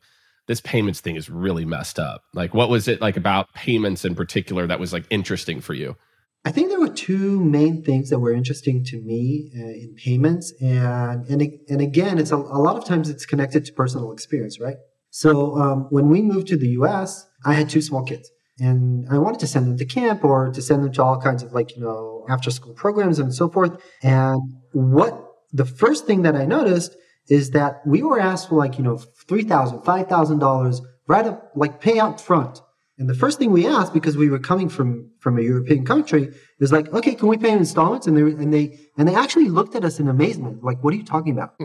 This 0.48 0.62
payments 0.62 1.00
thing 1.02 1.16
is 1.16 1.30
really 1.30 1.66
messed 1.66 2.00
up. 2.00 2.24
Like, 2.34 2.54
what 2.54 2.70
was 2.70 2.88
it 2.88 3.02
like 3.02 3.18
about 3.18 3.54
payments 3.54 4.04
in 4.06 4.16
particular 4.16 4.68
that 4.68 4.80
was 4.80 4.92
like 4.92 5.06
interesting 5.10 5.62
for 5.62 5.74
you? 5.74 5.96
I 6.44 6.52
think 6.52 6.70
there 6.70 6.80
were 6.80 6.90
two 6.90 7.44
main 7.44 7.84
things 7.84 8.10
that 8.10 8.20
were 8.20 8.34
interesting 8.34 8.84
to 8.86 9.00
me 9.02 9.52
uh, 9.56 9.62
in 9.62 9.94
payments, 9.96 10.52
and 10.60 11.28
and 11.28 11.42
and 11.70 11.82
again, 11.82 12.18
it's 12.18 12.32
a, 12.32 12.36
a, 12.36 12.62
lot 12.62 12.76
of 12.78 12.86
times 12.86 13.10
it's 13.10 13.28
connected 13.28 13.64
to 13.66 13.74
personal 13.74 14.12
experience, 14.12 14.60
right? 14.60 14.78
So 15.12 15.56
um, 15.58 15.88
when 15.92 16.10
we 16.10 16.22
moved 16.22 16.48
to 16.48 16.58
the 16.58 16.70
U.S., 16.70 17.28
I 17.46 17.54
had 17.54 17.70
two 17.70 17.82
small 17.82 18.04
kids, 18.04 18.32
and 18.58 19.06
I 19.12 19.20
wanted 19.20 19.40
to 19.42 19.48
send 19.48 19.68
them 19.68 19.78
to 19.78 19.86
camp 19.86 20.24
or 20.24 20.52
to 20.52 20.62
send 20.64 20.84
them 20.84 20.92
to 20.94 21.04
all 21.04 21.22
kinds 21.22 21.44
of 21.44 21.54
like 21.54 21.76
you 21.76 21.84
know 21.84 22.26
after 22.28 22.50
school 22.50 22.74
programs 22.74 23.20
and 23.20 23.34
so 23.34 23.48
forth. 23.48 23.80
And 24.02 24.42
what 24.72 25.24
the 25.54 25.66
first 25.66 26.08
thing 26.08 26.24
that 26.24 26.36
I 26.36 26.46
noticed 26.46 26.96
is 27.32 27.52
that 27.52 27.82
we 27.86 28.04
were 28.04 28.20
asked 28.20 28.50
for 28.50 28.56
like 28.56 28.78
you 28.78 28.84
know 28.84 28.98
three 29.30 29.44
thousand, 29.44 29.82
five 29.84 30.08
thousand 30.08 30.40
dollars 30.40 30.82
right 31.08 31.26
up 31.26 31.52
like 31.56 31.82
pay 31.82 31.98
out 32.00 32.22
front 32.22 32.62
and 33.02 33.10
the 33.10 33.16
first 33.16 33.40
thing 33.40 33.50
we 33.50 33.66
asked, 33.66 33.96
because 33.96 34.16
we 34.16 34.30
were 34.30 34.38
coming 34.38 34.70
from 34.70 35.10
from 35.18 35.40
a 35.40 35.42
European 35.42 35.84
country, 35.84 36.32
is 36.60 36.72
like, 36.72 36.94
okay, 36.94 37.16
can 37.16 37.30
we 37.30 37.36
pay 37.36 37.52
in 37.52 37.58
installments? 37.58 38.06
And 38.06 38.16
they 38.16 38.22
and 38.22 38.54
they 38.54 38.80
and 38.96 39.08
they 39.08 39.16
actually 39.16 39.50
looked 39.50 39.74
at 39.74 39.84
us 39.84 40.00
in 40.00 40.08
amazement, 40.08 40.64
like, 40.64 40.84
what 40.84 40.94
are 40.94 40.98
you 40.98 41.04
talking 41.04 41.34
about? 41.34 41.56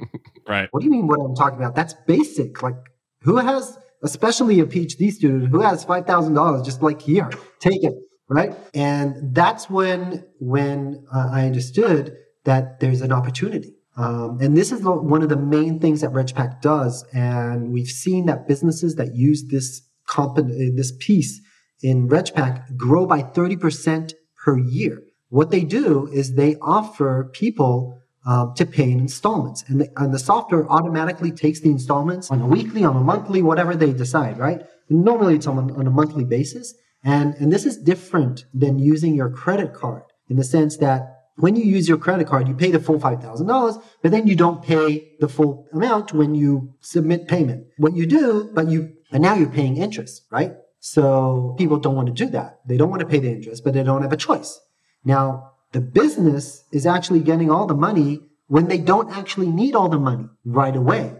right. 0.48 0.68
What 0.70 0.80
do 0.80 0.86
you 0.86 0.90
mean? 0.90 1.06
What 1.06 1.20
I'm 1.20 1.34
talking 1.34 1.58
about? 1.58 1.74
That's 1.74 1.92
basic. 2.06 2.62
Like, 2.62 2.76
who 3.20 3.36
has, 3.36 3.76
especially 4.02 4.58
a 4.60 4.64
PhD 4.64 5.12
student, 5.12 5.48
who 5.48 5.60
has 5.60 5.84
five 5.84 6.06
thousand 6.06 6.32
dollars? 6.32 6.62
Just 6.62 6.80
like 6.80 7.02
here, 7.02 7.28
take 7.60 7.84
it, 7.84 7.92
right? 8.30 8.56
And 8.72 9.34
that's 9.34 9.68
when 9.68 10.24
when 10.38 11.04
uh, 11.14 11.28
I 11.30 11.44
understood 11.44 12.16
that 12.44 12.80
there's 12.80 13.02
an 13.02 13.12
opportunity. 13.12 13.75
Um, 13.96 14.38
and 14.40 14.56
this 14.56 14.72
is 14.72 14.82
one 14.82 15.22
of 15.22 15.28
the 15.28 15.36
main 15.36 15.80
things 15.80 16.02
that 16.02 16.10
RegPack 16.10 16.60
does. 16.60 17.04
And 17.14 17.72
we've 17.72 17.88
seen 17.88 18.26
that 18.26 18.46
businesses 18.46 18.96
that 18.96 19.14
use 19.14 19.44
this 19.48 19.82
comp- 20.06 20.36
this 20.36 20.92
piece 21.00 21.40
in 21.82 22.08
RegPack 22.08 22.76
grow 22.76 23.06
by 23.06 23.22
30% 23.22 24.12
per 24.44 24.58
year. 24.58 25.02
What 25.28 25.50
they 25.50 25.62
do 25.62 26.08
is 26.12 26.34
they 26.34 26.56
offer 26.56 27.30
people 27.32 27.98
um, 28.26 28.54
to 28.56 28.66
pay 28.66 28.90
in 28.90 28.98
installments, 28.98 29.64
and 29.68 29.80
the, 29.80 29.88
and 29.96 30.12
the 30.12 30.18
software 30.18 30.68
automatically 30.68 31.30
takes 31.30 31.60
the 31.60 31.70
installments 31.70 32.30
on 32.30 32.40
a 32.40 32.46
weekly, 32.46 32.82
on 32.82 32.96
a 32.96 33.00
monthly, 33.00 33.40
whatever 33.40 33.76
they 33.76 33.92
decide. 33.92 34.36
Right? 34.36 34.62
Normally, 34.90 35.36
it's 35.36 35.46
on, 35.46 35.70
on 35.76 35.86
a 35.86 35.90
monthly 35.90 36.24
basis, 36.24 36.74
and 37.04 37.34
and 37.34 37.52
this 37.52 37.64
is 37.64 37.76
different 37.76 38.44
than 38.52 38.80
using 38.80 39.14
your 39.14 39.30
credit 39.30 39.74
card 39.74 40.02
in 40.28 40.36
the 40.36 40.44
sense 40.44 40.76
that 40.78 41.15
when 41.36 41.54
you 41.56 41.64
use 41.64 41.88
your 41.88 41.98
credit 41.98 42.26
card, 42.26 42.48
you 42.48 42.54
pay 42.54 42.70
the 42.70 42.80
full 42.80 42.98
$5,000, 42.98 43.82
but 44.02 44.10
then 44.10 44.26
you 44.26 44.36
don't 44.36 44.62
pay 44.62 45.12
the 45.20 45.28
full 45.28 45.66
amount 45.72 46.12
when 46.12 46.34
you 46.34 46.74
submit 46.80 47.28
payment. 47.28 47.66
What 47.76 47.94
you 47.94 48.06
do, 48.06 48.50
but 48.52 48.68
you 48.68 48.94
and 49.12 49.22
now 49.22 49.34
you're 49.34 49.48
paying 49.48 49.76
interest, 49.76 50.22
right? 50.30 50.52
So 50.80 51.54
people 51.58 51.78
don't 51.78 51.94
want 51.94 52.08
to 52.08 52.24
do 52.24 52.30
that. 52.30 52.60
They 52.66 52.76
don't 52.76 52.90
want 52.90 53.00
to 53.00 53.06
pay 53.06 53.18
the 53.18 53.30
interest, 53.30 53.64
but 53.64 53.74
they 53.74 53.82
don't 53.82 54.02
have 54.02 54.12
a 54.12 54.16
choice. 54.16 54.60
Now, 55.04 55.52
the 55.72 55.80
business 55.80 56.64
is 56.72 56.86
actually 56.86 57.20
getting 57.20 57.50
all 57.50 57.66
the 57.66 57.74
money 57.74 58.20
when 58.48 58.68
they 58.68 58.78
don't 58.78 59.10
actually 59.10 59.50
need 59.50 59.74
all 59.74 59.88
the 59.88 59.98
money 59.98 60.28
right 60.44 60.74
away, 60.74 61.14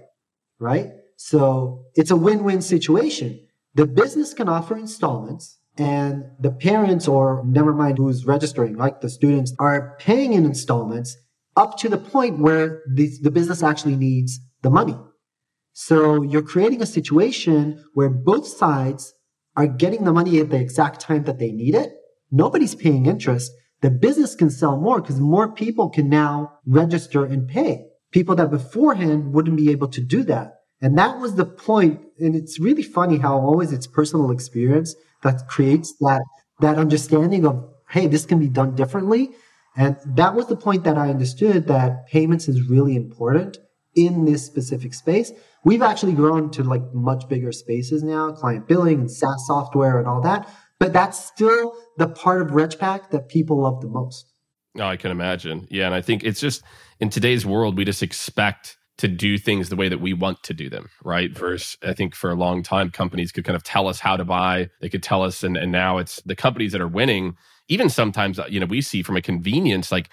right? 0.59 0.93
So 1.17 1.87
it's 1.95 2.11
a 2.11 2.17
win-win 2.17 2.63
situation. 2.63 3.47
The 3.75 3.87
business 3.87 4.35
can 4.35 4.49
offer 4.49 4.77
installments 4.77 5.59
and 5.79 6.25
the 6.39 6.51
parents 6.51 7.07
or 7.07 7.43
never 7.45 7.73
mind 7.73 7.99
who's 7.99 8.25
registering, 8.25 8.77
like 8.77 9.01
the 9.01 9.11
students 9.11 9.55
are 9.59 9.97
paying 9.99 10.33
in 10.33 10.45
installments 10.45 11.17
up 11.57 11.79
to 11.79 11.89
the 11.89 11.99
point 11.99 12.39
where 12.39 12.83
the, 12.93 13.11
the 13.23 13.31
business 13.31 13.63
actually 13.63 13.97
needs 13.97 14.41
the 14.63 14.71
money. 14.71 14.97
So 15.73 16.23
you're 16.23 16.43
creating 16.43 16.83
a 16.83 16.87
situation 16.87 17.85
where 17.95 18.09
both 18.09 18.47
sides 18.47 19.15
are 19.57 19.67
getting 19.67 20.05
the 20.05 20.13
money 20.13 20.41
at 20.41 20.51
the 20.51 20.59
exact 20.59 21.01
time 21.01 21.25
that 21.25 21.39
they 21.39 21.51
need 21.51 21.75
it. 21.75 21.93
Nobody's 22.31 22.75
paying 22.75 23.07
interest. 23.07 23.53
The 23.83 23.91
business 23.91 24.35
can 24.35 24.51
sell 24.51 24.79
more 24.79 25.01
because 25.01 25.21
more 25.21 25.53
people 25.53 25.91
can 25.91 26.09
now 26.09 26.59
register 26.67 27.25
and 27.25 27.47
pay. 27.47 27.87
People 28.11 28.35
that 28.37 28.51
beforehand 28.51 29.33
wouldn't 29.33 29.57
be 29.57 29.71
able 29.71 29.89
to 29.89 30.01
do 30.01 30.23
that. 30.25 30.55
And 30.81 30.97
that 30.99 31.19
was 31.19 31.35
the 31.35 31.45
point. 31.45 32.01
And 32.19 32.35
it's 32.35 32.59
really 32.59 32.83
funny 32.83 33.19
how 33.19 33.39
always 33.39 33.73
it's 33.73 33.87
personal 33.87 34.31
experience 34.31 34.95
that 35.27 35.49
creates 35.49 35.95
that, 36.01 36.23
that 36.61 36.79
understanding 36.79 37.45
of, 37.45 37.69
hey, 37.91 38.07
this 38.07 38.25
can 38.25 38.39
be 38.39 38.49
done 38.49 38.75
differently. 38.75 39.31
And 39.77 39.97
that 40.07 40.35
was 40.35 40.47
the 40.47 40.57
point 40.57 40.85
that 40.85 40.97
I 40.97 41.11
understood 41.11 41.67
that 41.67 42.07
payments 42.07 42.49
is 42.49 42.69
really 42.69 42.97
important 42.97 43.59
in 43.95 44.25
this 44.25 44.45
specific 44.45 44.95
space. 44.95 45.33
We've 45.65 45.83
actually 45.83 46.13
grown 46.13 46.51
to 46.53 46.63
like 46.63 46.83
much 46.95 47.29
bigger 47.29 47.53
spaces 47.53 48.03
now, 48.03 48.33
client 48.33 48.69
billing 48.69 49.01
and 49.01 49.11
SaaS 49.11 49.47
software 49.47 49.99
and 49.99 50.07
all 50.07 50.21
that. 50.23 50.49
But 50.79 50.93
that's 50.93 51.23
still 51.23 51.75
the 51.97 52.09
part 52.09 52.43
of 52.43 52.49
RegPack 52.49 53.11
that 53.11 53.29
people 53.29 53.61
love 53.63 53.81
the 53.81 53.89
most. 53.89 54.33
Oh, 54.79 54.85
I 54.85 54.97
can 54.97 55.11
imagine. 55.11 55.67
Yeah. 55.71 55.87
And 55.87 55.95
I 55.95 56.03
think 56.03 56.23
it's 56.23 56.41
just 56.41 56.63
in 57.01 57.11
today's 57.11 57.45
world, 57.45 57.77
we 57.77 57.85
just 57.85 58.03
expect 58.03 58.77
to 58.99 59.09
do 59.09 59.37
things 59.37 59.69
the 59.69 59.77
way 59.77 59.89
that 59.89 60.01
we 60.01 60.15
want 60.15 60.43
to 60.43 60.55
do 60.55 60.71
them, 60.71 60.89
right? 61.05 61.31
Versus, 61.37 61.77
I 61.83 61.93
think 61.93 62.15
for 62.15 62.31
a 62.31 62.35
long 62.35 62.63
time, 62.63 62.91
companies 62.91 63.31
could 63.31 63.45
kind 63.45 63.57
of 63.57 63.63
tell 63.63 63.89
us 63.89 64.01
how 64.01 64.17
to 64.17 64.25
buy. 64.25 64.71
They 64.81 64.89
could 64.89 65.03
tell 65.03 65.23
us, 65.23 65.43
and, 65.43 65.57
and 65.57 65.71
now 65.71 65.99
it's 65.99 66.23
the 66.25 66.37
companies 66.37 66.73
that 66.73 66.81
are 66.81 66.89
winning. 66.89 67.37
Even 67.69 67.91
sometimes, 67.91 68.39
uh, 68.39 68.47
you 68.49 68.59
know, 68.59 68.67
we 68.67 68.81
see 68.81 69.03
from 69.03 69.17
a 69.17 69.23
convenience, 69.23 69.93
like 69.93 70.09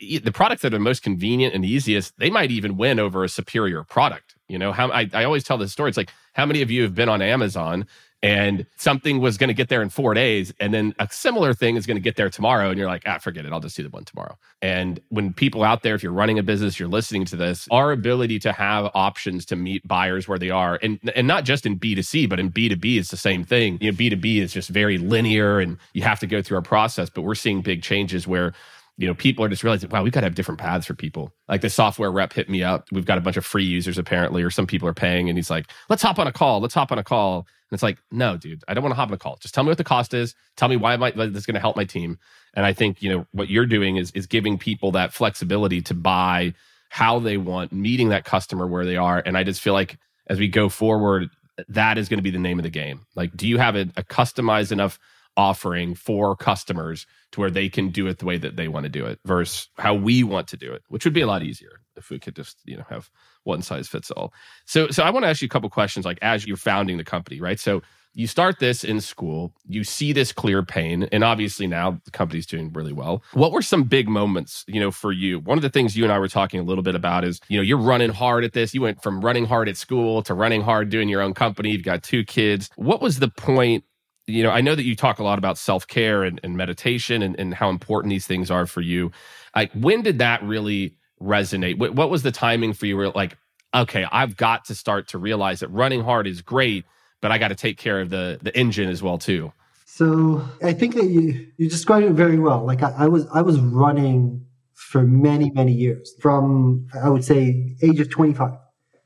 the 0.00 0.32
products 0.32 0.62
that 0.62 0.74
are 0.74 0.80
most 0.80 1.02
convenient 1.02 1.54
and 1.54 1.64
easiest, 1.64 2.18
they 2.18 2.30
might 2.30 2.50
even 2.50 2.76
win 2.76 2.98
over 2.98 3.22
a 3.22 3.28
superior 3.28 3.84
product. 3.84 4.34
You 4.48 4.58
know, 4.58 4.72
how 4.72 4.90
I, 4.90 5.08
I 5.12 5.24
always 5.24 5.44
tell 5.44 5.58
this 5.58 5.72
story. 5.72 5.88
It's 5.88 5.96
like, 5.96 6.12
how 6.32 6.46
many 6.46 6.62
of 6.62 6.70
you 6.70 6.82
have 6.82 6.94
been 6.94 7.08
on 7.08 7.22
Amazon 7.22 7.86
and 8.22 8.66
something 8.76 9.20
was 9.20 9.36
going 9.36 9.48
to 9.48 9.54
get 9.54 9.68
there 9.68 9.82
in 9.82 9.88
four 9.88 10.14
days 10.14 10.52
and 10.58 10.72
then 10.72 10.94
a 10.98 11.08
similar 11.10 11.52
thing 11.52 11.76
is 11.76 11.86
going 11.86 11.96
to 11.96 12.02
get 12.02 12.16
there 12.16 12.30
tomorrow 12.30 12.70
and 12.70 12.78
you're 12.78 12.88
like 12.88 13.02
ah 13.06 13.18
forget 13.18 13.44
it 13.44 13.52
i'll 13.52 13.60
just 13.60 13.76
do 13.76 13.82
the 13.82 13.90
one 13.90 14.04
tomorrow 14.04 14.36
and 14.62 15.00
when 15.10 15.32
people 15.32 15.62
out 15.62 15.82
there 15.82 15.94
if 15.94 16.02
you're 16.02 16.12
running 16.12 16.38
a 16.38 16.42
business 16.42 16.78
you're 16.80 16.88
listening 16.88 17.24
to 17.24 17.36
this 17.36 17.68
our 17.70 17.92
ability 17.92 18.38
to 18.38 18.52
have 18.52 18.90
options 18.94 19.44
to 19.44 19.54
meet 19.54 19.86
buyers 19.86 20.26
where 20.26 20.38
they 20.38 20.50
are 20.50 20.78
and 20.82 20.98
and 21.14 21.26
not 21.26 21.44
just 21.44 21.66
in 21.66 21.78
b2c 21.78 22.28
but 22.28 22.40
in 22.40 22.50
b2b 22.50 22.98
it's 22.98 23.10
the 23.10 23.16
same 23.16 23.44
thing 23.44 23.78
you 23.80 23.90
know 23.90 23.96
b2b 23.96 24.40
is 24.40 24.52
just 24.52 24.70
very 24.70 24.98
linear 24.98 25.60
and 25.60 25.76
you 25.92 26.02
have 26.02 26.18
to 26.18 26.26
go 26.26 26.40
through 26.40 26.58
a 26.58 26.62
process 26.62 27.10
but 27.10 27.22
we're 27.22 27.34
seeing 27.34 27.60
big 27.60 27.82
changes 27.82 28.26
where 28.26 28.52
you 28.98 29.06
know, 29.06 29.14
people 29.14 29.44
are 29.44 29.48
just 29.48 29.62
realizing, 29.62 29.90
wow, 29.90 30.02
we've 30.02 30.12
got 30.12 30.20
to 30.20 30.26
have 30.26 30.34
different 30.34 30.58
paths 30.58 30.86
for 30.86 30.94
people. 30.94 31.30
Like 31.48 31.60
the 31.60 31.68
software 31.68 32.10
rep 32.10 32.32
hit 32.32 32.48
me 32.48 32.62
up. 32.62 32.88
We've 32.90 33.04
got 33.04 33.18
a 33.18 33.20
bunch 33.20 33.36
of 33.36 33.44
free 33.44 33.64
users 33.64 33.98
apparently, 33.98 34.42
or 34.42 34.50
some 34.50 34.66
people 34.66 34.88
are 34.88 34.94
paying, 34.94 35.28
and 35.28 35.36
he's 35.36 35.50
like, 35.50 35.70
let's 35.90 36.02
hop 36.02 36.18
on 36.18 36.26
a 36.26 36.32
call. 36.32 36.60
Let's 36.60 36.74
hop 36.74 36.92
on 36.92 36.98
a 36.98 37.04
call. 37.04 37.46
And 37.70 37.76
it's 37.76 37.82
like, 37.82 37.98
no, 38.12 38.36
dude, 38.36 38.62
I 38.68 38.74
don't 38.74 38.82
want 38.82 38.92
to 38.92 38.96
hop 38.96 39.08
on 39.08 39.14
a 39.14 39.18
call. 39.18 39.38
Just 39.40 39.54
tell 39.54 39.64
me 39.64 39.68
what 39.68 39.78
the 39.78 39.84
cost 39.84 40.14
is. 40.14 40.34
Tell 40.56 40.68
me 40.68 40.76
why 40.76 40.94
I, 40.94 41.10
this 41.10 41.36
is 41.36 41.46
going 41.46 41.54
to 41.54 41.60
help 41.60 41.76
my 41.76 41.84
team. 41.84 42.18
And 42.54 42.64
I 42.64 42.72
think, 42.72 43.02
you 43.02 43.10
know, 43.10 43.26
what 43.32 43.48
you're 43.50 43.66
doing 43.66 43.96
is 43.96 44.12
is 44.12 44.26
giving 44.26 44.56
people 44.56 44.92
that 44.92 45.12
flexibility 45.12 45.82
to 45.82 45.94
buy 45.94 46.54
how 46.90 47.18
they 47.18 47.36
want, 47.36 47.72
meeting 47.72 48.10
that 48.10 48.24
customer 48.24 48.66
where 48.66 48.84
they 48.84 48.96
are. 48.96 49.22
And 49.24 49.36
I 49.36 49.42
just 49.42 49.60
feel 49.60 49.72
like 49.72 49.98
as 50.28 50.38
we 50.38 50.48
go 50.48 50.68
forward, 50.68 51.28
that 51.68 51.98
is 51.98 52.08
going 52.08 52.18
to 52.18 52.22
be 52.22 52.30
the 52.30 52.38
name 52.38 52.58
of 52.58 52.62
the 52.62 52.70
game. 52.70 53.06
Like, 53.16 53.36
do 53.36 53.48
you 53.48 53.58
have 53.58 53.74
a, 53.74 53.88
a 53.96 54.04
customized 54.04 54.72
enough 54.72 54.98
offering 55.36 55.94
for 55.94 56.34
customers 56.36 57.06
to 57.32 57.40
where 57.40 57.50
they 57.50 57.68
can 57.68 57.90
do 57.90 58.06
it 58.06 58.18
the 58.18 58.24
way 58.24 58.38
that 58.38 58.56
they 58.56 58.68
want 58.68 58.84
to 58.84 58.90
do 58.90 59.04
it 59.04 59.18
versus 59.24 59.68
how 59.76 59.94
we 59.94 60.22
want 60.22 60.48
to 60.48 60.56
do 60.56 60.72
it, 60.72 60.82
which 60.88 61.04
would 61.04 61.12
be 61.12 61.20
a 61.20 61.26
lot 61.26 61.42
easier 61.42 61.80
if 61.96 62.10
we 62.10 62.18
could 62.18 62.36
just, 62.36 62.58
you 62.64 62.76
know, 62.76 62.84
have 62.88 63.10
one 63.44 63.62
size 63.62 63.88
fits 63.88 64.10
all. 64.10 64.32
So 64.64 64.88
so 64.88 65.02
I 65.02 65.10
want 65.10 65.24
to 65.24 65.28
ask 65.28 65.42
you 65.42 65.46
a 65.46 65.48
couple 65.48 65.68
questions 65.70 66.04
like 66.04 66.18
as 66.22 66.46
you're 66.46 66.56
founding 66.56 66.96
the 66.96 67.04
company, 67.04 67.40
right? 67.40 67.58
So 67.58 67.82
you 68.16 68.26
start 68.26 68.58
this 68.60 68.82
in 68.82 68.98
school, 69.02 69.52
you 69.68 69.84
see 69.84 70.10
this 70.10 70.32
clear 70.32 70.62
pain, 70.62 71.02
and 71.12 71.22
obviously 71.22 71.66
now 71.66 72.00
the 72.06 72.10
company's 72.10 72.46
doing 72.46 72.72
really 72.72 72.94
well. 72.94 73.22
What 73.34 73.52
were 73.52 73.60
some 73.60 73.84
big 73.84 74.08
moments, 74.08 74.64
you 74.66 74.80
know, 74.80 74.90
for 74.90 75.12
you? 75.12 75.40
One 75.40 75.58
of 75.58 75.62
the 75.62 75.68
things 75.68 75.94
you 75.94 76.02
and 76.02 76.10
I 76.10 76.18
were 76.18 76.26
talking 76.26 76.58
a 76.58 76.62
little 76.62 76.82
bit 76.82 76.94
about 76.94 77.24
is, 77.24 77.42
you 77.48 77.58
know, 77.58 77.62
you're 77.62 77.76
running 77.76 78.08
hard 78.08 78.42
at 78.42 78.54
this. 78.54 78.72
You 78.72 78.80
went 78.80 79.02
from 79.02 79.20
running 79.20 79.44
hard 79.44 79.68
at 79.68 79.76
school 79.76 80.22
to 80.22 80.32
running 80.32 80.62
hard 80.62 80.88
doing 80.88 81.10
your 81.10 81.20
own 81.20 81.34
company. 81.34 81.72
You've 81.72 81.82
got 81.82 82.02
two 82.02 82.24
kids. 82.24 82.70
What 82.76 83.02
was 83.02 83.18
the 83.18 83.28
point 83.28 83.84
you 84.26 84.42
know, 84.42 84.50
I 84.50 84.60
know 84.60 84.74
that 84.74 84.82
you 84.82 84.96
talk 84.96 85.20
a 85.20 85.22
lot 85.22 85.38
about 85.38 85.56
self 85.56 85.86
care 85.86 86.24
and, 86.24 86.40
and, 86.42 86.56
meditation 86.56 87.22
and, 87.22 87.38
and, 87.38 87.54
how 87.54 87.70
important 87.70 88.10
these 88.10 88.26
things 88.26 88.50
are 88.50 88.66
for 88.66 88.80
you. 88.80 89.12
Like, 89.54 89.70
when 89.72 90.02
did 90.02 90.18
that 90.18 90.42
really 90.42 90.96
resonate? 91.20 91.78
What, 91.78 91.94
what 91.94 92.10
was 92.10 92.22
the 92.22 92.32
timing 92.32 92.72
for 92.72 92.86
you? 92.86 92.96
Where 92.96 93.10
like, 93.10 93.36
okay, 93.74 94.06
I've 94.10 94.36
got 94.36 94.64
to 94.66 94.74
start 94.74 95.08
to 95.08 95.18
realize 95.18 95.60
that 95.60 95.68
running 95.68 96.02
hard 96.02 96.26
is 96.26 96.42
great, 96.42 96.84
but 97.20 97.30
I 97.32 97.38
got 97.38 97.48
to 97.48 97.54
take 97.54 97.78
care 97.78 98.00
of 98.00 98.10
the 98.10 98.38
the 98.42 98.56
engine 98.56 98.88
as 98.88 99.02
well 99.02 99.18
too. 99.18 99.52
So 99.84 100.46
I 100.62 100.72
think 100.72 100.94
that 100.94 101.06
you 101.06 101.48
you 101.56 101.68
described 101.68 102.06
it 102.06 102.12
very 102.12 102.38
well. 102.38 102.64
Like 102.64 102.82
I, 102.82 102.92
I 102.98 103.08
was 103.08 103.26
I 103.32 103.42
was 103.42 103.60
running 103.60 104.44
for 104.74 105.02
many 105.02 105.50
many 105.50 105.72
years 105.72 106.14
from 106.20 106.86
I 107.02 107.08
would 107.08 107.24
say 107.24 107.76
age 107.82 108.00
of 108.00 108.10
twenty 108.10 108.34
five. 108.34 108.58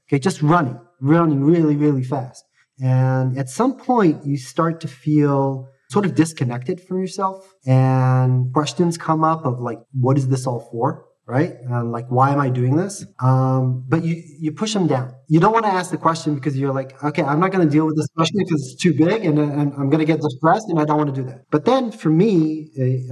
Okay, 0.09 0.19
just 0.19 0.43
running, 0.43 0.81
running 1.01 1.45
really 1.45 1.77
really 1.77 2.03
fast 2.03 2.45
and 2.81 3.37
at 3.37 3.51
some 3.51 3.77
point, 3.77 4.25
you 4.25 4.39
start 4.39 4.81
to 4.81 4.89
feel 4.89 5.69
sort 5.91 6.07
of 6.07 6.15
disconnected 6.15 6.81
from 6.81 7.01
yourself 7.01 7.55
and 7.67 8.53
questions 8.55 8.97
come 8.97 9.23
up 9.23 9.45
of 9.45 9.61
like, 9.61 9.81
what 9.93 10.17
is 10.17 10.29
this 10.29 10.47
all 10.47 10.61
for? 10.61 11.05
Right? 11.31 11.53
And 11.61 11.93
like, 11.93 12.09
why 12.09 12.33
am 12.33 12.41
I 12.41 12.51
doing 12.51 12.75
this? 12.75 13.07
Um, 13.21 13.85
but 13.89 14.05
you 14.05 14.21
you 14.39 14.51
push 14.51 14.73
them 14.75 14.89
down. 14.89 15.15
You 15.29 15.39
don't 15.39 15.53
want 15.53 15.65
to 15.65 15.71
ask 15.71 15.93
the 15.93 15.97
question 15.97 16.35
because 16.35 16.59
you're 16.59 16.73
like, 16.73 17.03
okay, 17.05 17.23
I'm 17.23 17.39
not 17.39 17.53
going 17.53 17.65
to 17.65 17.71
deal 17.71 17.87
with 17.87 17.97
this 17.97 18.09
question 18.17 18.39
because 18.39 18.61
it's 18.67 18.83
too 18.83 18.93
big, 18.93 19.25
and, 19.25 19.39
and 19.39 19.73
I'm 19.75 19.89
going 19.93 20.05
to 20.07 20.11
get 20.13 20.21
depressed, 20.21 20.67
and 20.69 20.81
I 20.81 20.85
don't 20.85 20.97
want 20.97 21.15
to 21.15 21.23
do 21.23 21.27
that. 21.31 21.45
But 21.51 21.65
then 21.65 21.93
for 21.93 22.11
me, 22.11 22.33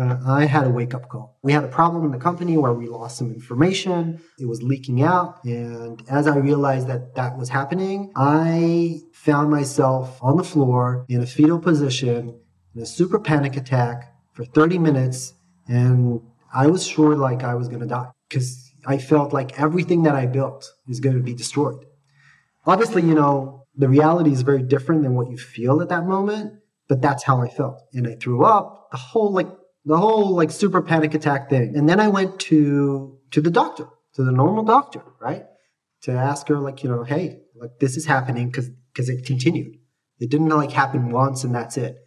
uh, 0.00 0.16
I 0.26 0.46
had 0.46 0.66
a 0.66 0.70
wake 0.70 0.94
up 0.94 1.08
call. 1.08 1.38
We 1.42 1.52
had 1.52 1.62
a 1.62 1.68
problem 1.68 2.04
in 2.06 2.10
the 2.10 2.18
company 2.18 2.56
where 2.56 2.72
we 2.72 2.88
lost 2.88 3.18
some 3.18 3.30
information. 3.30 4.20
It 4.40 4.48
was 4.48 4.64
leaking 4.64 5.02
out, 5.02 5.44
and 5.44 6.02
as 6.10 6.26
I 6.26 6.36
realized 6.38 6.88
that 6.88 7.14
that 7.14 7.38
was 7.38 7.48
happening, 7.48 8.10
I 8.16 9.00
found 9.12 9.48
myself 9.50 10.18
on 10.20 10.36
the 10.36 10.44
floor 10.52 11.06
in 11.08 11.20
a 11.22 11.26
fetal 11.26 11.60
position 11.60 12.40
in 12.74 12.82
a 12.82 12.86
super 12.86 13.20
panic 13.20 13.56
attack 13.56 14.12
for 14.32 14.44
30 14.44 14.78
minutes 14.78 15.34
and 15.68 16.20
I 16.58 16.66
was 16.66 16.84
sure 16.84 17.14
like 17.14 17.44
I 17.44 17.54
was 17.54 17.68
going 17.68 17.82
to 17.82 17.86
die 17.86 18.10
because 18.28 18.72
I 18.84 18.98
felt 18.98 19.32
like 19.32 19.60
everything 19.60 20.02
that 20.02 20.16
I 20.16 20.26
built 20.26 20.68
is 20.88 20.98
going 20.98 21.14
to 21.14 21.22
be 21.22 21.32
destroyed. 21.32 21.84
Obviously, 22.66 23.02
you 23.02 23.14
know, 23.14 23.62
the 23.76 23.88
reality 23.88 24.32
is 24.32 24.42
very 24.42 24.64
different 24.64 25.04
than 25.04 25.14
what 25.14 25.30
you 25.30 25.38
feel 25.38 25.80
at 25.80 25.88
that 25.90 26.04
moment, 26.04 26.54
but 26.88 27.00
that's 27.00 27.22
how 27.22 27.40
I 27.40 27.48
felt. 27.48 27.82
And 27.92 28.08
I 28.08 28.16
threw 28.16 28.44
up 28.44 28.88
the 28.90 28.96
whole 28.96 29.32
like 29.32 29.46
the 29.84 29.98
whole 29.98 30.34
like 30.34 30.50
super 30.50 30.82
panic 30.82 31.14
attack 31.14 31.48
thing. 31.48 31.76
And 31.76 31.88
then 31.88 32.00
I 32.00 32.08
went 32.08 32.40
to 32.50 33.16
to 33.30 33.40
the 33.40 33.52
doctor, 33.52 33.86
to 34.14 34.24
the 34.24 34.32
normal 34.32 34.64
doctor, 34.64 35.04
right? 35.20 35.44
To 36.02 36.12
ask 36.12 36.48
her 36.48 36.58
like, 36.58 36.82
you 36.82 36.90
know, 36.90 37.04
hey, 37.04 37.38
like 37.54 37.78
this 37.78 37.96
is 37.96 38.06
happening 38.06 38.48
because 38.48 38.68
because 38.92 39.08
it 39.08 39.24
continued. 39.24 39.76
It 40.18 40.28
didn't 40.28 40.48
like 40.48 40.72
happen 40.72 41.10
once 41.10 41.44
and 41.44 41.54
that's 41.54 41.76
it. 41.76 41.98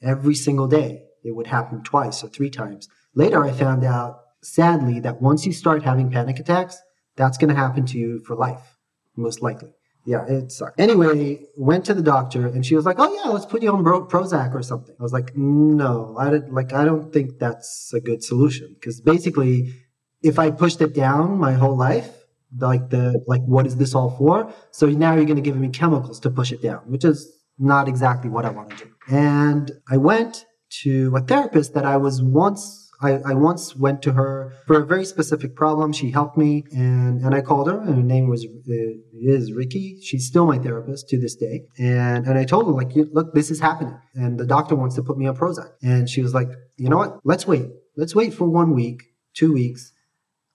Every 0.00 0.36
single 0.36 0.68
day 0.68 1.02
it 1.24 1.34
would 1.34 1.48
happen 1.48 1.82
twice 1.82 2.22
or 2.22 2.28
three 2.28 2.50
times. 2.50 2.88
Later, 3.16 3.42
I 3.42 3.50
found 3.50 3.82
out, 3.82 4.20
sadly, 4.42 5.00
that 5.00 5.22
once 5.22 5.46
you 5.46 5.52
start 5.52 5.82
having 5.82 6.10
panic 6.10 6.38
attacks, 6.38 6.76
that's 7.16 7.38
going 7.38 7.48
to 7.48 7.56
happen 7.56 7.86
to 7.86 7.98
you 7.98 8.22
for 8.26 8.36
life, 8.36 8.76
most 9.16 9.40
likely. 9.40 9.72
Yeah, 10.04 10.24
it 10.26 10.52
sucked. 10.52 10.78
Anyway, 10.78 11.46
went 11.56 11.86
to 11.86 11.94
the 11.94 12.02
doctor 12.02 12.46
and 12.46 12.64
she 12.64 12.76
was 12.76 12.84
like, 12.84 12.96
"Oh 13.00 13.12
yeah, 13.12 13.30
let's 13.30 13.46
put 13.46 13.62
you 13.62 13.72
on 13.72 13.82
Prozac 13.82 14.54
or 14.54 14.62
something." 14.62 14.94
I 15.00 15.02
was 15.02 15.12
like, 15.12 15.36
"No, 15.36 16.14
I 16.16 16.30
did, 16.30 16.52
like 16.52 16.72
I 16.72 16.84
don't 16.84 17.12
think 17.12 17.40
that's 17.40 17.90
a 17.92 18.00
good 18.00 18.22
solution 18.22 18.68
because 18.74 19.00
basically, 19.00 19.74
if 20.22 20.38
I 20.38 20.50
pushed 20.52 20.80
it 20.80 20.94
down 20.94 21.38
my 21.38 21.54
whole 21.54 21.76
life, 21.76 22.10
like 22.56 22.90
the 22.90 23.20
like 23.26 23.42
what 23.46 23.66
is 23.66 23.76
this 23.78 23.96
all 23.96 24.10
for? 24.10 24.52
So 24.70 24.86
now 24.86 25.14
you're 25.16 25.24
going 25.24 25.42
to 25.42 25.48
give 25.50 25.56
me 25.56 25.70
chemicals 25.70 26.20
to 26.20 26.30
push 26.30 26.52
it 26.52 26.62
down, 26.62 26.82
which 26.86 27.04
is 27.04 27.28
not 27.58 27.88
exactly 27.88 28.30
what 28.30 28.44
I 28.44 28.50
want 28.50 28.70
to 28.70 28.84
do." 28.84 28.90
And 29.08 29.72
I 29.90 29.96
went 29.96 30.44
to 30.82 31.16
a 31.16 31.20
therapist 31.20 31.74
that 31.74 31.84
I 31.84 31.96
was 31.96 32.22
once 32.22 32.85
I, 33.00 33.12
I, 33.12 33.34
once 33.34 33.76
went 33.76 34.02
to 34.02 34.12
her 34.12 34.54
for 34.66 34.80
a 34.80 34.86
very 34.86 35.04
specific 35.04 35.54
problem. 35.54 35.92
She 35.92 36.10
helped 36.10 36.36
me, 36.38 36.64
and, 36.72 37.20
and 37.20 37.34
I 37.34 37.42
called 37.42 37.68
her, 37.68 37.78
and 37.80 37.94
her 37.94 38.02
name 38.02 38.28
was 38.28 38.44
uh, 38.44 38.74
is 39.12 39.52
Ricky. 39.52 40.00
She's 40.00 40.26
still 40.26 40.46
my 40.46 40.58
therapist 40.58 41.08
to 41.10 41.18
this 41.18 41.36
day. 41.36 41.66
And 41.78 42.26
and 42.26 42.38
I 42.38 42.44
told 42.44 42.66
her 42.66 42.72
like, 42.72 42.92
look, 42.94 43.34
this 43.34 43.50
is 43.50 43.60
happening, 43.60 43.98
and 44.14 44.38
the 44.38 44.46
doctor 44.46 44.74
wants 44.74 44.94
to 44.96 45.02
put 45.02 45.18
me 45.18 45.26
on 45.26 45.36
Prozac. 45.36 45.70
And 45.82 46.08
she 46.08 46.22
was 46.22 46.32
like, 46.32 46.48
you 46.76 46.88
know 46.88 46.96
what? 46.98 47.18
Let's 47.24 47.46
wait. 47.46 47.66
Let's 47.96 48.14
wait 48.14 48.34
for 48.34 48.48
one 48.48 48.74
week, 48.74 49.02
two 49.34 49.52
weeks. 49.52 49.92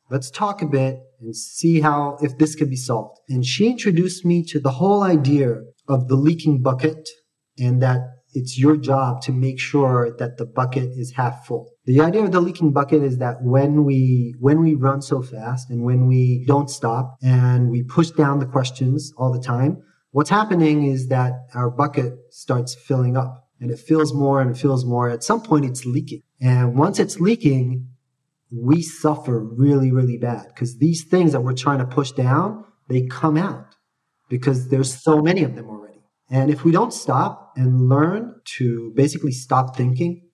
Let's 0.09 0.29
talk 0.29 0.61
a 0.61 0.65
bit 0.65 0.99
and 1.21 1.35
see 1.35 1.79
how 1.81 2.17
if 2.21 2.37
this 2.37 2.55
can 2.55 2.69
be 2.69 2.75
solved. 2.75 3.19
And 3.29 3.45
she 3.45 3.69
introduced 3.69 4.25
me 4.25 4.43
to 4.45 4.59
the 4.59 4.71
whole 4.71 5.03
idea 5.03 5.61
of 5.87 6.07
the 6.07 6.15
leaking 6.15 6.61
bucket, 6.61 7.07
and 7.57 7.81
that 7.81 7.99
it's 8.33 8.57
your 8.57 8.77
job 8.77 9.21
to 9.23 9.31
make 9.31 9.59
sure 9.59 10.15
that 10.19 10.37
the 10.37 10.45
bucket 10.45 10.91
is 10.97 11.11
half 11.11 11.45
full. 11.45 11.71
The 11.85 12.01
idea 12.01 12.23
of 12.23 12.31
the 12.31 12.41
leaking 12.41 12.71
bucket 12.71 13.03
is 13.03 13.17
that 13.17 13.41
when 13.41 13.83
we 13.83 14.35
when 14.39 14.61
we 14.61 14.75
run 14.75 15.01
so 15.01 15.21
fast 15.21 15.69
and 15.69 15.83
when 15.83 16.07
we 16.07 16.45
don't 16.47 16.69
stop 16.69 17.17
and 17.21 17.69
we 17.69 17.83
push 17.83 18.11
down 18.11 18.39
the 18.39 18.45
questions 18.45 19.11
all 19.17 19.31
the 19.31 19.41
time, 19.41 19.81
what's 20.11 20.29
happening 20.29 20.85
is 20.85 21.07
that 21.07 21.33
our 21.53 21.69
bucket 21.69 22.13
starts 22.29 22.75
filling 22.75 23.17
up 23.17 23.49
and 23.59 23.71
it 23.71 23.79
fills 23.79 24.13
more 24.13 24.41
and 24.41 24.51
it 24.51 24.57
fills 24.57 24.85
more. 24.85 25.09
At 25.09 25.23
some 25.23 25.41
point 25.41 25.65
it's 25.65 25.85
leaking. 25.85 26.21
And 26.39 26.75
once 26.75 26.99
it's 26.99 27.19
leaking, 27.19 27.87
we 28.51 28.81
suffer 28.81 29.39
really, 29.39 29.91
really 29.91 30.17
bad 30.17 30.47
because 30.47 30.77
these 30.77 31.03
things 31.03 31.31
that 31.31 31.41
we're 31.41 31.53
trying 31.53 31.79
to 31.79 31.85
push 31.85 32.11
down, 32.11 32.65
they 32.87 33.03
come 33.07 33.37
out 33.37 33.75
because 34.29 34.69
there's 34.69 35.01
so 35.01 35.21
many 35.21 35.43
of 35.43 35.55
them. 35.55 35.80
And 36.31 36.49
if 36.49 36.63
we 36.63 36.71
don't 36.71 36.93
stop 36.93 37.51
and 37.57 37.89
learn 37.89 38.35
to 38.57 38.93
basically 38.95 39.33
stop 39.33 39.75
thinking 39.75 40.29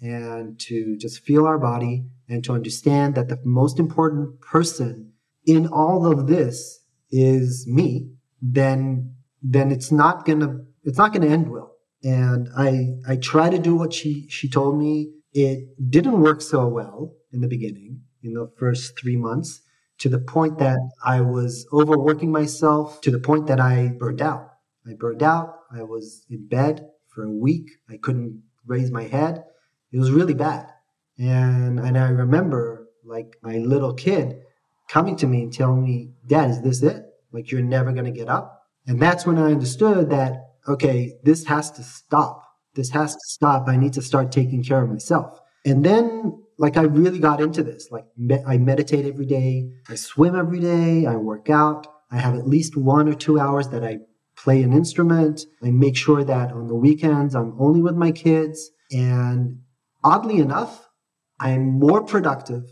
and 0.00 0.58
to 0.60 0.96
just 0.98 1.22
feel 1.22 1.46
our 1.46 1.58
body 1.58 2.06
and 2.26 2.42
to 2.44 2.54
understand 2.54 3.14
that 3.16 3.28
the 3.28 3.38
most 3.44 3.78
important 3.78 4.40
person 4.40 5.12
in 5.44 5.66
all 5.66 6.10
of 6.10 6.26
this 6.26 6.80
is 7.10 7.66
me, 7.68 8.12
then 8.40 9.14
then 9.42 9.70
it's 9.70 9.92
not 9.92 10.24
gonna 10.24 10.60
it's 10.84 10.96
not 10.96 11.12
gonna 11.12 11.26
end 11.26 11.50
well. 11.50 11.76
And 12.02 12.48
I 12.56 12.94
I 13.06 13.16
try 13.16 13.50
to 13.50 13.58
do 13.58 13.76
what 13.76 13.92
she 13.92 14.26
she 14.30 14.48
told 14.48 14.78
me. 14.78 15.12
It 15.34 15.90
didn't 15.90 16.20
work 16.20 16.40
so 16.40 16.66
well 16.66 17.14
in 17.32 17.40
the 17.40 17.48
beginning, 17.48 18.02
in 18.22 18.34
the 18.34 18.50
first 18.58 18.98
three 18.98 19.16
months, 19.16 19.60
to 19.98 20.08
the 20.08 20.18
point 20.18 20.58
that 20.58 20.78
I 21.04 21.20
was 21.20 21.66
overworking 21.72 22.30
myself 22.30 23.00
to 23.02 23.10
the 23.10 23.18
point 23.18 23.46
that 23.46 23.60
I 23.60 23.88
burned 23.98 24.22
out. 24.22 24.51
I 24.88 24.94
burned 24.94 25.22
out. 25.22 25.60
I 25.72 25.82
was 25.82 26.26
in 26.30 26.46
bed 26.46 26.88
for 27.08 27.24
a 27.24 27.30
week. 27.30 27.70
I 27.88 27.96
couldn't 27.96 28.42
raise 28.66 28.90
my 28.90 29.04
head. 29.04 29.44
It 29.92 29.98
was 29.98 30.10
really 30.10 30.34
bad. 30.34 30.66
And 31.18 31.78
and 31.78 31.98
I 31.98 32.08
remember 32.08 32.88
like 33.04 33.36
my 33.42 33.58
little 33.58 33.94
kid 33.94 34.42
coming 34.88 35.16
to 35.16 35.26
me 35.26 35.42
and 35.42 35.52
telling 35.52 35.84
me, 35.84 36.12
Dad, 36.26 36.50
is 36.50 36.62
this 36.62 36.82
it? 36.82 37.04
Like 37.32 37.50
you're 37.50 37.62
never 37.62 37.92
gonna 37.92 38.10
get 38.10 38.28
up? 38.28 38.66
And 38.86 39.00
that's 39.00 39.26
when 39.26 39.38
I 39.38 39.52
understood 39.52 40.10
that, 40.10 40.54
okay, 40.66 41.14
this 41.22 41.44
has 41.46 41.70
to 41.72 41.82
stop. 41.82 42.42
This 42.74 42.90
has 42.90 43.14
to 43.14 43.26
stop. 43.26 43.68
I 43.68 43.76
need 43.76 43.92
to 43.94 44.02
start 44.02 44.32
taking 44.32 44.62
care 44.62 44.82
of 44.82 44.90
myself. 44.90 45.40
And 45.64 45.84
then 45.84 46.42
like 46.58 46.76
I 46.76 46.82
really 46.82 47.18
got 47.18 47.40
into 47.40 47.62
this. 47.62 47.90
Like 47.90 48.06
me- 48.16 48.42
I 48.46 48.58
meditate 48.58 49.06
every 49.06 49.26
day. 49.26 49.70
I 49.88 49.94
swim 49.94 50.34
every 50.34 50.60
day. 50.60 51.06
I 51.06 51.16
work 51.16 51.50
out. 51.50 51.86
I 52.10 52.18
have 52.18 52.34
at 52.34 52.46
least 52.46 52.76
one 52.76 53.08
or 53.08 53.14
two 53.14 53.38
hours 53.38 53.68
that 53.68 53.84
I 53.84 53.98
play 54.42 54.62
an 54.62 54.72
instrument. 54.72 55.42
I 55.62 55.70
make 55.70 55.96
sure 55.96 56.24
that 56.24 56.52
on 56.52 56.66
the 56.68 56.74
weekends 56.74 57.34
I'm 57.34 57.54
only 57.60 57.80
with 57.80 57.94
my 57.94 58.10
kids. 58.10 58.70
And 58.90 59.60
oddly 60.02 60.38
enough, 60.38 60.88
I'm 61.38 61.78
more 61.78 62.04
productive 62.04 62.64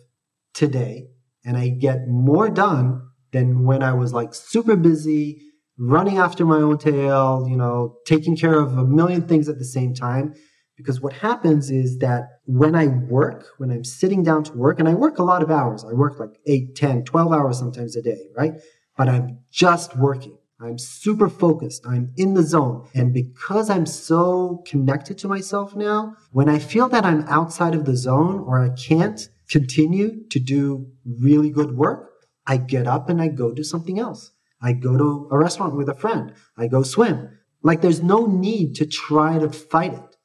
today 0.55 1.09
and 1.45 1.57
I 1.57 1.69
get 1.69 2.09
more 2.09 2.49
done 2.51 3.03
than 3.33 3.65
when 3.65 3.83
I 3.83 3.93
was 3.93 4.13
like 4.13 4.35
super 4.35 4.77
busy, 4.77 5.41
running 5.79 6.19
after 6.19 6.45
my 6.45 6.57
own 6.57 6.79
tail, 6.79 7.47
you 7.49 7.57
know, 7.57 7.97
taking 8.05 8.37
care 8.37 8.59
of 8.59 8.77
a 8.77 8.85
million 8.85 9.23
things 9.23 9.49
at 9.49 9.59
the 9.59 9.65
same 9.65 9.95
time. 9.95 10.35
Because 10.77 11.01
what 11.01 11.13
happens 11.13 11.71
is 11.71 11.99
that 11.99 12.23
when 12.47 12.75
I 12.75 12.87
work, 12.87 13.47
when 13.59 13.71
I'm 13.71 13.85
sitting 13.85 14.23
down 14.23 14.45
to 14.45 14.53
work, 14.55 14.79
and 14.79 14.89
I 14.89 14.95
work 14.95 15.19
a 15.19 15.23
lot 15.23 15.43
of 15.43 15.51
hours, 15.51 15.85
I 15.85 15.93
work 15.93 16.19
like 16.19 16.31
8, 16.47 16.75
10, 16.75 17.05
12 17.05 17.33
hours 17.33 17.59
sometimes 17.59 17.97
a 17.97 18.03
day, 18.03 18.29
right? 18.35 18.55
But 18.97 19.11
I'm 19.11 19.41
just 19.51 19.97
working. 19.99 20.40
I'm 20.63 20.79
super 20.79 21.29
focused. 21.31 21.87
I'm 21.87 22.13
in 22.17 22.35
the 22.35 22.43
zone. 22.43 22.87
And 22.95 23.15
because 23.15 23.71
I'm 23.71 23.87
so 23.87 24.63
connected 24.67 25.17
to 25.19 25.29
myself 25.29 25.75
now, 25.75 26.17
when 26.33 26.51
I 26.51 26.59
feel 26.59 26.89
that 26.91 27.07
I'm 27.07 27.25
outside 27.29 27.75
of 27.75 27.87
the 27.87 27.97
zone 27.97 28.41
or 28.41 28.63
I 28.63 28.69
can't 28.71 29.29
continue 29.49 30.29
to 30.29 30.39
do 30.39 30.87
really 31.05 31.51
good 31.51 31.77
work, 31.77 32.11
I 32.47 32.59
get 32.59 32.87
up 32.87 33.09
and 33.09 33.23
I 33.23 33.29
go 33.29 33.53
do 33.53 33.65
something 33.65 33.99
else. 33.99 34.33
I 34.61 34.75
go 34.75 34.99
to 34.99 35.29
a 35.31 35.39
restaurant 35.39 35.77
with 35.77 35.89
a 35.89 35.95
friend. 35.95 36.35
I 36.59 36.67
go 36.67 36.83
swim. 36.83 37.39
Like 37.63 37.81
there's 37.81 38.03
no 38.03 38.27
need 38.27 38.75
to 38.77 38.87
try 38.87 39.39
to 39.39 39.51
fight 39.51 39.95
it 39.95 40.17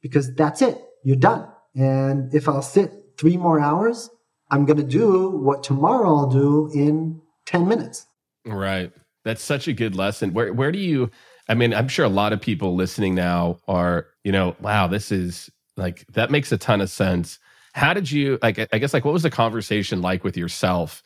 because 0.00 0.34
that's 0.34 0.62
it. 0.62 0.78
You're 1.04 1.16
done. 1.16 1.48
And 1.74 2.34
if 2.34 2.48
I'll 2.48 2.62
sit 2.62 2.92
three 3.18 3.36
more 3.36 3.60
hours, 3.60 4.10
I'm 4.50 4.64
going 4.64 4.78
to 4.78 4.82
do 4.82 5.30
what 5.30 5.62
tomorrow 5.62 6.08
I'll 6.14 6.30
do 6.30 6.70
in 6.74 7.20
10 7.46 7.68
minutes. 7.68 8.06
Right. 8.44 8.92
That's 9.24 9.42
such 9.42 9.68
a 9.68 9.72
good 9.72 9.94
lesson. 9.94 10.32
Where 10.32 10.52
where 10.52 10.72
do 10.72 10.78
you 10.78 11.10
I 11.48 11.54
mean, 11.54 11.74
I'm 11.74 11.88
sure 11.88 12.04
a 12.04 12.10
lot 12.10 12.32
of 12.32 12.40
people 12.40 12.74
listening 12.74 13.14
now 13.14 13.58
are, 13.66 14.06
you 14.24 14.32
know, 14.32 14.56
wow, 14.60 14.86
this 14.86 15.10
is 15.10 15.50
like 15.76 16.06
that 16.12 16.30
makes 16.30 16.52
a 16.52 16.58
ton 16.58 16.80
of 16.80 16.90
sense. 16.90 17.38
How 17.72 17.94
did 17.94 18.10
you 18.10 18.38
like 18.42 18.58
I 18.72 18.78
guess 18.78 18.94
like 18.94 19.04
what 19.04 19.14
was 19.14 19.22
the 19.22 19.30
conversation 19.30 20.02
like 20.02 20.24
with 20.24 20.36
yourself 20.36 21.02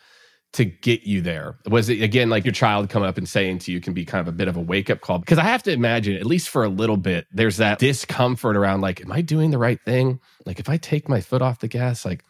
to 0.52 0.64
get 0.64 1.02
you 1.02 1.20
there? 1.20 1.58
Was 1.68 1.88
it 1.88 2.02
again 2.02 2.30
like 2.30 2.44
your 2.44 2.52
child 2.52 2.90
come 2.90 3.02
up 3.02 3.18
and 3.18 3.28
saying 3.28 3.60
to 3.60 3.72
you 3.72 3.80
can 3.80 3.92
be 3.92 4.04
kind 4.04 4.20
of 4.20 4.28
a 4.28 4.36
bit 4.36 4.48
of 4.48 4.56
a 4.56 4.60
wake 4.60 4.90
up 4.90 5.00
call? 5.00 5.18
Because 5.18 5.38
I 5.38 5.44
have 5.44 5.62
to 5.64 5.72
imagine, 5.72 6.16
at 6.16 6.26
least 6.26 6.48
for 6.48 6.64
a 6.64 6.68
little 6.68 6.96
bit, 6.96 7.26
there's 7.32 7.58
that 7.58 7.78
discomfort 7.78 8.56
around 8.56 8.80
like, 8.80 9.00
am 9.00 9.12
I 9.12 9.20
doing 9.22 9.50
the 9.50 9.58
right 9.58 9.80
thing? 9.84 10.20
Like 10.44 10.58
if 10.58 10.68
I 10.68 10.76
take 10.76 11.08
my 11.08 11.20
foot 11.20 11.42
off 11.42 11.60
the 11.60 11.68
gas, 11.68 12.04
like 12.04 12.24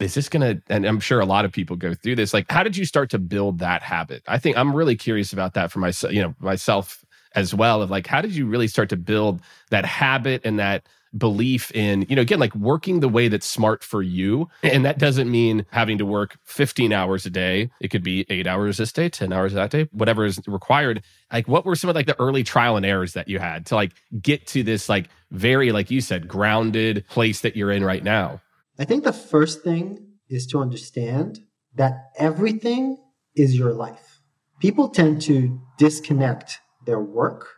is 0.00 0.14
this 0.14 0.28
going 0.28 0.40
to 0.40 0.62
and 0.68 0.84
i'm 0.84 1.00
sure 1.00 1.20
a 1.20 1.26
lot 1.26 1.44
of 1.44 1.52
people 1.52 1.76
go 1.76 1.94
through 1.94 2.16
this 2.16 2.34
like 2.34 2.50
how 2.50 2.62
did 2.62 2.76
you 2.76 2.84
start 2.84 3.10
to 3.10 3.18
build 3.18 3.58
that 3.58 3.82
habit? 3.82 4.22
I 4.28 4.38
think 4.38 4.56
i'm 4.56 4.74
really 4.74 4.96
curious 4.96 5.32
about 5.32 5.54
that 5.54 5.70
for 5.70 5.78
myself 5.78 6.12
you 6.12 6.22
know 6.22 6.34
myself 6.38 7.04
as 7.34 7.54
well 7.54 7.82
of 7.82 7.90
like 7.90 8.06
how 8.06 8.20
did 8.20 8.34
you 8.34 8.46
really 8.46 8.68
start 8.68 8.88
to 8.88 8.96
build 8.96 9.40
that 9.70 9.84
habit 9.84 10.40
and 10.44 10.58
that 10.58 10.86
belief 11.16 11.70
in 11.72 12.04
you 12.08 12.16
know 12.16 12.22
again 12.22 12.38
like 12.38 12.54
working 12.54 13.00
the 13.00 13.08
way 13.08 13.28
that's 13.28 13.46
smart 13.46 13.84
for 13.84 14.02
you? 14.02 14.48
And 14.62 14.84
that 14.84 14.98
doesn't 14.98 15.30
mean 15.30 15.64
having 15.70 15.98
to 15.98 16.06
work 16.06 16.36
15 16.44 16.92
hours 16.92 17.24
a 17.26 17.30
day. 17.30 17.70
It 17.80 17.88
could 17.88 18.02
be 18.02 18.26
8 18.28 18.46
hours 18.46 18.78
this 18.78 18.92
day 18.92 19.08
10 19.08 19.32
hours 19.32 19.52
that 19.52 19.70
day 19.70 19.88
whatever 19.92 20.24
is 20.24 20.40
required. 20.46 21.02
Like 21.32 21.48
what 21.48 21.64
were 21.64 21.76
some 21.76 21.90
of 21.90 21.96
like 21.96 22.06
the 22.06 22.20
early 22.20 22.42
trial 22.42 22.76
and 22.76 22.84
errors 22.84 23.12
that 23.12 23.28
you 23.28 23.38
had 23.38 23.66
to 23.66 23.74
like 23.74 23.92
get 24.20 24.46
to 24.48 24.62
this 24.62 24.88
like 24.88 25.08
very 25.30 25.72
like 25.72 25.90
you 25.90 26.00
said 26.00 26.28
grounded 26.28 27.04
place 27.08 27.40
that 27.42 27.56
you're 27.56 27.70
in 27.70 27.84
right 27.84 28.02
now 28.02 28.40
I 28.78 28.84
think 28.84 29.04
the 29.04 29.12
first 29.12 29.62
thing 29.62 30.06
is 30.28 30.46
to 30.48 30.58
understand 30.58 31.40
that 31.74 32.10
everything 32.18 32.98
is 33.34 33.56
your 33.56 33.72
life. 33.72 34.20
People 34.60 34.88
tend 34.88 35.22
to 35.22 35.60
disconnect 35.78 36.60
their 36.84 37.00
work 37.00 37.48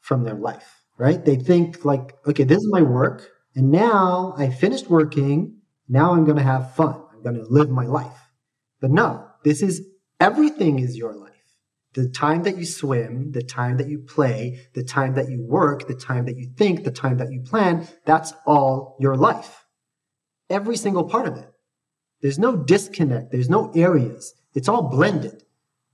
from 0.00 0.24
their 0.24 0.34
life, 0.34 0.82
right? 0.96 1.24
They 1.24 1.36
think 1.36 1.84
like, 1.84 2.16
okay, 2.26 2.44
this 2.44 2.58
is 2.58 2.68
my 2.70 2.82
work. 2.82 3.28
And 3.54 3.70
now 3.70 4.34
I 4.36 4.50
finished 4.50 4.88
working. 4.88 5.58
Now 5.88 6.12
I'm 6.12 6.24
going 6.24 6.36
to 6.36 6.42
have 6.42 6.74
fun. 6.74 7.02
I'm 7.12 7.22
going 7.22 7.36
to 7.36 7.46
live 7.48 7.70
my 7.70 7.86
life. 7.86 8.30
But 8.80 8.90
no, 8.90 9.26
this 9.44 9.62
is 9.62 9.82
everything 10.20 10.78
is 10.78 10.96
your 10.96 11.14
life. 11.14 11.32
The 11.94 12.08
time 12.08 12.44
that 12.44 12.56
you 12.56 12.64
swim, 12.64 13.32
the 13.32 13.42
time 13.42 13.78
that 13.78 13.88
you 13.88 13.98
play, 13.98 14.60
the 14.74 14.84
time 14.84 15.14
that 15.14 15.28
you 15.28 15.44
work, 15.44 15.88
the 15.88 15.94
time 15.94 16.26
that 16.26 16.36
you 16.36 16.52
think, 16.56 16.84
the 16.84 16.92
time 16.92 17.18
that 17.18 17.32
you 17.32 17.40
plan, 17.40 17.88
that's 18.04 18.32
all 18.46 18.96
your 19.00 19.16
life 19.16 19.64
every 20.50 20.76
single 20.76 21.04
part 21.04 21.28
of 21.28 21.36
it. 21.36 21.50
There's 22.20 22.38
no 22.38 22.56
disconnect. 22.56 23.30
There's 23.30 23.50
no 23.50 23.70
areas. 23.74 24.34
It's 24.54 24.68
all 24.68 24.82
blended, 24.82 25.44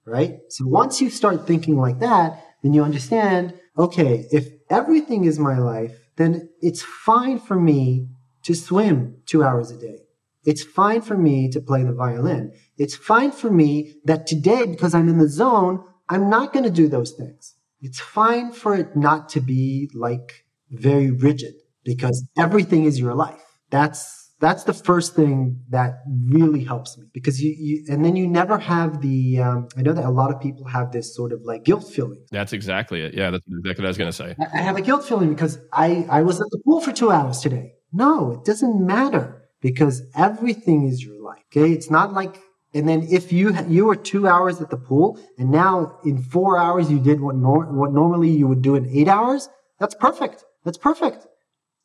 right? 0.07 0.41
So 0.49 0.67
once 0.67 1.01
you 1.01 1.11
start 1.11 1.47
thinking 1.47 1.77
like 1.77 2.01
that, 2.01 2.43
then 2.63 2.73
you 2.73 2.83
understand, 2.83 3.55
okay, 3.77 4.27
if 4.33 4.49
everything 4.71 5.25
is 5.25 5.39
my 5.39 5.59
life, 5.59 5.93
then 6.17 6.49
it's 6.63 6.83
fine 6.83 7.39
for 7.39 7.61
me 7.61 8.09
to 8.45 8.55
swim 8.55 9.17
two 9.27 9.43
hours 9.45 9.71
a 9.71 9.79
day. 9.79 9.99
It's 10.45 10.63
fine 10.63 11.01
for 11.01 11.17
me 11.17 11.51
to 11.51 11.61
play 11.61 11.83
the 11.83 11.93
violin. 11.93 12.53
It's 12.77 12.95
fine 12.95 13.33
for 13.33 13.51
me 13.51 13.95
that 14.05 14.27
today, 14.27 14.67
because 14.67 14.95
I'm 14.95 15.09
in 15.09 15.19
the 15.19 15.29
zone, 15.29 15.83
I'm 16.09 16.29
not 16.29 16.53
going 16.53 16.65
to 16.65 16.71
do 16.71 16.89
those 16.89 17.13
things. 17.13 17.55
It's 17.81 18.01
fine 18.01 18.53
for 18.53 18.75
it 18.75 18.97
not 18.97 19.29
to 19.31 19.41
be 19.41 19.91
like 19.95 20.45
very 20.71 21.11
rigid 21.11 21.55
because 21.85 22.27
everything 22.39 22.85
is 22.85 22.99
your 22.99 23.15
life. 23.15 23.43
That's 23.71 24.24
that's 24.45 24.65
the 24.65 24.75
first 24.75 25.17
thing 25.17 25.59
that 25.71 26.03
really 26.29 26.63
helps 26.63 26.99
me 26.99 27.07
because 27.15 27.43
you, 27.43 27.55
you 27.59 27.85
and 27.89 28.05
then 28.05 28.15
you 28.15 28.27
never 28.27 28.59
have 28.59 29.01
the 29.01 29.39
um, 29.41 29.69
i 29.79 29.83
know 29.83 29.93
that 29.93 30.05
a 30.05 30.11
lot 30.11 30.31
of 30.33 30.41
people 30.41 30.67
have 30.67 30.93
this 30.93 31.15
sort 31.15 31.33
of 31.33 31.41
like 31.43 31.65
guilt 31.65 31.85
feeling. 31.97 32.23
That's 32.31 32.53
exactly 32.53 33.01
it. 33.01 33.15
Yeah 33.15 33.31
that's 33.31 33.47
exactly 33.49 33.83
what 33.83 33.87
i 33.87 33.89
was 33.89 33.99
going 33.99 34.13
to 34.13 34.17
say. 34.17 34.37
I 34.53 34.59
have 34.59 34.77
a 34.77 34.83
guilt 34.83 35.05
feeling 35.05 35.31
because 35.31 35.59
i 35.73 36.07
i 36.11 36.23
was 36.23 36.41
at 36.41 36.49
the 36.51 36.61
pool 36.65 36.81
for 36.81 36.93
two 36.93 37.11
hours 37.11 37.41
today. 37.41 37.73
No 37.93 38.33
it 38.33 38.45
doesn't 38.45 38.87
matter 38.95 39.25
because 39.61 40.03
everything 40.15 40.87
is 40.87 41.03
your 41.03 41.19
life 41.23 41.45
okay? 41.51 41.73
It's 41.73 41.91
not 41.91 42.13
like 42.13 42.39
and 42.75 42.89
then 42.89 43.07
if 43.11 43.33
you 43.33 43.57
you 43.67 43.87
were 43.87 43.97
two 43.97 44.29
hours 44.29 44.61
at 44.61 44.69
the 44.69 44.77
pool 44.77 45.19
and 45.39 45.51
now 45.51 45.99
in 46.05 46.23
four 46.23 46.59
hours 46.59 46.91
you 46.91 46.99
did 46.99 47.21
what 47.21 47.37
nor, 47.37 47.65
what 47.81 47.93
normally 47.93 48.31
you 48.31 48.47
would 48.47 48.63
do 48.63 48.75
in 48.75 48.85
eight 48.89 49.09
hours 49.09 49.49
that's 49.81 49.95
perfect. 49.95 50.45
That's 50.65 50.79
perfect 50.79 51.27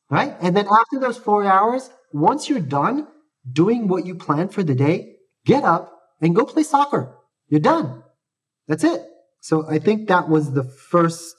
right? 0.09 0.35
And 0.41 0.57
then 0.57 0.67
after 0.67 0.99
those 0.99 1.17
four 1.17 1.45
hours 1.45 1.89
once 2.13 2.49
you're 2.49 2.59
done 2.59 3.07
doing 3.51 3.87
what 3.87 4.05
you 4.05 4.15
planned 4.15 4.53
for 4.53 4.63
the 4.63 4.75
day, 4.75 5.15
get 5.45 5.63
up 5.63 5.91
and 6.21 6.35
go 6.35 6.45
play 6.45 6.63
soccer. 6.63 7.15
You're 7.47 7.59
done. 7.59 8.03
That's 8.67 8.83
it. 8.83 9.01
So 9.41 9.67
I 9.69 9.79
think 9.79 10.07
that 10.09 10.29
was 10.29 10.53
the 10.53 10.63
first 10.63 11.35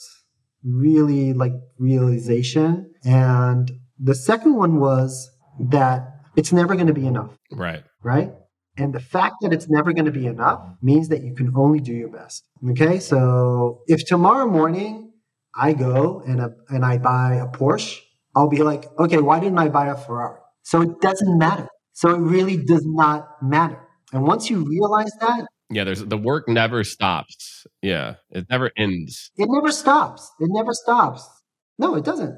really 0.65 1.33
like 1.33 1.53
realization. 1.79 2.93
And 3.05 3.71
the 3.99 4.15
second 4.15 4.57
one 4.57 4.81
was 4.81 5.31
that 5.59 6.09
it's 6.37 6.53
never 6.53 6.75
going 6.75 6.87
to 6.87 6.95
be 6.95 7.07
enough. 7.07 7.37
Right. 7.53 7.85
Right. 8.03 8.33
And 8.77 8.95
the 8.95 9.01
fact 9.01 9.35
that 9.43 9.53
it's 9.53 9.69
never 9.69 9.93
going 9.93 10.07
to 10.07 10.13
be 10.13 10.27
enough 10.27 10.63
means 10.81 11.09
that 11.09 11.23
you 11.23 11.35
can 11.35 11.53
only 11.55 11.81
do 11.81 11.93
your 11.93 12.09
best. 12.09 12.45
Okay. 12.71 12.99
So 12.99 13.83
if 13.87 14.07
tomorrow 14.07 14.47
morning 14.47 15.13
I 15.55 15.73
go 15.73 16.23
and, 16.27 16.41
a, 16.41 16.55
and 16.69 16.85
I 16.85 16.99
buy 16.99 17.35
a 17.35 17.47
Porsche, 17.47 18.01
I'll 18.35 18.49
be 18.49 18.63
like, 18.63 18.87
okay, 18.99 19.19
why 19.19 19.41
didn't 19.41 19.59
I 19.59 19.69
buy 19.69 19.89
a 19.89 19.97
Ferrari? 19.97 20.39
So 20.63 20.83
it 20.83 21.01
doesn't 21.01 21.39
matter. 21.39 21.69
So 21.93 22.11
it 22.11 22.19
really 22.19 22.57
does 22.57 22.85
not 22.85 23.27
matter. 23.43 23.81
And 24.13 24.25
once 24.25 24.51
you 24.51 24.65
realize 24.65 25.13
that, 25.21 25.47
yeah, 25.71 25.85
there's 25.85 26.05
the 26.05 26.19
work 26.19 26.49
never 26.49 26.83
stops. 26.83 27.67
Yeah, 27.81 28.15
it 28.31 28.47
never 28.51 28.71
ends. 28.77 29.31
It 29.37 29.49
never 29.49 29.71
stops. 29.71 30.31
It 30.41 30.49
never 30.51 30.73
stops. 30.73 31.29
No, 31.79 31.95
it 31.95 32.05
doesn't. 32.05 32.37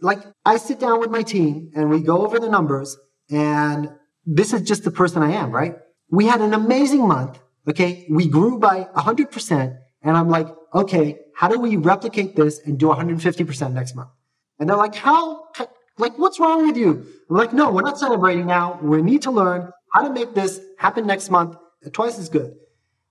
Like 0.00 0.20
I 0.44 0.56
sit 0.56 0.80
down 0.80 0.98
with 0.98 1.10
my 1.10 1.22
team 1.22 1.70
and 1.74 1.90
we 1.90 2.00
go 2.00 2.24
over 2.24 2.40
the 2.40 2.48
numbers 2.48 2.96
and 3.30 3.90
this 4.26 4.52
is 4.52 4.62
just 4.62 4.84
the 4.84 4.90
person 4.90 5.22
I 5.22 5.32
am, 5.32 5.52
right? 5.52 5.76
We 6.10 6.26
had 6.26 6.40
an 6.40 6.54
amazing 6.54 7.06
month. 7.06 7.38
Okay. 7.68 8.06
We 8.10 8.28
grew 8.28 8.58
by 8.58 8.88
100%. 8.96 9.78
And 10.02 10.16
I'm 10.16 10.28
like, 10.28 10.48
okay, 10.74 11.18
how 11.36 11.48
do 11.48 11.58
we 11.58 11.76
replicate 11.76 12.34
this 12.34 12.60
and 12.66 12.78
do 12.78 12.86
150% 12.86 13.72
next 13.72 13.94
month? 13.94 14.10
And 14.58 14.68
they're 14.68 14.76
like, 14.76 14.94
how, 14.94 15.44
like, 15.98 16.18
what's 16.18 16.40
wrong 16.40 16.66
with 16.66 16.76
you? 16.76 17.06
I'm 17.28 17.36
like, 17.36 17.52
no, 17.52 17.70
we're 17.70 17.82
not 17.82 17.98
celebrating 17.98 18.46
now. 18.46 18.78
We 18.82 19.02
need 19.02 19.22
to 19.22 19.30
learn 19.30 19.70
how 19.92 20.02
to 20.02 20.12
make 20.12 20.34
this 20.34 20.60
happen 20.78 21.06
next 21.06 21.30
month 21.30 21.56
twice 21.92 22.18
as 22.18 22.28
good. 22.28 22.54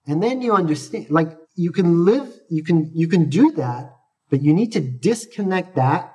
And 0.08 0.22
then 0.22 0.42
you 0.42 0.54
understand, 0.54 1.10
like, 1.10 1.38
you 1.56 1.72
can 1.72 2.06
live, 2.06 2.28
you 2.50 2.64
can, 2.64 2.92
you 2.94 3.08
can 3.08 3.30
do 3.30 3.52
that, 3.52 3.94
but 4.30 4.42
you 4.42 4.54
need 4.54 4.72
to 4.74 4.80
disconnect 4.80 5.76
that 5.76 6.14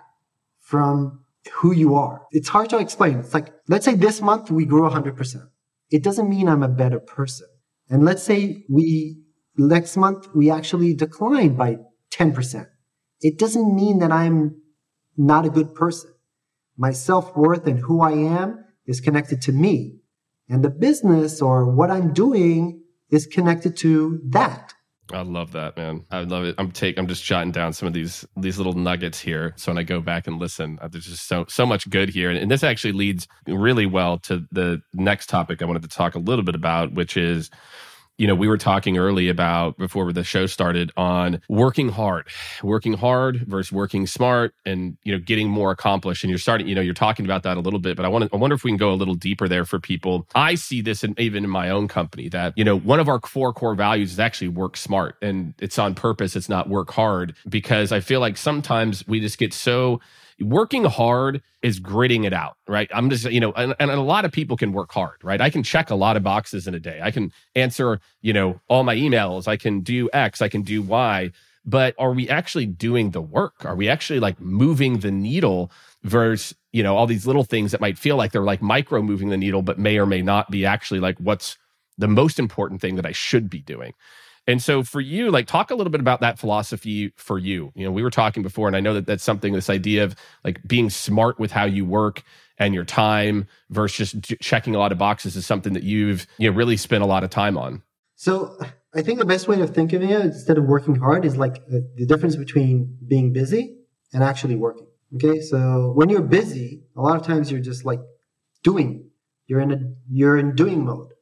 from 0.60 1.24
who 1.52 1.72
you 1.72 1.94
are. 1.94 2.22
It's 2.32 2.48
hard 2.48 2.70
to 2.70 2.78
explain. 2.78 3.20
It's 3.20 3.34
like, 3.34 3.52
let's 3.68 3.84
say 3.84 3.94
this 3.94 4.20
month 4.20 4.50
we 4.50 4.64
grew 4.64 4.88
100%. 4.88 5.48
It 5.90 6.02
doesn't 6.02 6.28
mean 6.28 6.48
I'm 6.48 6.64
a 6.64 6.68
better 6.68 6.98
person. 6.98 7.46
And 7.88 8.04
let's 8.04 8.22
say 8.22 8.64
we, 8.68 9.22
next 9.56 9.96
month 9.96 10.26
we 10.34 10.50
actually 10.50 10.94
declined 10.94 11.56
by 11.56 11.78
10%. 12.12 12.66
It 13.20 13.38
doesn't 13.38 13.74
mean 13.74 14.00
that 14.00 14.10
I'm 14.10 14.60
not 15.16 15.46
a 15.46 15.50
good 15.50 15.74
person. 15.74 16.10
My 16.76 16.92
self 16.92 17.36
worth 17.36 17.66
and 17.66 17.78
who 17.78 18.00
I 18.00 18.12
am 18.12 18.64
is 18.86 19.00
connected 19.00 19.40
to 19.42 19.52
me. 19.52 19.98
And 20.48 20.62
the 20.62 20.70
business 20.70 21.42
or 21.42 21.74
what 21.74 21.90
I'm 21.90 22.12
doing 22.12 22.82
is 23.10 23.26
connected 23.26 23.76
to 23.78 24.20
that. 24.28 24.74
I 25.12 25.22
love 25.22 25.52
that, 25.52 25.76
man. 25.76 26.04
I 26.10 26.20
love 26.22 26.44
it. 26.44 26.56
I'm 26.58 26.72
take. 26.72 26.98
I'm 26.98 27.06
just 27.06 27.22
jotting 27.22 27.52
down 27.52 27.72
some 27.72 27.86
of 27.86 27.94
these 27.94 28.24
these 28.36 28.58
little 28.58 28.72
nuggets 28.72 29.20
here. 29.20 29.54
So 29.56 29.70
when 29.70 29.78
I 29.78 29.84
go 29.84 30.00
back 30.00 30.26
and 30.26 30.40
listen, 30.40 30.78
uh, 30.82 30.88
there's 30.88 31.06
just 31.06 31.28
so 31.28 31.44
so 31.48 31.64
much 31.64 31.88
good 31.88 32.08
here, 32.08 32.28
and, 32.28 32.38
and 32.38 32.50
this 32.50 32.64
actually 32.64 32.92
leads 32.92 33.28
really 33.46 33.86
well 33.86 34.18
to 34.20 34.44
the 34.50 34.82
next 34.94 35.28
topic 35.28 35.62
I 35.62 35.64
wanted 35.64 35.82
to 35.82 35.88
talk 35.88 36.16
a 36.16 36.18
little 36.18 36.44
bit 36.44 36.56
about, 36.56 36.92
which 36.92 37.16
is 37.16 37.50
you 38.18 38.26
know, 38.26 38.34
we 38.34 38.48
were 38.48 38.56
talking 38.56 38.96
early 38.96 39.28
about 39.28 39.76
before 39.76 40.12
the 40.12 40.24
show 40.24 40.46
started 40.46 40.90
on 40.96 41.40
working 41.48 41.88
hard, 41.88 42.28
working 42.62 42.94
hard 42.94 43.44
versus 43.46 43.72
working 43.72 44.06
smart 44.06 44.54
and, 44.64 44.96
you 45.02 45.12
know, 45.12 45.18
getting 45.18 45.48
more 45.48 45.70
accomplished. 45.70 46.24
And 46.24 46.30
you're 46.30 46.38
starting, 46.38 46.66
you 46.66 46.74
know, 46.74 46.80
you're 46.80 46.94
talking 46.94 47.24
about 47.24 47.42
that 47.42 47.56
a 47.56 47.60
little 47.60 47.78
bit, 47.78 47.96
but 47.96 48.06
I 48.06 48.08
want 48.08 48.24
to, 48.24 48.30
I 48.32 48.38
wonder 48.38 48.54
if 48.54 48.64
we 48.64 48.70
can 48.70 48.78
go 48.78 48.92
a 48.92 48.94
little 48.94 49.14
deeper 49.14 49.48
there 49.48 49.64
for 49.64 49.78
people. 49.78 50.26
I 50.34 50.54
see 50.54 50.80
this 50.80 51.04
in, 51.04 51.14
even 51.18 51.44
in 51.44 51.50
my 51.50 51.68
own 51.70 51.88
company 51.88 52.28
that, 52.30 52.54
you 52.56 52.64
know, 52.64 52.78
one 52.78 53.00
of 53.00 53.08
our 53.08 53.20
four 53.20 53.52
core 53.52 53.74
values 53.74 54.12
is 54.12 54.18
actually 54.18 54.48
work 54.48 54.76
smart 54.76 55.16
and 55.20 55.54
it's 55.58 55.78
on 55.78 55.94
purpose. 55.94 56.36
It's 56.36 56.48
not 56.48 56.68
work 56.68 56.90
hard 56.92 57.34
because 57.48 57.92
I 57.92 58.00
feel 58.00 58.20
like 58.20 58.36
sometimes 58.36 59.06
we 59.06 59.20
just 59.20 59.38
get 59.38 59.52
so 59.52 60.00
working 60.40 60.84
hard 60.84 61.42
is 61.62 61.78
gritting 61.78 62.24
it 62.24 62.32
out, 62.32 62.56
right? 62.68 62.90
I'm 62.92 63.08
just, 63.10 63.24
you 63.24 63.40
know, 63.40 63.52
and, 63.52 63.74
and, 63.78 63.90
a 63.90 64.00
lot 64.00 64.24
of 64.24 64.32
people 64.32 64.56
can 64.56 64.72
work 64.72 64.92
hard, 64.92 65.16
right? 65.22 65.40
I 65.40 65.50
can 65.50 65.62
check 65.62 65.90
a 65.90 65.94
lot 65.94 66.16
of 66.16 66.22
boxes 66.22 66.66
in 66.66 66.74
a 66.74 66.80
day. 66.80 67.00
I 67.02 67.10
can 67.10 67.32
answer, 67.54 68.00
you 68.20 68.32
know, 68.32 68.60
all 68.68 68.84
my 68.84 68.94
emails. 68.94 69.48
I 69.48 69.56
can 69.56 69.80
do 69.80 70.10
X, 70.12 70.42
I 70.42 70.48
can 70.48 70.62
do 70.62 70.82
Y. 70.82 71.32
But 71.64 71.96
are 71.98 72.12
we 72.12 72.28
actually 72.28 72.66
doing 72.66 73.10
the 73.10 73.20
work? 73.20 73.64
Are 73.64 73.74
we 73.74 73.88
actually 73.88 74.20
like 74.20 74.40
moving 74.40 75.00
the 75.00 75.10
needle 75.10 75.72
versus, 76.04 76.56
you 76.72 76.82
know, 76.82 76.96
all 76.96 77.06
these 77.06 77.26
little 77.26 77.42
things 77.42 77.72
that 77.72 77.80
might 77.80 77.98
feel 77.98 78.16
like 78.16 78.30
they're 78.30 78.42
like 78.42 78.62
micro 78.62 79.02
moving 79.02 79.30
the 79.30 79.36
needle, 79.36 79.62
but 79.62 79.78
may 79.78 79.98
or 79.98 80.06
may 80.06 80.22
not 80.22 80.50
be 80.50 80.64
actually 80.64 81.00
like 81.00 81.18
what's 81.18 81.58
the 81.98 82.06
most 82.06 82.38
important 82.38 82.80
thing 82.80 82.94
that 82.96 83.06
I 83.06 83.12
should 83.12 83.50
be 83.50 83.60
doing? 83.60 83.94
And 84.46 84.62
so 84.62 84.82
for 84.82 85.00
you, 85.00 85.30
like 85.30 85.46
talk 85.46 85.70
a 85.70 85.74
little 85.74 85.90
bit 85.90 86.00
about 86.00 86.20
that 86.20 86.38
philosophy 86.38 87.12
for 87.16 87.38
you. 87.38 87.72
You 87.74 87.84
know, 87.84 87.90
we 87.90 88.02
were 88.02 88.10
talking 88.10 88.42
before, 88.42 88.68
and 88.68 88.76
I 88.76 88.80
know 88.80 88.94
that 88.94 89.06
that's 89.06 89.24
something, 89.24 89.52
this 89.52 89.68
idea 89.68 90.04
of 90.04 90.14
like 90.44 90.60
being 90.66 90.88
smart 90.88 91.38
with 91.38 91.50
how 91.50 91.64
you 91.64 91.84
work 91.84 92.22
and 92.58 92.72
your 92.72 92.84
time 92.84 93.46
versus 93.70 94.12
just 94.12 94.40
checking 94.40 94.74
a 94.74 94.78
lot 94.78 94.92
of 94.92 94.98
boxes 94.98 95.36
is 95.36 95.44
something 95.44 95.72
that 95.74 95.82
you've 95.82 96.26
you 96.38 96.50
know 96.50 96.56
really 96.56 96.76
spent 96.76 97.02
a 97.02 97.06
lot 97.06 97.24
of 97.24 97.30
time 97.30 97.58
on. 97.58 97.82
So 98.14 98.56
I 98.94 99.02
think 99.02 99.18
the 99.18 99.26
best 99.26 99.46
way 99.46 99.60
of 99.60 99.74
thinking 99.74 100.02
of 100.04 100.10
it 100.10 100.20
instead 100.26 100.56
of 100.56 100.64
working 100.64 100.94
hard 100.94 101.24
is 101.24 101.36
like 101.36 101.66
the, 101.66 101.86
the 101.96 102.06
difference 102.06 102.36
between 102.36 102.96
being 103.06 103.32
busy 103.32 103.76
and 104.12 104.22
actually 104.22 104.56
working. 104.56 104.86
Okay. 105.16 105.40
So 105.40 105.92
when 105.94 106.08
you're 106.08 106.22
busy, 106.22 106.82
a 106.96 107.02
lot 107.02 107.16
of 107.16 107.26
times 107.26 107.50
you're 107.50 107.60
just 107.60 107.84
like 107.84 108.00
doing, 108.62 109.10
you're 109.46 109.60
in 109.60 109.72
a, 109.72 109.80
you're 110.08 110.38
in 110.38 110.54
doing 110.54 110.84
mode 110.84 111.12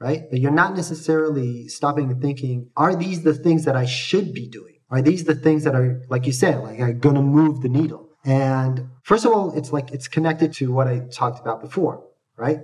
right? 0.00 0.24
But 0.30 0.40
you're 0.40 0.50
not 0.50 0.76
necessarily 0.76 1.68
stopping 1.68 2.10
and 2.10 2.20
thinking, 2.20 2.70
are 2.76 2.94
these 2.94 3.22
the 3.22 3.34
things 3.34 3.64
that 3.64 3.76
I 3.76 3.86
should 3.86 4.32
be 4.32 4.48
doing? 4.48 4.74
Are 4.90 5.02
these 5.02 5.24
the 5.24 5.34
things 5.34 5.64
that 5.64 5.74
are, 5.74 6.02
like 6.08 6.26
you 6.26 6.32
said, 6.32 6.62
like 6.62 6.80
are 6.80 6.92
going 6.92 7.16
to 7.16 7.22
move 7.22 7.62
the 7.62 7.68
needle? 7.68 8.10
And 8.24 8.88
first 9.02 9.24
of 9.24 9.32
all, 9.32 9.56
it's 9.56 9.72
like 9.72 9.92
it's 9.92 10.08
connected 10.08 10.52
to 10.54 10.72
what 10.72 10.86
I 10.86 11.00
talked 11.10 11.40
about 11.40 11.60
before, 11.60 12.04
right? 12.36 12.60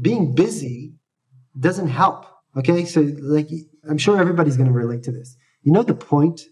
Being 0.00 0.34
busy 0.34 0.94
doesn't 1.58 1.88
help. 1.88 2.26
Okay. 2.56 2.84
So 2.84 3.00
like, 3.20 3.48
I'm 3.88 3.98
sure 3.98 4.20
everybody's 4.20 4.56
going 4.56 4.68
to 4.68 4.74
relate 4.74 5.02
to 5.04 5.12
this. 5.12 5.36
You 5.62 5.72
know, 5.72 5.82
the 5.82 5.94
point 5.94 6.42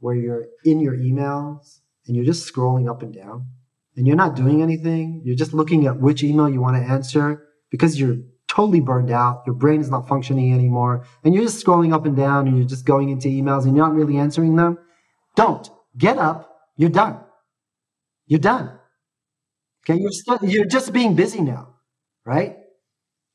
where 0.00 0.14
you're 0.14 0.46
in 0.64 0.80
your 0.80 0.96
emails 0.96 1.80
and 2.06 2.16
you're 2.16 2.24
just 2.24 2.52
scrolling 2.52 2.88
up 2.88 3.02
and 3.02 3.14
down 3.14 3.48
and 3.96 4.06
you're 4.06 4.16
not 4.16 4.36
doing 4.36 4.62
anything. 4.62 5.22
You're 5.24 5.36
just 5.36 5.52
looking 5.52 5.86
at 5.86 6.00
which 6.00 6.22
email 6.22 6.48
you 6.48 6.60
want 6.60 6.76
to 6.76 6.82
answer 6.82 7.46
because 7.70 7.98
you're 7.98 8.18
totally 8.56 8.80
burned 8.80 9.10
out. 9.10 9.42
Your 9.44 9.54
brain 9.54 9.80
is 9.82 9.90
not 9.90 10.08
functioning 10.08 10.54
anymore. 10.54 11.04
And 11.22 11.34
you're 11.34 11.44
just 11.44 11.64
scrolling 11.64 11.92
up 11.92 12.06
and 12.06 12.16
down 12.16 12.48
and 12.48 12.56
you're 12.56 12.66
just 12.66 12.86
going 12.86 13.10
into 13.10 13.28
emails 13.28 13.64
and 13.64 13.76
you're 13.76 13.86
not 13.86 13.94
really 13.94 14.16
answering 14.16 14.56
them. 14.56 14.78
Don't 15.34 15.68
get 15.96 16.16
up. 16.16 16.56
You're 16.78 16.90
done. 16.90 17.20
You're 18.26 18.40
done. 18.40 18.78
Okay. 19.84 20.00
You're 20.00 20.10
still, 20.10 20.38
you're 20.42 20.64
just 20.64 20.94
being 20.94 21.14
busy 21.14 21.42
now, 21.42 21.74
right? 22.24 22.56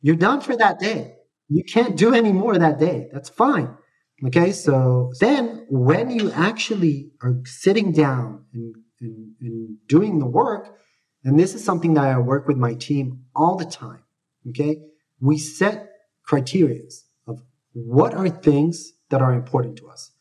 You're 0.02 0.16
done 0.16 0.42
for 0.42 0.58
that 0.58 0.80
day. 0.80 1.18
You 1.50 1.64
can't 1.64 1.96
do 1.96 2.16
any 2.16 2.32
more 2.32 2.58
that 2.58 2.80
day. 2.80 3.10
That's 3.14 3.30
fine. 3.30 3.78
Okay. 4.26 4.52
So 4.52 5.12
then 5.20 5.68
when 5.70 6.10
you 6.10 6.32
actually 6.32 7.12
are 7.22 7.42
sitting 7.46 7.92
down 7.92 8.46
and, 8.54 8.76
and, 9.00 9.36
and 9.40 9.78
doing 9.88 10.18
the 10.18 10.26
work, 10.26 10.80
and 11.24 11.40
this 11.40 11.54
is 11.54 11.64
something 11.64 11.94
that 11.94 12.06
I 12.06 12.18
work 12.18 12.48
with 12.48 12.58
my 12.58 12.74
team 12.74 13.26
all 13.36 13.56
the 13.56 13.66
time. 13.66 14.04
Okay 14.50 14.82
we 15.22 15.38
set 15.38 15.90
criteria 16.26 16.82
of 17.28 17.42
what 17.74 18.14
are 18.14 18.30
things 18.30 18.94
that 19.10 19.22
are 19.22 19.34
important 19.34 19.78
to 19.78 19.88
us. 19.88 20.12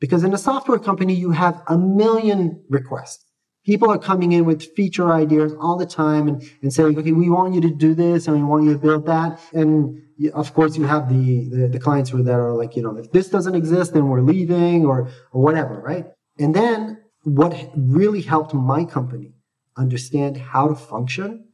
Because 0.00 0.24
in 0.24 0.34
a 0.34 0.38
software 0.38 0.78
company, 0.78 1.14
you 1.14 1.30
have 1.30 1.62
a 1.68 1.78
million 1.78 2.64
requests. 2.68 3.24
People 3.64 3.90
are 3.90 3.98
coming 3.98 4.32
in 4.32 4.44
with 4.44 4.74
feature 4.74 5.12
ideas 5.12 5.52
all 5.58 5.78
the 5.78 5.86
time 5.86 6.28
and, 6.28 6.42
and 6.62 6.72
saying, 6.72 6.98
okay, 6.98 7.12
we 7.12 7.30
want 7.30 7.54
you 7.54 7.60
to 7.62 7.70
do 7.70 7.94
this 7.94 8.26
and 8.26 8.36
we 8.36 8.42
want 8.42 8.64
you 8.64 8.72
to 8.74 8.78
build 8.78 9.06
that. 9.06 9.40
And 9.54 10.02
of 10.34 10.52
course, 10.52 10.76
you 10.76 10.84
have 10.84 11.08
the, 11.08 11.48
the, 11.48 11.68
the 11.68 11.80
clients 11.80 12.10
that 12.10 12.28
are 12.28 12.54
like, 12.54 12.76
you 12.76 12.82
know, 12.82 12.96
if 12.98 13.10
this 13.12 13.28
doesn't 13.28 13.54
exist, 13.54 13.94
then 13.94 14.08
we're 14.08 14.20
leaving 14.20 14.84
or, 14.84 15.08
or 15.32 15.42
whatever, 15.42 15.80
right? 15.80 16.06
And 16.38 16.54
then 16.54 17.02
what 17.22 17.70
really 17.74 18.20
helped 18.20 18.52
my 18.52 18.84
company 18.84 19.32
understand 19.76 20.36
how 20.36 20.68
to 20.68 20.74
function 20.74 21.48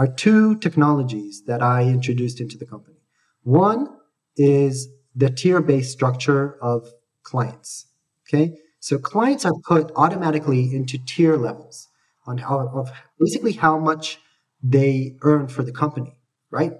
are 0.00 0.08
two 0.08 0.56
technologies 0.56 1.42
that 1.46 1.60
I 1.60 1.82
introduced 1.82 2.40
into 2.40 2.56
the 2.56 2.64
company. 2.64 2.96
One 3.42 3.86
is 4.34 4.88
the 5.14 5.28
tier 5.28 5.60
based 5.60 5.92
structure 5.92 6.56
of 6.62 6.88
clients. 7.22 7.86
Okay. 8.26 8.56
So 8.78 8.98
clients 8.98 9.44
are 9.44 9.52
put 9.68 9.92
automatically 9.96 10.74
into 10.74 10.96
tier 11.04 11.36
levels 11.36 11.86
on 12.26 12.38
how, 12.38 12.70
of 12.72 12.90
basically 13.18 13.52
how 13.52 13.78
much 13.78 14.18
they 14.62 15.18
earn 15.20 15.48
for 15.48 15.62
the 15.62 15.72
company, 15.72 16.16
right? 16.50 16.72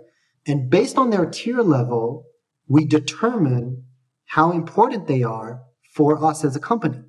And 0.46 0.70
based 0.70 0.96
on 0.96 1.10
their 1.10 1.26
tier 1.26 1.60
level, 1.60 2.24
we 2.68 2.86
determine 2.86 3.84
how 4.24 4.50
important 4.50 5.08
they 5.08 5.24
are 5.24 5.60
for 5.94 6.24
us 6.24 6.42
as 6.42 6.56
a 6.56 6.60
company. 6.60 7.02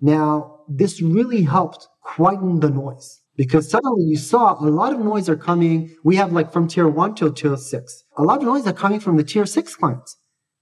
Now, 0.00 0.60
this 0.66 1.02
really 1.02 1.42
helped 1.42 1.88
quieten 2.00 2.60
the 2.60 2.70
noise 2.70 3.20
because 3.38 3.70
suddenly 3.70 4.02
you 4.02 4.16
saw 4.16 4.60
a 4.60 4.66
lot 4.68 4.92
of 4.92 4.98
noise 4.98 5.28
are 5.28 5.36
coming. 5.36 5.94
We 6.02 6.16
have 6.16 6.32
like 6.32 6.52
from 6.52 6.66
tier 6.66 6.88
one 6.88 7.14
to 7.14 7.32
tier 7.32 7.56
six. 7.56 8.02
A 8.18 8.22
lot 8.22 8.40
of 8.40 8.44
noise 8.44 8.66
are 8.66 8.72
coming 8.72 8.98
from 8.98 9.16
the 9.16 9.22
tier 9.22 9.46
six 9.46 9.76
clients, 9.76 10.16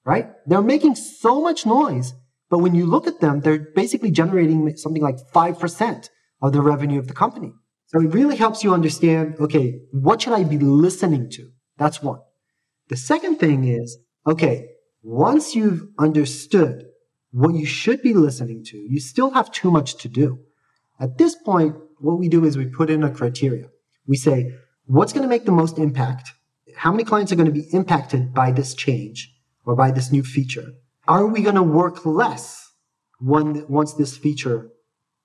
right? 0.04 0.28
They're 0.46 0.60
making 0.62 0.94
so 0.94 1.40
much 1.40 1.64
noise, 1.64 2.12
but 2.50 2.58
when 2.58 2.74
you 2.74 2.84
look 2.84 3.06
at 3.06 3.20
them, 3.20 3.40
they're 3.40 3.66
basically 3.74 4.10
generating 4.10 4.76
something 4.76 5.02
like 5.02 5.16
5% 5.34 6.08
of 6.42 6.52
the 6.52 6.60
revenue 6.60 6.98
of 6.98 7.08
the 7.08 7.14
company. 7.14 7.54
So 7.86 8.00
it 8.00 8.12
really 8.12 8.36
helps 8.36 8.62
you 8.62 8.74
understand, 8.74 9.36
okay, 9.40 9.80
what 9.90 10.20
should 10.20 10.34
I 10.34 10.44
be 10.44 10.58
listening 10.58 11.30
to? 11.30 11.48
That's 11.78 12.02
one. 12.02 12.20
The 12.88 12.96
second 12.96 13.38
thing 13.38 13.64
is, 13.64 13.96
okay, 14.26 14.68
once 15.02 15.54
you've 15.54 15.88
understood 15.98 16.84
what 17.30 17.54
you 17.54 17.64
should 17.64 18.02
be 18.02 18.12
listening 18.12 18.64
to, 18.64 18.76
you 18.76 19.00
still 19.00 19.30
have 19.30 19.50
too 19.50 19.70
much 19.70 19.96
to 19.98 20.08
do. 20.08 20.40
At 21.00 21.16
this 21.16 21.34
point, 21.34 21.76
what 21.98 22.18
we 22.18 22.28
do 22.28 22.44
is 22.44 22.56
we 22.56 22.66
put 22.66 22.90
in 22.90 23.02
a 23.02 23.10
criteria. 23.10 23.68
We 24.06 24.16
say, 24.16 24.54
what's 24.86 25.12
going 25.12 25.22
to 25.22 25.28
make 25.28 25.44
the 25.44 25.52
most 25.52 25.78
impact? 25.78 26.30
How 26.76 26.90
many 26.90 27.04
clients 27.04 27.32
are 27.32 27.36
going 27.36 27.46
to 27.46 27.52
be 27.52 27.68
impacted 27.72 28.34
by 28.34 28.52
this 28.52 28.74
change 28.74 29.34
or 29.64 29.74
by 29.74 29.90
this 29.90 30.12
new 30.12 30.22
feature? 30.22 30.74
Are 31.08 31.26
we 31.26 31.42
going 31.42 31.54
to 31.54 31.62
work 31.62 32.04
less 32.04 32.72
when, 33.18 33.66
once 33.68 33.94
this 33.94 34.16
feature 34.16 34.70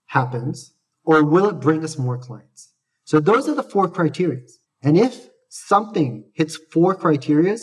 happens? 0.08 0.74
Or 1.04 1.24
will 1.24 1.50
it 1.50 1.60
bring 1.60 1.84
us 1.84 1.98
more 1.98 2.18
clients? 2.18 2.74
So 3.06 3.20
those 3.20 3.50
are 3.50 3.56
the 3.56 3.64
four 3.64 3.90
criteria. 3.90 4.42
And 4.84 4.98
if 4.98 5.30
something 5.50 6.26
hits 6.34 6.58
four 6.72 6.96
criteria, 6.96 7.58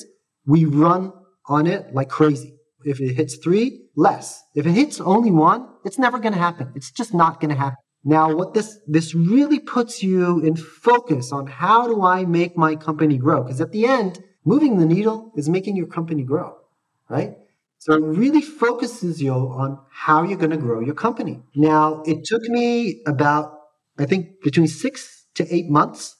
we 0.44 0.64
run 0.64 1.12
on 1.46 1.66
it 1.66 1.94
like 1.94 2.08
crazy. 2.08 2.54
If 2.84 3.00
it 3.00 3.14
hits 3.14 3.36
three, 3.36 3.86
less. 3.96 4.42
If 4.54 4.66
it 4.66 4.72
hits 4.72 5.00
only 5.00 5.30
one, 5.30 5.68
it's 5.84 5.98
never 5.98 6.18
going 6.18 6.34
to 6.34 6.38
happen. 6.38 6.72
It's 6.74 6.90
just 6.90 7.14
not 7.14 7.40
going 7.40 7.50
to 7.50 7.56
happen. 7.56 7.78
Now, 8.08 8.34
what 8.34 8.54
this, 8.54 8.78
this 8.86 9.14
really 9.14 9.58
puts 9.58 10.02
you 10.02 10.40
in 10.40 10.56
focus 10.56 11.30
on 11.30 11.46
how 11.46 11.86
do 11.86 12.02
I 12.06 12.24
make 12.24 12.56
my 12.56 12.74
company 12.74 13.18
grow? 13.18 13.42
Because 13.42 13.60
at 13.60 13.70
the 13.70 13.84
end, 13.84 14.24
moving 14.46 14.78
the 14.78 14.86
needle 14.86 15.30
is 15.36 15.46
making 15.46 15.76
your 15.76 15.88
company 15.88 16.22
grow, 16.22 16.56
right? 17.10 17.36
So 17.76 17.92
it 17.92 18.02
really 18.02 18.40
focuses 18.40 19.20
you 19.20 19.34
on 19.34 19.78
how 19.90 20.22
you're 20.22 20.38
going 20.38 20.52
to 20.52 20.56
grow 20.56 20.80
your 20.80 20.94
company. 20.94 21.42
Now, 21.54 22.02
it 22.06 22.24
took 22.24 22.40
me 22.44 23.02
about, 23.06 23.52
I 23.98 24.06
think, 24.06 24.40
between 24.42 24.68
six 24.68 25.26
to 25.34 25.54
eight 25.54 25.68
months 25.68 26.16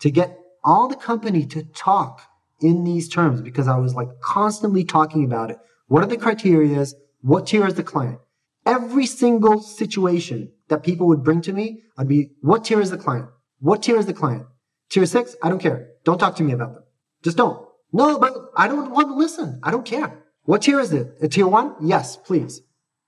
to 0.00 0.10
get 0.10 0.36
all 0.64 0.88
the 0.88 0.96
company 0.96 1.46
to 1.46 1.62
talk 1.62 2.22
in 2.60 2.82
these 2.82 3.08
terms 3.08 3.40
because 3.40 3.68
I 3.68 3.76
was 3.76 3.94
like 3.94 4.08
constantly 4.20 4.82
talking 4.82 5.24
about 5.24 5.52
it. 5.52 5.58
What 5.86 6.02
are 6.02 6.08
the 6.08 6.16
criterias? 6.16 6.94
What 7.20 7.46
tier 7.46 7.68
is 7.68 7.74
the 7.74 7.84
client? 7.84 8.18
Every 8.66 9.06
single 9.06 9.60
situation 9.60 10.50
that 10.70 10.82
people 10.82 11.06
would 11.08 11.22
bring 11.22 11.42
to 11.42 11.52
me, 11.52 11.82
I'd 11.98 12.08
be, 12.08 12.30
what 12.40 12.64
tier 12.64 12.80
is 12.80 12.90
the 12.90 12.96
client? 12.96 13.28
What 13.58 13.82
tier 13.82 13.98
is 13.98 14.06
the 14.06 14.14
client? 14.14 14.46
Tier 14.88 15.04
six? 15.04 15.36
I 15.42 15.48
don't 15.50 15.60
care. 15.60 15.90
Don't 16.04 16.18
talk 16.18 16.36
to 16.36 16.42
me 16.42 16.52
about 16.52 16.72
them. 16.74 16.84
Just 17.22 17.36
don't. 17.36 17.68
No, 17.92 18.18
but 18.18 18.32
I 18.56 18.66
don't 18.68 18.90
want 18.90 19.08
to 19.08 19.14
listen. 19.14 19.60
I 19.62 19.70
don't 19.70 19.84
care. 19.84 20.24
What 20.44 20.62
tier 20.62 20.80
is 20.80 20.92
it? 20.92 21.12
A 21.20 21.28
tier 21.28 21.46
one? 21.46 21.74
Yes, 21.82 22.16
please. 22.16 22.62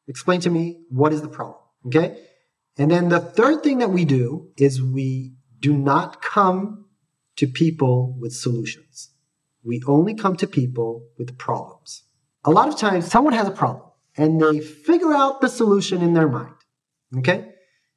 Explain 0.07 0.41
to 0.43 0.51
me 0.51 0.83
what 0.91 1.13
is 1.13 1.23
the 1.23 1.29
problem. 1.29 1.59
Okay. 1.87 2.19
And 2.77 2.91
then 2.91 3.09
the 3.09 3.21
third 3.21 3.63
thing 3.63 3.79
that 3.79 3.91
we 3.91 4.05
do 4.05 4.51
is 4.57 4.83
we 4.83 5.35
do 5.61 5.73
not 5.77 6.21
come 6.21 6.87
to 7.37 7.47
people 7.47 8.17
with 8.21 8.33
solutions. 8.33 9.11
We 9.65 9.83
only 9.87 10.15
come 10.15 10.37
to 10.37 10.47
people 10.47 11.07
with 11.19 11.39
problems. 11.39 12.03
a 12.45 12.51
lot 12.51 12.69
of 12.69 12.77
times 12.77 13.07
someone 13.07 13.33
has 13.35 13.49
a 13.49 13.53
problem 13.53 13.89
and 14.17 14.41
they 14.41 14.61
figure 14.61 15.15
out 15.15 15.41
the 15.41 15.49
solution 15.49 16.03
in 16.03 16.15
their 16.15 16.29
mind. 16.29 16.55
Okay? 17.19 17.52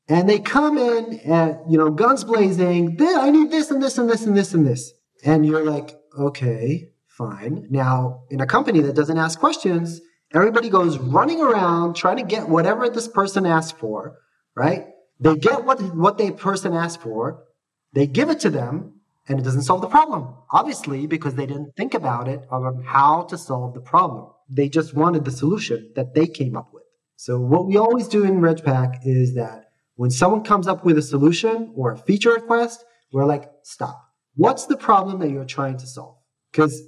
And 0.07 0.29
they 0.29 0.39
come 0.39 0.77
in 0.77 1.19
and, 1.21 1.57
you 1.69 1.77
know, 1.77 1.89
guns 1.89 2.23
blazing, 2.23 2.97
I 3.01 3.31
need 3.31 3.49
this 3.49 3.71
and 3.71 3.81
this 3.81 3.97
and 3.97 4.09
this 4.09 4.25
and 4.25 4.37
this 4.37 4.53
and 4.53 4.65
this. 4.65 4.93
And 5.23 5.45
you're 5.45 5.65
like, 5.65 5.97
okay, 6.19 6.89
fine. 7.07 7.67
Now, 7.71 8.23
in 8.29 8.39
a 8.39 8.45
company 8.45 8.81
that 8.81 8.95
doesn't 8.95 9.17
ask 9.17 9.39
questions, 9.39 10.01
everybody 10.33 10.69
goes 10.69 10.99
running 10.99 11.41
around 11.41 11.95
trying 11.95 12.17
to 12.17 12.23
get 12.23 12.47
whatever 12.47 12.87
this 12.89 13.07
person 13.07 13.45
asked 13.47 13.77
for, 13.79 14.17
right? 14.55 14.87
They 15.19 15.35
get 15.35 15.65
what, 15.65 15.81
what 15.95 16.17
the 16.17 16.31
person 16.31 16.73
asked 16.73 17.01
for, 17.01 17.43
they 17.93 18.05
give 18.05 18.29
it 18.29 18.41
to 18.41 18.49
them, 18.49 18.99
and 19.27 19.39
it 19.39 19.43
doesn't 19.43 19.63
solve 19.63 19.81
the 19.81 19.87
problem. 19.87 20.35
Obviously, 20.51 21.07
because 21.07 21.33
they 21.33 21.47
didn't 21.47 21.75
think 21.75 21.95
about 21.95 22.27
it 22.27 22.41
on 22.51 22.83
how 22.83 23.23
to 23.23 23.37
solve 23.37 23.73
the 23.73 23.81
problem. 23.81 24.29
They 24.49 24.69
just 24.69 24.93
wanted 24.93 25.25
the 25.25 25.31
solution 25.31 25.91
that 25.95 26.13
they 26.13 26.27
came 26.27 26.55
up 26.55 26.69
with. 26.73 26.83
So 27.15 27.39
what 27.39 27.65
we 27.65 27.77
always 27.77 28.07
do 28.07 28.23
in 28.23 28.41
RegPack 28.41 28.99
is 29.03 29.33
that 29.35 29.64
when 29.95 30.11
someone 30.11 30.43
comes 30.43 30.67
up 30.67 30.83
with 30.83 30.97
a 30.97 31.01
solution 31.01 31.71
or 31.75 31.91
a 31.91 31.97
feature 31.97 32.33
request, 32.33 32.83
we're 33.11 33.25
like, 33.25 33.49
stop. 33.63 34.01
What's 34.35 34.65
the 34.65 34.77
problem 34.77 35.19
that 35.19 35.29
you're 35.29 35.45
trying 35.45 35.77
to 35.77 35.87
solve? 35.87 36.17
Because 36.51 36.81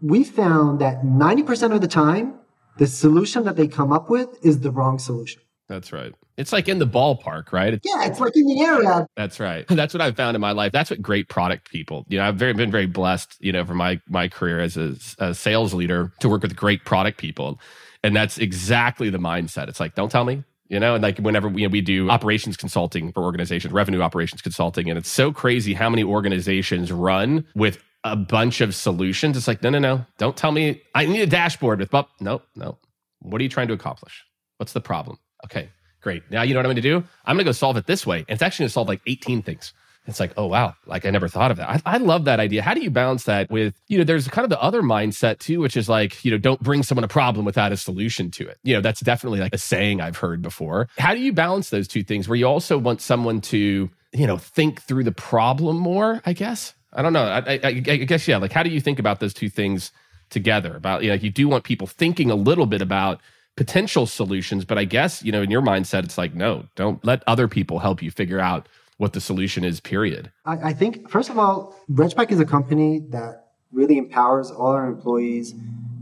we 0.00 0.24
found 0.24 0.80
that 0.80 1.02
90% 1.02 1.74
of 1.74 1.80
the 1.80 1.88
time, 1.88 2.34
the 2.78 2.86
solution 2.86 3.44
that 3.44 3.56
they 3.56 3.68
come 3.68 3.92
up 3.92 4.10
with 4.10 4.44
is 4.44 4.60
the 4.60 4.70
wrong 4.70 4.98
solution. 4.98 5.42
That's 5.68 5.92
right. 5.92 6.12
It's 6.36 6.52
like 6.52 6.68
in 6.68 6.78
the 6.78 6.86
ballpark, 6.86 7.52
right? 7.52 7.78
Yeah, 7.84 8.04
it's 8.04 8.18
like 8.18 8.32
in 8.34 8.46
the 8.46 8.60
area. 8.60 9.06
That's 9.16 9.38
right. 9.38 9.66
That's 9.68 9.94
what 9.94 10.00
I've 10.00 10.16
found 10.16 10.34
in 10.34 10.40
my 10.40 10.52
life. 10.52 10.72
That's 10.72 10.90
what 10.90 11.00
great 11.00 11.28
product 11.28 11.70
people. 11.70 12.04
You 12.08 12.18
know, 12.18 12.24
I've 12.24 12.36
very, 12.36 12.52
been 12.52 12.70
very 12.70 12.86
blessed, 12.86 13.36
you 13.40 13.52
know, 13.52 13.64
for 13.64 13.74
my 13.74 14.00
my 14.08 14.28
career 14.28 14.60
as 14.60 14.76
a, 14.76 14.96
a 15.18 15.34
sales 15.34 15.72
leader 15.72 16.12
to 16.20 16.28
work 16.28 16.42
with 16.42 16.56
great 16.56 16.84
product 16.84 17.18
people, 17.18 17.60
and 18.02 18.14
that's 18.14 18.38
exactly 18.38 19.08
the 19.08 19.18
mindset. 19.18 19.68
It's 19.68 19.80
like, 19.80 19.94
don't 19.94 20.10
tell 20.10 20.24
me, 20.24 20.42
you 20.72 20.80
know 20.80 20.94
and 20.94 21.02
like 21.02 21.18
whenever 21.18 21.48
we, 21.48 21.66
we 21.66 21.80
do 21.80 22.10
operations 22.10 22.56
consulting 22.56 23.12
for 23.12 23.22
organizations 23.22 23.72
revenue 23.72 24.00
operations 24.00 24.40
consulting 24.40 24.88
and 24.88 24.98
it's 24.98 25.10
so 25.10 25.30
crazy 25.30 25.74
how 25.74 25.88
many 25.90 26.02
organizations 26.02 26.90
run 26.90 27.44
with 27.54 27.78
a 28.04 28.16
bunch 28.16 28.60
of 28.60 28.74
solutions. 28.74 29.36
It's 29.36 29.46
like 29.46 29.62
no 29.62 29.70
no 29.70 29.78
no 29.78 30.04
don't 30.18 30.36
tell 30.36 30.50
me. 30.50 30.82
I 30.94 31.06
need 31.06 31.20
a 31.20 31.26
dashboard 31.26 31.78
with 31.78 31.90
but 31.90 32.08
no 32.20 32.42
no 32.56 32.78
what 33.20 33.40
are 33.40 33.44
you 33.44 33.50
trying 33.50 33.68
to 33.68 33.74
accomplish? 33.74 34.24
What's 34.56 34.72
the 34.72 34.80
problem? 34.80 35.18
Okay 35.44 35.68
great. 36.00 36.22
Now 36.30 36.42
you 36.42 36.52
know 36.52 36.58
what 36.58 36.66
i'm 36.66 36.72
going 36.72 36.82
to 36.82 36.82
do? 36.82 36.96
I'm 37.26 37.36
going 37.36 37.44
to 37.44 37.48
go 37.48 37.52
solve 37.52 37.76
it 37.76 37.86
this 37.86 38.04
way. 38.04 38.18
And 38.20 38.30
it's 38.30 38.42
actually 38.42 38.64
going 38.64 38.70
to 38.70 38.72
solve 38.72 38.88
like 38.88 39.02
18 39.06 39.42
things 39.42 39.72
it's 40.06 40.18
like, 40.18 40.32
oh 40.36 40.46
wow, 40.46 40.74
like 40.86 41.06
I 41.06 41.10
never 41.10 41.28
thought 41.28 41.50
of 41.52 41.58
that. 41.58 41.68
I, 41.68 41.94
I, 41.94 41.98
love 41.98 42.24
that 42.24 42.40
idea. 42.40 42.62
How 42.62 42.74
do 42.74 42.80
you 42.80 42.90
balance 42.90 43.24
that 43.24 43.50
with, 43.50 43.74
you 43.86 43.98
know, 43.98 44.04
there's 44.04 44.26
kind 44.26 44.44
of 44.44 44.50
the 44.50 44.60
other 44.60 44.82
mindset 44.82 45.38
too, 45.38 45.60
which 45.60 45.76
is 45.76 45.88
like, 45.88 46.24
you 46.24 46.30
know, 46.30 46.38
don't 46.38 46.60
bring 46.60 46.82
someone 46.82 47.04
a 47.04 47.08
problem 47.08 47.44
without 47.44 47.70
a 47.70 47.76
solution 47.76 48.30
to 48.32 48.48
it. 48.48 48.58
You 48.64 48.74
know, 48.74 48.80
that's 48.80 49.00
definitely 49.00 49.38
like 49.38 49.54
a 49.54 49.58
saying 49.58 50.00
I've 50.00 50.16
heard 50.16 50.42
before. 50.42 50.88
How 50.98 51.14
do 51.14 51.20
you 51.20 51.32
balance 51.32 51.70
those 51.70 51.86
two 51.86 52.02
things 52.02 52.28
where 52.28 52.36
you 52.36 52.46
also 52.46 52.78
want 52.78 53.00
someone 53.00 53.40
to, 53.42 53.90
you 54.12 54.26
know, 54.26 54.38
think 54.38 54.82
through 54.82 55.04
the 55.04 55.12
problem 55.12 55.78
more, 55.78 56.20
I 56.26 56.32
guess? 56.32 56.74
I 56.92 57.02
don't 57.02 57.12
know. 57.12 57.22
I, 57.24 57.38
I, 57.54 57.60
I 57.64 57.72
guess, 57.72 58.26
yeah. 58.26 58.36
Like, 58.38 58.52
how 58.52 58.62
do 58.62 58.70
you 58.70 58.80
think 58.80 58.98
about 58.98 59.20
those 59.20 59.32
two 59.32 59.48
things 59.48 59.92
together? 60.30 60.76
About, 60.76 61.04
you 61.04 61.10
know, 61.10 61.14
you 61.14 61.30
do 61.30 61.48
want 61.48 61.64
people 61.64 61.86
thinking 61.86 62.30
a 62.30 62.34
little 62.34 62.66
bit 62.66 62.82
about 62.82 63.20
potential 63.56 64.06
solutions, 64.06 64.64
but 64.64 64.78
I 64.78 64.84
guess, 64.84 65.22
you 65.22 65.30
know, 65.30 65.42
in 65.42 65.50
your 65.50 65.62
mindset, 65.62 66.04
it's 66.04 66.18
like, 66.18 66.34
no, 66.34 66.66
don't 66.74 67.02
let 67.04 67.22
other 67.26 67.48
people 67.48 67.78
help 67.78 68.02
you 68.02 68.10
figure 68.10 68.40
out 68.40 68.68
what 69.02 69.14
the 69.14 69.20
solution 69.20 69.64
is, 69.64 69.80
period? 69.80 70.30
I, 70.44 70.68
I 70.70 70.72
think, 70.72 71.10
first 71.10 71.28
of 71.28 71.36
all, 71.36 71.74
RegPack 71.90 72.30
is 72.30 72.38
a 72.38 72.44
company 72.44 73.00
that 73.10 73.48
really 73.72 73.98
empowers 73.98 74.48
all 74.48 74.68
our 74.68 74.86
employees 74.86 75.54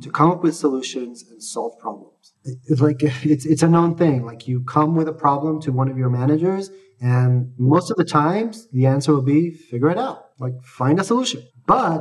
to 0.02 0.10
come 0.10 0.30
up 0.30 0.42
with 0.42 0.54
solutions 0.54 1.24
and 1.30 1.42
solve 1.42 1.78
problems. 1.78 2.34
It's 2.44 2.82
like 2.82 2.98
it's 3.00 3.46
it's 3.46 3.62
a 3.62 3.68
known 3.68 3.96
thing. 3.96 4.26
Like 4.26 4.46
you 4.46 4.62
come 4.64 4.96
with 4.96 5.08
a 5.08 5.14
problem 5.14 5.62
to 5.62 5.72
one 5.72 5.88
of 5.88 5.96
your 5.96 6.10
managers, 6.10 6.70
and 7.00 7.54
most 7.56 7.90
of 7.90 7.96
the 7.96 8.04
times 8.04 8.68
the 8.70 8.84
answer 8.84 9.14
will 9.14 9.22
be 9.22 9.50
figure 9.50 9.88
it 9.88 9.96
out. 9.96 10.18
Like 10.38 10.62
find 10.62 11.00
a 11.00 11.04
solution. 11.04 11.42
But 11.66 11.98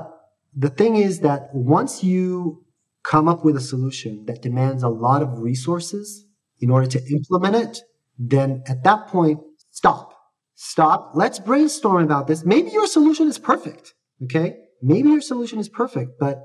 the 0.53 0.69
thing 0.69 0.97
is 0.97 1.21
that 1.21 1.41
once 1.53 2.03
you 2.03 2.65
come 3.03 3.29
up 3.29 3.45
with 3.45 3.55
a 3.55 3.61
solution 3.61 4.25
that 4.25 4.41
demands 4.41 4.83
a 4.83 4.89
lot 4.89 5.21
of 5.21 5.39
resources 5.39 6.25
in 6.59 6.69
order 6.69 6.87
to 6.87 6.99
implement 7.17 7.55
it, 7.55 7.81
then 8.17 8.63
at 8.67 8.83
that 8.83 9.07
point, 9.07 9.39
stop 9.71 10.08
stop. 10.61 11.11
Let's 11.15 11.39
brainstorm 11.39 12.03
about 12.03 12.27
this. 12.27 12.43
Maybe 12.43 12.69
your 12.71 12.85
solution 12.85 13.29
is 13.29 13.39
perfect. 13.39 13.93
Okay. 14.23 14.57
Maybe 14.81 15.09
your 15.09 15.21
solution 15.21 15.57
is 15.57 15.69
perfect, 15.69 16.19
but 16.19 16.37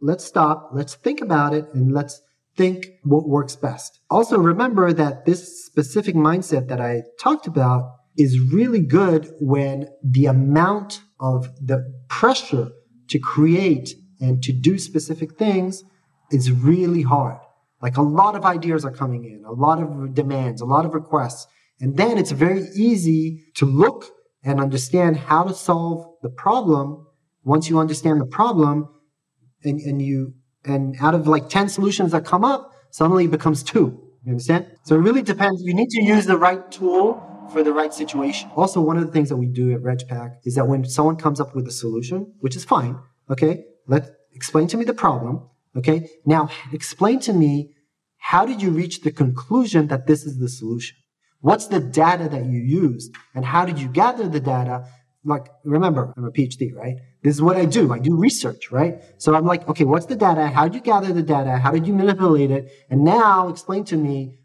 let's 0.00 0.24
stop. 0.24 0.70
Let's 0.72 0.94
think 0.94 1.20
about 1.20 1.52
it 1.52 1.66
and 1.74 1.92
let's 1.92 2.22
think 2.56 2.86
what 3.02 3.28
works 3.28 3.56
best. 3.56 4.00
Also 4.08 4.38
remember 4.38 4.92
that 4.92 5.26
this 5.26 5.66
specific 5.66 6.14
mindset 6.14 6.68
that 6.68 6.80
I 6.80 7.02
talked 7.20 7.48
about 7.48 7.90
is 8.16 8.38
really 8.52 8.80
good 8.80 9.32
when 9.40 9.88
the 10.02 10.26
amount 10.26 11.00
of 11.18 11.48
the 11.60 11.92
pressure 12.08 12.70
to 13.08 13.18
create 13.18 13.90
and 14.20 14.42
to 14.44 14.52
do 14.52 14.78
specific 14.78 15.36
things 15.36 15.82
is 16.30 16.52
really 16.52 17.02
hard. 17.02 17.40
Like 17.82 17.96
a 17.96 18.02
lot 18.02 18.36
of 18.36 18.44
ideas 18.44 18.84
are 18.84 18.92
coming 18.92 19.24
in, 19.24 19.44
a 19.44 19.52
lot 19.52 19.82
of 19.82 20.14
demands, 20.14 20.60
a 20.60 20.66
lot 20.66 20.84
of 20.84 20.94
requests. 20.94 21.48
And 21.80 21.96
then 21.96 22.18
it's 22.18 22.30
very 22.30 22.62
easy 22.74 23.44
to 23.56 23.66
look 23.66 24.06
and 24.42 24.60
understand 24.60 25.16
how 25.16 25.44
to 25.44 25.54
solve 25.54 26.06
the 26.22 26.30
problem. 26.30 27.06
Once 27.44 27.68
you 27.68 27.78
understand 27.78 28.20
the 28.20 28.26
problem 28.26 28.88
and, 29.64 29.80
and 29.80 30.00
you, 30.00 30.34
and 30.64 30.96
out 31.00 31.14
of 31.14 31.26
like 31.26 31.48
10 31.48 31.68
solutions 31.68 32.12
that 32.12 32.24
come 32.24 32.44
up, 32.44 32.72
suddenly 32.90 33.24
it 33.24 33.30
becomes 33.30 33.62
two. 33.62 34.02
You 34.24 34.30
understand? 34.32 34.66
So 34.84 34.96
it 34.96 35.00
really 35.00 35.22
depends. 35.22 35.62
You 35.62 35.74
need 35.74 35.90
to 35.90 36.02
use 36.02 36.26
the 36.26 36.36
right 36.36 36.70
tool 36.70 37.22
for 37.52 37.62
the 37.62 37.72
right 37.72 37.94
situation. 37.94 38.50
Also, 38.56 38.80
one 38.80 38.96
of 38.96 39.06
the 39.06 39.12
things 39.12 39.28
that 39.28 39.36
we 39.36 39.46
do 39.46 39.72
at 39.72 39.80
RegPack 39.80 40.38
is 40.44 40.54
that 40.56 40.66
when 40.66 40.84
someone 40.84 41.16
comes 41.16 41.40
up 41.40 41.54
with 41.54 41.66
a 41.68 41.70
solution, 41.70 42.34
which 42.40 42.56
is 42.56 42.64
fine, 42.64 42.98
okay, 43.30 43.64
let 43.86 44.10
explain 44.32 44.66
to 44.68 44.76
me 44.76 44.84
the 44.84 44.94
problem. 44.94 45.48
Okay. 45.76 46.08
Now 46.24 46.48
explain 46.72 47.20
to 47.20 47.32
me 47.32 47.72
how 48.18 48.46
did 48.46 48.62
you 48.62 48.70
reach 48.70 49.02
the 49.02 49.12
conclusion 49.12 49.88
that 49.88 50.06
this 50.06 50.24
is 50.24 50.38
the 50.38 50.48
solution? 50.48 50.96
What's 51.40 51.66
the 51.66 51.80
data 51.80 52.28
that 52.28 52.46
you 52.46 52.60
used? 52.60 53.14
And 53.34 53.44
how 53.44 53.64
did 53.64 53.78
you 53.78 53.88
gather 53.88 54.28
the 54.28 54.40
data? 54.40 54.86
Like, 55.24 55.48
remember, 55.64 56.12
I'm 56.16 56.24
a 56.24 56.30
PhD, 56.30 56.74
right? 56.74 56.96
This 57.22 57.34
is 57.34 57.42
what 57.42 57.56
I 57.56 57.64
do. 57.64 57.92
I 57.92 57.98
do 57.98 58.16
research, 58.16 58.70
right? 58.70 59.02
So 59.18 59.34
I'm 59.34 59.44
like, 59.44 59.68
okay, 59.68 59.84
what's 59.84 60.06
the 60.06 60.16
data? 60.16 60.46
How 60.48 60.64
did 60.64 60.74
you 60.74 60.80
gather 60.80 61.12
the 61.12 61.22
data? 61.22 61.58
How 61.58 61.72
did 61.72 61.86
you 61.86 61.92
manipulate 61.92 62.50
it? 62.50 62.70
And 62.90 63.04
now 63.04 63.48
explain 63.48 63.84
to 63.86 63.96
me 63.96 64.38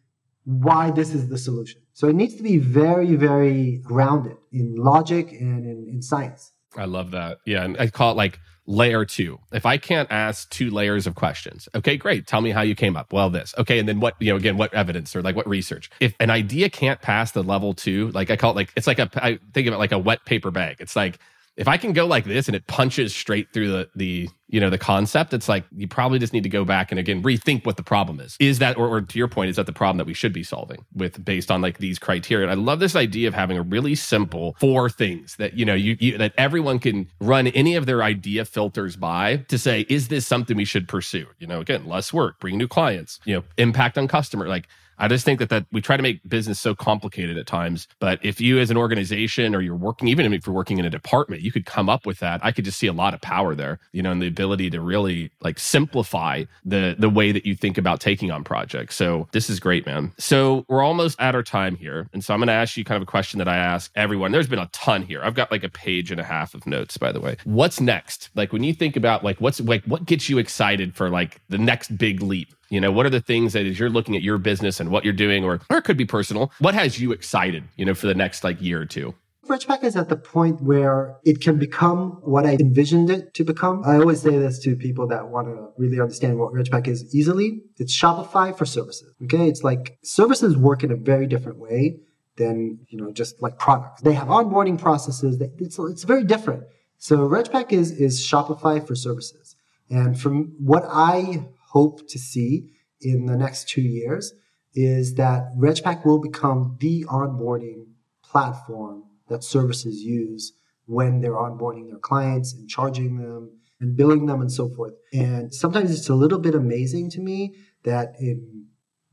why 0.44 0.92
this 0.92 1.14
is 1.14 1.30
the 1.30 1.38
solution. 1.38 1.82
So 1.94 2.08
it 2.08 2.16
needs 2.16 2.36
to 2.36 2.44
be 2.44 2.58
very, 2.58 3.16
very 3.16 3.78
grounded 3.84 4.38
in 4.52 4.76
logic 4.76 5.32
and 5.32 5.66
in, 5.66 5.88
in 5.88 6.02
science. 6.02 6.52
I 6.76 6.86
love 6.86 7.12
that. 7.12 7.40
Yeah. 7.46 7.64
And 7.64 7.78
I 7.78 7.88
call 7.88 8.12
it 8.12 8.18
like 8.18 8.40
layer 8.68 9.06
two. 9.06 9.40
If 9.52 9.66
I 9.66 9.78
can't 9.78 10.12
ask 10.12 10.50
two 10.50 10.70
layers 10.70 11.08
of 11.08 11.16
questions, 11.16 11.68
okay, 11.76 11.98
great. 11.98 12.28
Tell 12.28 12.42
me 12.42 12.52
how 12.52 12.62
you 12.62 12.76
came 12.76 12.96
up. 12.96 13.12
Well, 13.12 13.30
this. 13.30 13.54
Okay. 13.58 13.80
And 13.80 13.90
then 13.90 14.00
what, 14.00 14.16
you 14.20 14.32
know, 14.32 14.38
again, 14.38 14.58
what 14.58 14.74
evidence 14.74 15.16
or 15.16 15.22
like 15.22 15.36
what 15.36 15.48
research? 15.48 15.90
If 16.00 16.16
an 16.20 16.30
idea 16.30 16.70
can't 16.70 17.02
pass 17.02 17.32
the 17.32 17.44
level 17.44 17.74
two, 17.74 18.10
like 18.12 18.30
I 18.30 18.36
call 18.36 18.52
it 18.52 18.56
like, 18.56 18.72
it's 18.76 18.88
like 18.88 19.00
a, 19.00 19.10
I 19.16 19.40
think 19.54 19.68
of 19.68 19.74
it 19.74 19.78
like 19.78 19.92
a 19.92 20.00
wet 20.00 20.26
paper 20.26 20.52
bag. 20.52 20.78
It's 20.80 20.96
like, 20.96 21.20
if 21.58 21.68
I 21.68 21.78
can 21.78 21.94
go 21.94 22.06
like 22.06 22.26
this 22.26 22.48
and 22.48 22.56
it 22.56 22.66
punches 22.68 23.16
straight 23.16 23.52
through 23.54 23.72
the 23.72 23.90
the 23.96 24.30
you 24.48 24.60
know 24.60 24.70
the 24.70 24.78
concept, 24.78 25.34
it's 25.34 25.50
like 25.50 25.66
you 25.76 25.88
probably 25.88 26.20
just 26.20 26.34
need 26.34 26.44
to 26.44 26.50
go 26.50 26.64
back 26.66 26.92
and 26.92 27.00
again 27.00 27.22
rethink 27.22 27.66
what 27.66 27.78
the 27.78 27.84
problem 27.84 28.20
is. 28.20 28.38
Is 28.40 28.60
that 28.60 28.78
or, 28.78 28.88
or 28.88 29.02
to 29.02 29.18
your 29.18 29.28
point, 29.28 29.50
is 29.50 29.58
that 29.58 29.66
the 29.66 29.74
problem 29.74 29.98
that 29.98 30.08
we 30.08 30.14
should 30.14 30.34
be 30.34 30.44
solving 30.44 30.86
with 30.94 31.24
based 31.24 31.52
on 31.52 31.62
like 31.62 31.78
these 31.78 32.00
criteria? 32.00 32.50
And 32.50 32.52
I 32.52 32.62
love 32.62 32.80
this 32.80 32.96
idea 32.96 33.28
of 33.28 33.34
having 33.34 33.58
a 33.58 33.62
really 33.62 33.96
simple 33.96 34.56
four 34.60 34.90
things 34.90 35.36
that 35.38 35.54
you 35.54 35.66
know 35.66 35.76
you, 35.76 35.98
you 36.00 36.18
that 36.18 36.34
everyone 36.38 36.80
can 36.80 37.08
run 37.20 37.48
any 37.48 37.76
of 37.76 37.86
their 37.86 38.02
idea 38.04 38.46
filters 38.46 38.96
by 38.96 39.38
to 39.50 39.58
say, 39.58 39.86
is 39.90 40.08
this 40.08 40.26
something 40.26 40.56
we 40.56 40.66
should 40.66 40.88
pursue? 40.88 41.28
You 41.40 41.48
know, 41.48 41.60
again, 41.60 41.86
less 41.86 42.14
work, 42.14 42.40
bring 42.40 42.58
new 42.58 42.68
clients, 42.68 43.20
you 43.26 43.36
know, 43.36 43.44
impact 43.58 43.98
on 43.98 44.08
customer, 44.08 44.48
like 44.48 44.68
I 45.02 45.08
just 45.08 45.26
think 45.26 45.40
that 45.40 45.50
that 45.50 45.66
we 45.72 45.82
try 45.82 45.98
to 45.98 46.04
make 46.04 46.22
business 46.30 46.60
so 46.60 46.76
complicated 46.76 47.38
at 47.38 47.48
times. 47.48 47.88
But 48.00 48.24
if 48.24 48.40
you 48.40 48.60
as 48.60 48.70
an 48.70 48.78
organization 48.78 49.56
or 49.56 49.62
you're 49.62 49.76
working, 49.76 50.08
even 50.08 50.32
if 50.32 50.46
you're 50.46 50.56
working 50.56 50.78
in 50.78 50.86
a 50.86 50.92
department, 50.92 51.42
you 51.42 51.52
could 51.52 51.66
come 51.66 51.90
up 51.90 52.06
with 52.06 52.20
that. 52.20 52.40
I 52.44 52.52
could 52.52 52.66
just 52.66 52.78
see 52.78 52.86
a 52.88 52.94
lot 52.94 53.16
of 53.16 53.22
power 53.22 53.56
there, 53.56 53.80
you 53.94 54.04
know, 54.04 54.12
and 54.12 54.22
the 54.22 54.28
ability 54.28 54.70
to 54.70 54.80
really 54.80 55.32
like 55.42 55.58
simplify 55.58 56.44
the 56.64 56.96
the 56.98 57.10
way 57.10 57.32
that 57.32 57.48
you 57.48 57.56
think 57.56 57.80
about 57.80 58.00
taking 58.00 58.30
on 58.30 58.44
projects. 58.44 58.96
So 58.96 59.28
this 59.32 59.50
is 59.50 59.60
great, 59.60 59.88
man. 59.88 60.12
So 60.20 60.66
we're 60.68 60.84
almost 60.84 61.20
at 61.20 61.34
our 61.34 61.44
time 61.44 61.76
here. 61.76 62.08
And 62.14 62.24
so 62.24 62.34
I'm 62.34 62.40
gonna 62.40 62.52
ask 62.52 62.78
you 62.78 62.86
kind 62.86 62.98
of 62.98 63.04
a 63.04 63.12
question 63.12 63.40
that 63.40 63.48
I 63.48 63.58
ask 63.58 63.92
everyone. 63.96 64.32
There's 64.32 64.48
been 64.48 64.60
a 64.60 64.70
ton 64.72 65.02
here. 65.02 65.22
I've 65.24 65.34
got 65.34 65.52
like 65.52 65.64
a 65.64 65.70
page 65.70 66.12
and 66.12 66.22
a 66.22 66.24
half 66.24 66.54
of 66.54 66.68
notes, 66.68 66.98
by 66.98 67.12
the 67.12 67.20
way. 67.20 67.38
What's 67.44 67.82
next? 67.82 68.30
Like 68.36 68.54
when 68.54 68.64
you 68.64 68.74
think 68.74 68.96
about 68.96 69.24
like 69.24 69.42
what's 69.42 69.60
like 69.60 69.84
what 69.86 70.06
gets 70.06 70.30
you 70.30 70.38
excited 70.38 70.96
for 70.96 71.10
like 71.10 71.42
the 71.50 71.58
next 71.58 71.98
big 71.98 72.22
leap? 72.22 72.54
You 72.72 72.80
know, 72.80 72.92
what 72.92 73.06
are 73.06 73.10
the 73.10 73.20
things 73.22 73.52
that 73.52 73.66
as 73.66 73.78
you're 73.78 73.90
looking 73.90 74.16
at 74.16 74.22
your 74.22 74.38
business 74.38 74.80
and 74.80 74.90
what 74.90 75.04
you're 75.04 75.14
doing, 75.14 75.44
or, 75.44 75.60
or 75.70 75.78
it 75.78 75.84
could 75.84 75.98
be 75.98 76.06
personal, 76.06 76.54
what 76.60 76.74
has 76.74 77.00
you 77.00 77.12
excited, 77.12 77.66
you 77.76 77.86
know, 77.86 77.94
for 77.94 78.08
the 78.08 78.16
next 78.16 78.46
like 78.46 78.62
year 78.62 78.82
or 78.82 78.86
two? 78.86 79.14
Regpack 79.48 79.84
is 79.84 79.98
at 79.98 80.08
the 80.08 80.16
point 80.16 80.62
where 80.62 81.18
it 81.26 81.42
can 81.42 81.60
become 81.60 82.12
what 82.22 82.46
I 82.46 82.54
envisioned 82.54 83.10
it 83.10 83.34
to 83.34 83.44
become. 83.44 83.84
I 83.86 83.98
always 83.98 84.22
say 84.22 84.38
this 84.38 84.58
to 84.60 84.78
people 84.78 85.06
that 85.08 85.28
want 85.28 85.48
to 85.48 85.68
really 85.78 86.00
understand 86.00 86.40
what 86.40 86.54
Regpack 86.54 86.88
is 86.88 87.14
easily. 87.14 87.62
It's 87.78 87.94
Shopify 87.94 88.58
for 88.58 88.66
services. 88.66 89.14
Okay. 89.24 89.50
It's 89.50 89.64
like 89.64 89.98
services 90.04 90.56
work 90.56 90.84
in 90.84 90.92
a 90.92 90.96
very 90.96 91.28
different 91.28 91.58
way 91.58 91.98
than, 92.38 92.80
you 92.88 92.98
know, 92.98 93.12
just 93.12 93.42
like 93.42 93.60
products. 93.60 94.02
They 94.02 94.14
have 94.14 94.30
onboarding 94.30 94.80
processes. 94.80 95.42
It's, 95.42 95.78
it's 95.78 96.04
very 96.04 96.24
different. 96.24 96.64
So 97.00 97.18
Regpack 97.28 97.74
is, 97.74 97.92
is 97.92 98.26
Shopify 98.26 98.86
for 98.88 98.96
services. 98.96 99.58
And 99.90 100.18
from 100.18 100.54
what 100.60 100.86
I 100.88 101.46
hope 101.72 102.08
to 102.10 102.20
see 102.20 102.70
in 103.02 103.26
the 103.26 103.36
next 103.36 103.70
two 103.70 103.82
years 103.82 104.34
is 104.74 105.16
that 105.16 105.54
Regpack 105.58 106.06
will 106.06 106.20
become 106.20 106.78
the 106.80 107.06
onboarding 107.10 107.86
platform 108.24 109.04
that 109.28 109.44
services 109.44 110.02
use 110.02 110.54
when 110.86 111.22
they're 111.22 111.34
onboarding 111.34 111.90
their 111.90 112.00
clients 112.00 112.54
and 112.54 112.70
charging 112.70 113.18
them 113.18 113.52
and 113.80 113.96
billing 113.96 114.26
them 114.26 114.42
and 114.42 114.52
so 114.52 114.70
forth. 114.70 114.94
And 115.14 115.54
sometimes 115.54 115.92
it's 115.92 116.10
a 116.10 116.16
little 116.16 116.40
bit 116.40 116.56
amazing 116.56 117.10
to 117.12 117.22
me 117.22 117.56
that 117.84 118.16
in 118.20 118.68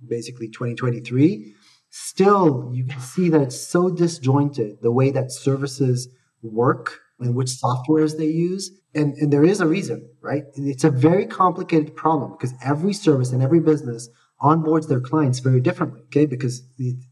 basically 0.07 0.49
2023, 0.49 1.55
still 1.91 2.71
you 2.73 2.85
can 2.85 3.01
see 3.01 3.29
that 3.31 3.41
it's 3.41 3.61
so 3.61 3.89
disjointed 3.89 4.83
the 4.83 4.93
way 4.93 5.11
that 5.11 5.33
services 5.33 6.09
work 6.43 7.01
and 7.21 7.35
which 7.35 7.49
softwares 7.49 8.17
they 8.17 8.27
use. 8.27 8.71
And, 8.95 9.15
and 9.15 9.33
there 9.33 9.45
is 9.45 9.61
a 9.61 9.67
reason, 9.67 10.09
right? 10.23 10.45
It's 10.55 10.85
a 10.85 10.91
very 10.91 11.27
complicated 11.27 11.97
problem 11.97 12.33
because 12.33 12.55
every 12.65 12.93
service 12.93 13.33
and 13.33 13.43
every 13.43 13.61
business 13.61 14.09
onboards 14.41 14.89
their 14.89 15.01
clients 15.01 15.41
very 15.41 15.61
differently, 15.61 16.01
okay? 16.07 16.27
Because 16.27 16.63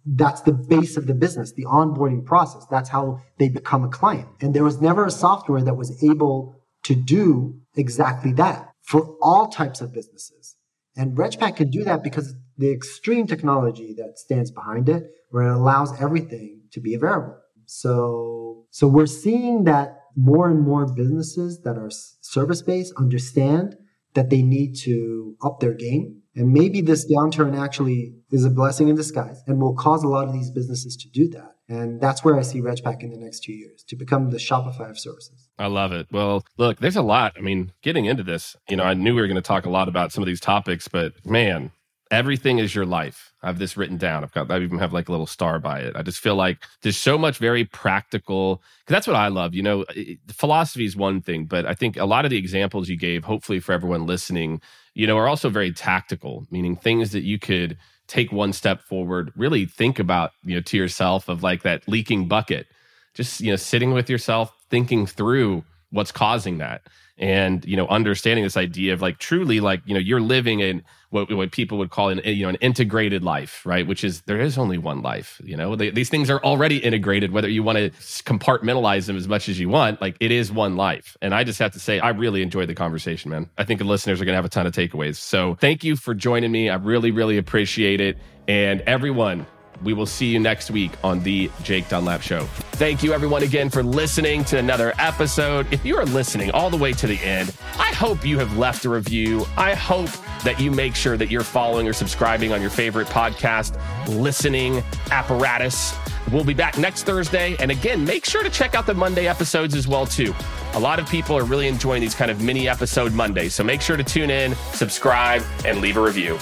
that's 0.04 0.42
the 0.42 0.52
base 0.52 0.96
of 0.96 1.06
the 1.06 1.14
business, 1.14 1.52
the 1.52 1.64
onboarding 1.64 2.24
process. 2.24 2.64
That's 2.70 2.88
how 2.88 3.20
they 3.38 3.48
become 3.48 3.84
a 3.84 3.88
client. 3.88 4.28
And 4.40 4.54
there 4.54 4.64
was 4.64 4.80
never 4.80 5.06
a 5.06 5.10
software 5.10 5.62
that 5.62 5.74
was 5.74 6.02
able 6.04 6.54
to 6.84 6.94
do 6.94 7.60
exactly 7.74 8.32
that 8.34 8.70
for 8.82 9.16
all 9.20 9.48
types 9.48 9.80
of 9.80 9.92
businesses. 9.92 10.56
And 10.96 11.16
Regpack 11.16 11.56
can 11.56 11.70
do 11.70 11.84
that 11.84 12.02
because 12.02 12.34
the 12.56 12.70
extreme 12.70 13.26
technology 13.26 13.94
that 13.98 14.18
stands 14.18 14.50
behind 14.50 14.88
it, 14.88 15.04
where 15.30 15.48
it 15.48 15.54
allows 15.54 16.00
everything 16.00 16.62
to 16.72 16.80
be 16.80 16.94
a 16.94 16.98
variable. 16.98 17.36
So, 17.66 18.45
so 18.76 18.86
we're 18.86 19.06
seeing 19.06 19.64
that 19.64 20.00
more 20.14 20.50
and 20.50 20.60
more 20.60 20.84
businesses 20.84 21.62
that 21.62 21.78
are 21.78 21.88
service 22.20 22.60
based 22.60 22.92
understand 22.98 23.74
that 24.12 24.28
they 24.28 24.42
need 24.42 24.74
to 24.84 25.34
up 25.42 25.60
their 25.60 25.72
game 25.72 26.20
and 26.36 26.52
maybe 26.52 26.82
this 26.82 27.10
downturn 27.10 27.58
actually 27.58 28.14
is 28.30 28.44
a 28.44 28.50
blessing 28.50 28.88
in 28.88 28.94
disguise 28.94 29.42
and 29.46 29.58
will 29.58 29.74
cause 29.74 30.04
a 30.04 30.08
lot 30.08 30.28
of 30.28 30.34
these 30.34 30.50
businesses 30.50 30.94
to 30.96 31.08
do 31.08 31.30
that. 31.30 31.52
And 31.68 31.98
that's 31.98 32.22
where 32.22 32.38
I 32.38 32.42
see 32.42 32.60
Regpack 32.60 33.02
in 33.02 33.10
the 33.10 33.16
next 33.16 33.40
two 33.40 33.54
years 33.54 33.82
to 33.88 33.96
become 33.96 34.30
the 34.30 34.36
Shopify 34.36 34.90
of 34.90 34.98
services. 34.98 35.48
I 35.58 35.66
love 35.66 35.92
it. 35.92 36.06
Well, 36.12 36.44
look, 36.58 36.78
there's 36.78 36.94
a 36.94 37.02
lot. 37.02 37.32
I 37.38 37.40
mean, 37.40 37.72
getting 37.82 38.04
into 38.04 38.22
this, 38.22 38.54
you 38.68 38.76
know, 38.76 38.84
I 38.84 38.92
knew 38.92 39.14
we 39.14 39.22
were 39.22 39.26
going 39.26 39.36
to 39.36 39.40
talk 39.40 39.64
a 39.64 39.70
lot 39.70 39.88
about 39.88 40.12
some 40.12 40.22
of 40.22 40.26
these 40.26 40.40
topics, 40.40 40.88
but 40.88 41.14
man, 41.24 41.72
everything 42.10 42.58
is 42.58 42.74
your 42.74 42.86
life. 42.86 43.32
I 43.42 43.48
have 43.48 43.58
this 43.58 43.76
written 43.76 43.96
down. 43.96 44.22
I've 44.22 44.32
got, 44.32 44.50
I 44.50 44.58
even 44.60 44.78
have 44.78 44.92
like 44.92 45.08
a 45.08 45.12
little 45.12 45.26
star 45.26 45.58
by 45.58 45.80
it. 45.80 45.96
I 45.96 46.02
just 46.02 46.18
feel 46.18 46.36
like 46.36 46.58
there's 46.82 46.96
so 46.96 47.18
much 47.18 47.38
very 47.38 47.64
practical, 47.64 48.62
because 48.80 48.94
that's 48.94 49.06
what 49.06 49.16
I 49.16 49.28
love. 49.28 49.54
You 49.54 49.62
know, 49.62 49.84
philosophy 50.28 50.84
is 50.84 50.96
one 50.96 51.20
thing, 51.20 51.46
but 51.46 51.66
I 51.66 51.74
think 51.74 51.96
a 51.96 52.04
lot 52.04 52.24
of 52.24 52.30
the 52.30 52.38
examples 52.38 52.88
you 52.88 52.96
gave, 52.96 53.24
hopefully 53.24 53.60
for 53.60 53.72
everyone 53.72 54.06
listening, 54.06 54.60
you 54.94 55.06
know, 55.06 55.16
are 55.16 55.28
also 55.28 55.48
very 55.48 55.72
tactical, 55.72 56.46
meaning 56.50 56.76
things 56.76 57.12
that 57.12 57.22
you 57.22 57.38
could 57.38 57.76
take 58.06 58.30
one 58.30 58.52
step 58.52 58.80
forward, 58.82 59.32
really 59.36 59.66
think 59.66 59.98
about, 59.98 60.30
you 60.44 60.54
know, 60.54 60.60
to 60.60 60.76
yourself 60.76 61.28
of 61.28 61.42
like 61.42 61.62
that 61.62 61.86
leaking 61.88 62.28
bucket, 62.28 62.66
just, 63.14 63.40
you 63.40 63.50
know, 63.50 63.56
sitting 63.56 63.92
with 63.92 64.08
yourself, 64.08 64.52
thinking 64.70 65.06
through 65.06 65.64
what's 65.90 66.12
causing 66.12 66.58
that 66.58 66.82
and 67.18 67.64
you 67.64 67.76
know 67.76 67.86
understanding 67.88 68.44
this 68.44 68.56
idea 68.56 68.92
of 68.92 69.00
like 69.00 69.18
truly 69.18 69.60
like 69.60 69.80
you 69.86 69.94
know 69.94 70.00
you're 70.00 70.20
living 70.20 70.60
in 70.60 70.82
what, 71.10 71.32
what 71.32 71.50
people 71.50 71.78
would 71.78 71.90
call 71.90 72.10
an 72.10 72.20
you 72.24 72.42
know 72.42 72.50
an 72.50 72.56
integrated 72.56 73.22
life 73.22 73.64
right? 73.64 73.86
Which 73.86 74.04
is 74.04 74.22
there 74.22 74.40
is 74.40 74.58
only 74.58 74.76
one 74.76 75.00
life 75.02 75.40
you 75.42 75.56
know? 75.56 75.76
They, 75.76 75.90
these 75.90 76.10
things 76.10 76.28
are 76.28 76.42
already 76.42 76.78
integrated 76.78 77.32
whether 77.32 77.48
you 77.48 77.62
want 77.62 77.78
to 77.78 77.90
compartmentalize 78.24 79.06
them 79.06 79.16
as 79.16 79.28
much 79.28 79.48
as 79.48 79.58
you 79.58 79.68
want 79.68 80.00
like 80.00 80.16
it 80.20 80.30
is 80.30 80.52
one 80.52 80.76
life. 80.76 81.16
And 81.22 81.34
i 81.34 81.42
just 81.42 81.58
have 81.58 81.72
to 81.72 81.80
say 81.80 82.00
i 82.00 82.10
really 82.10 82.42
enjoyed 82.42 82.68
the 82.68 82.74
conversation 82.74 83.30
man. 83.30 83.48
I 83.56 83.64
think 83.64 83.78
the 83.78 83.86
listeners 83.86 84.20
are 84.20 84.24
going 84.24 84.34
to 84.34 84.36
have 84.36 84.44
a 84.44 84.50
ton 84.50 84.66
of 84.66 84.74
takeaways. 84.74 85.16
So 85.16 85.54
thank 85.54 85.84
you 85.84 85.96
for 85.96 86.14
joining 86.14 86.52
me. 86.52 86.68
I 86.68 86.76
really 86.76 87.10
really 87.10 87.38
appreciate 87.38 88.00
it. 88.00 88.18
And 88.48 88.82
everyone 88.82 89.46
we 89.82 89.92
will 89.92 90.06
see 90.06 90.26
you 90.26 90.38
next 90.38 90.70
week 90.70 90.92
on 91.04 91.22
the 91.22 91.50
Jake 91.62 91.88
Dunlap 91.88 92.22
Show. 92.22 92.44
Thank 92.72 93.02
you, 93.02 93.12
everyone, 93.12 93.42
again 93.42 93.70
for 93.70 93.82
listening 93.82 94.44
to 94.44 94.58
another 94.58 94.92
episode. 94.98 95.66
If 95.72 95.84
you 95.84 95.96
are 95.96 96.04
listening 96.04 96.50
all 96.50 96.70
the 96.70 96.76
way 96.76 96.92
to 96.92 97.06
the 97.06 97.18
end, 97.20 97.54
I 97.78 97.92
hope 97.92 98.24
you 98.24 98.38
have 98.38 98.56
left 98.58 98.84
a 98.84 98.90
review. 98.90 99.46
I 99.56 99.74
hope 99.74 100.10
that 100.44 100.60
you 100.60 100.70
make 100.70 100.94
sure 100.94 101.16
that 101.16 101.30
you're 101.30 101.42
following 101.42 101.88
or 101.88 101.92
subscribing 101.92 102.52
on 102.52 102.60
your 102.60 102.70
favorite 102.70 103.08
podcast 103.08 103.78
listening 104.08 104.82
apparatus. 105.10 105.94
We'll 106.32 106.44
be 106.44 106.54
back 106.54 106.76
next 106.76 107.04
Thursday. 107.04 107.56
And 107.60 107.70
again, 107.70 108.04
make 108.04 108.24
sure 108.24 108.42
to 108.42 108.50
check 108.50 108.74
out 108.74 108.86
the 108.86 108.94
Monday 108.94 109.28
episodes 109.28 109.74
as 109.74 109.86
well, 109.86 110.06
too. 110.06 110.34
A 110.74 110.80
lot 110.80 110.98
of 110.98 111.08
people 111.08 111.36
are 111.38 111.44
really 111.44 111.68
enjoying 111.68 112.00
these 112.00 112.14
kind 112.14 112.30
of 112.30 112.42
mini 112.42 112.68
episode 112.68 113.12
Mondays. 113.14 113.54
So 113.54 113.62
make 113.64 113.80
sure 113.80 113.96
to 113.96 114.04
tune 114.04 114.30
in, 114.30 114.54
subscribe, 114.72 115.42
and 115.64 115.80
leave 115.80 115.96
a 115.96 116.02
review. 116.02 116.38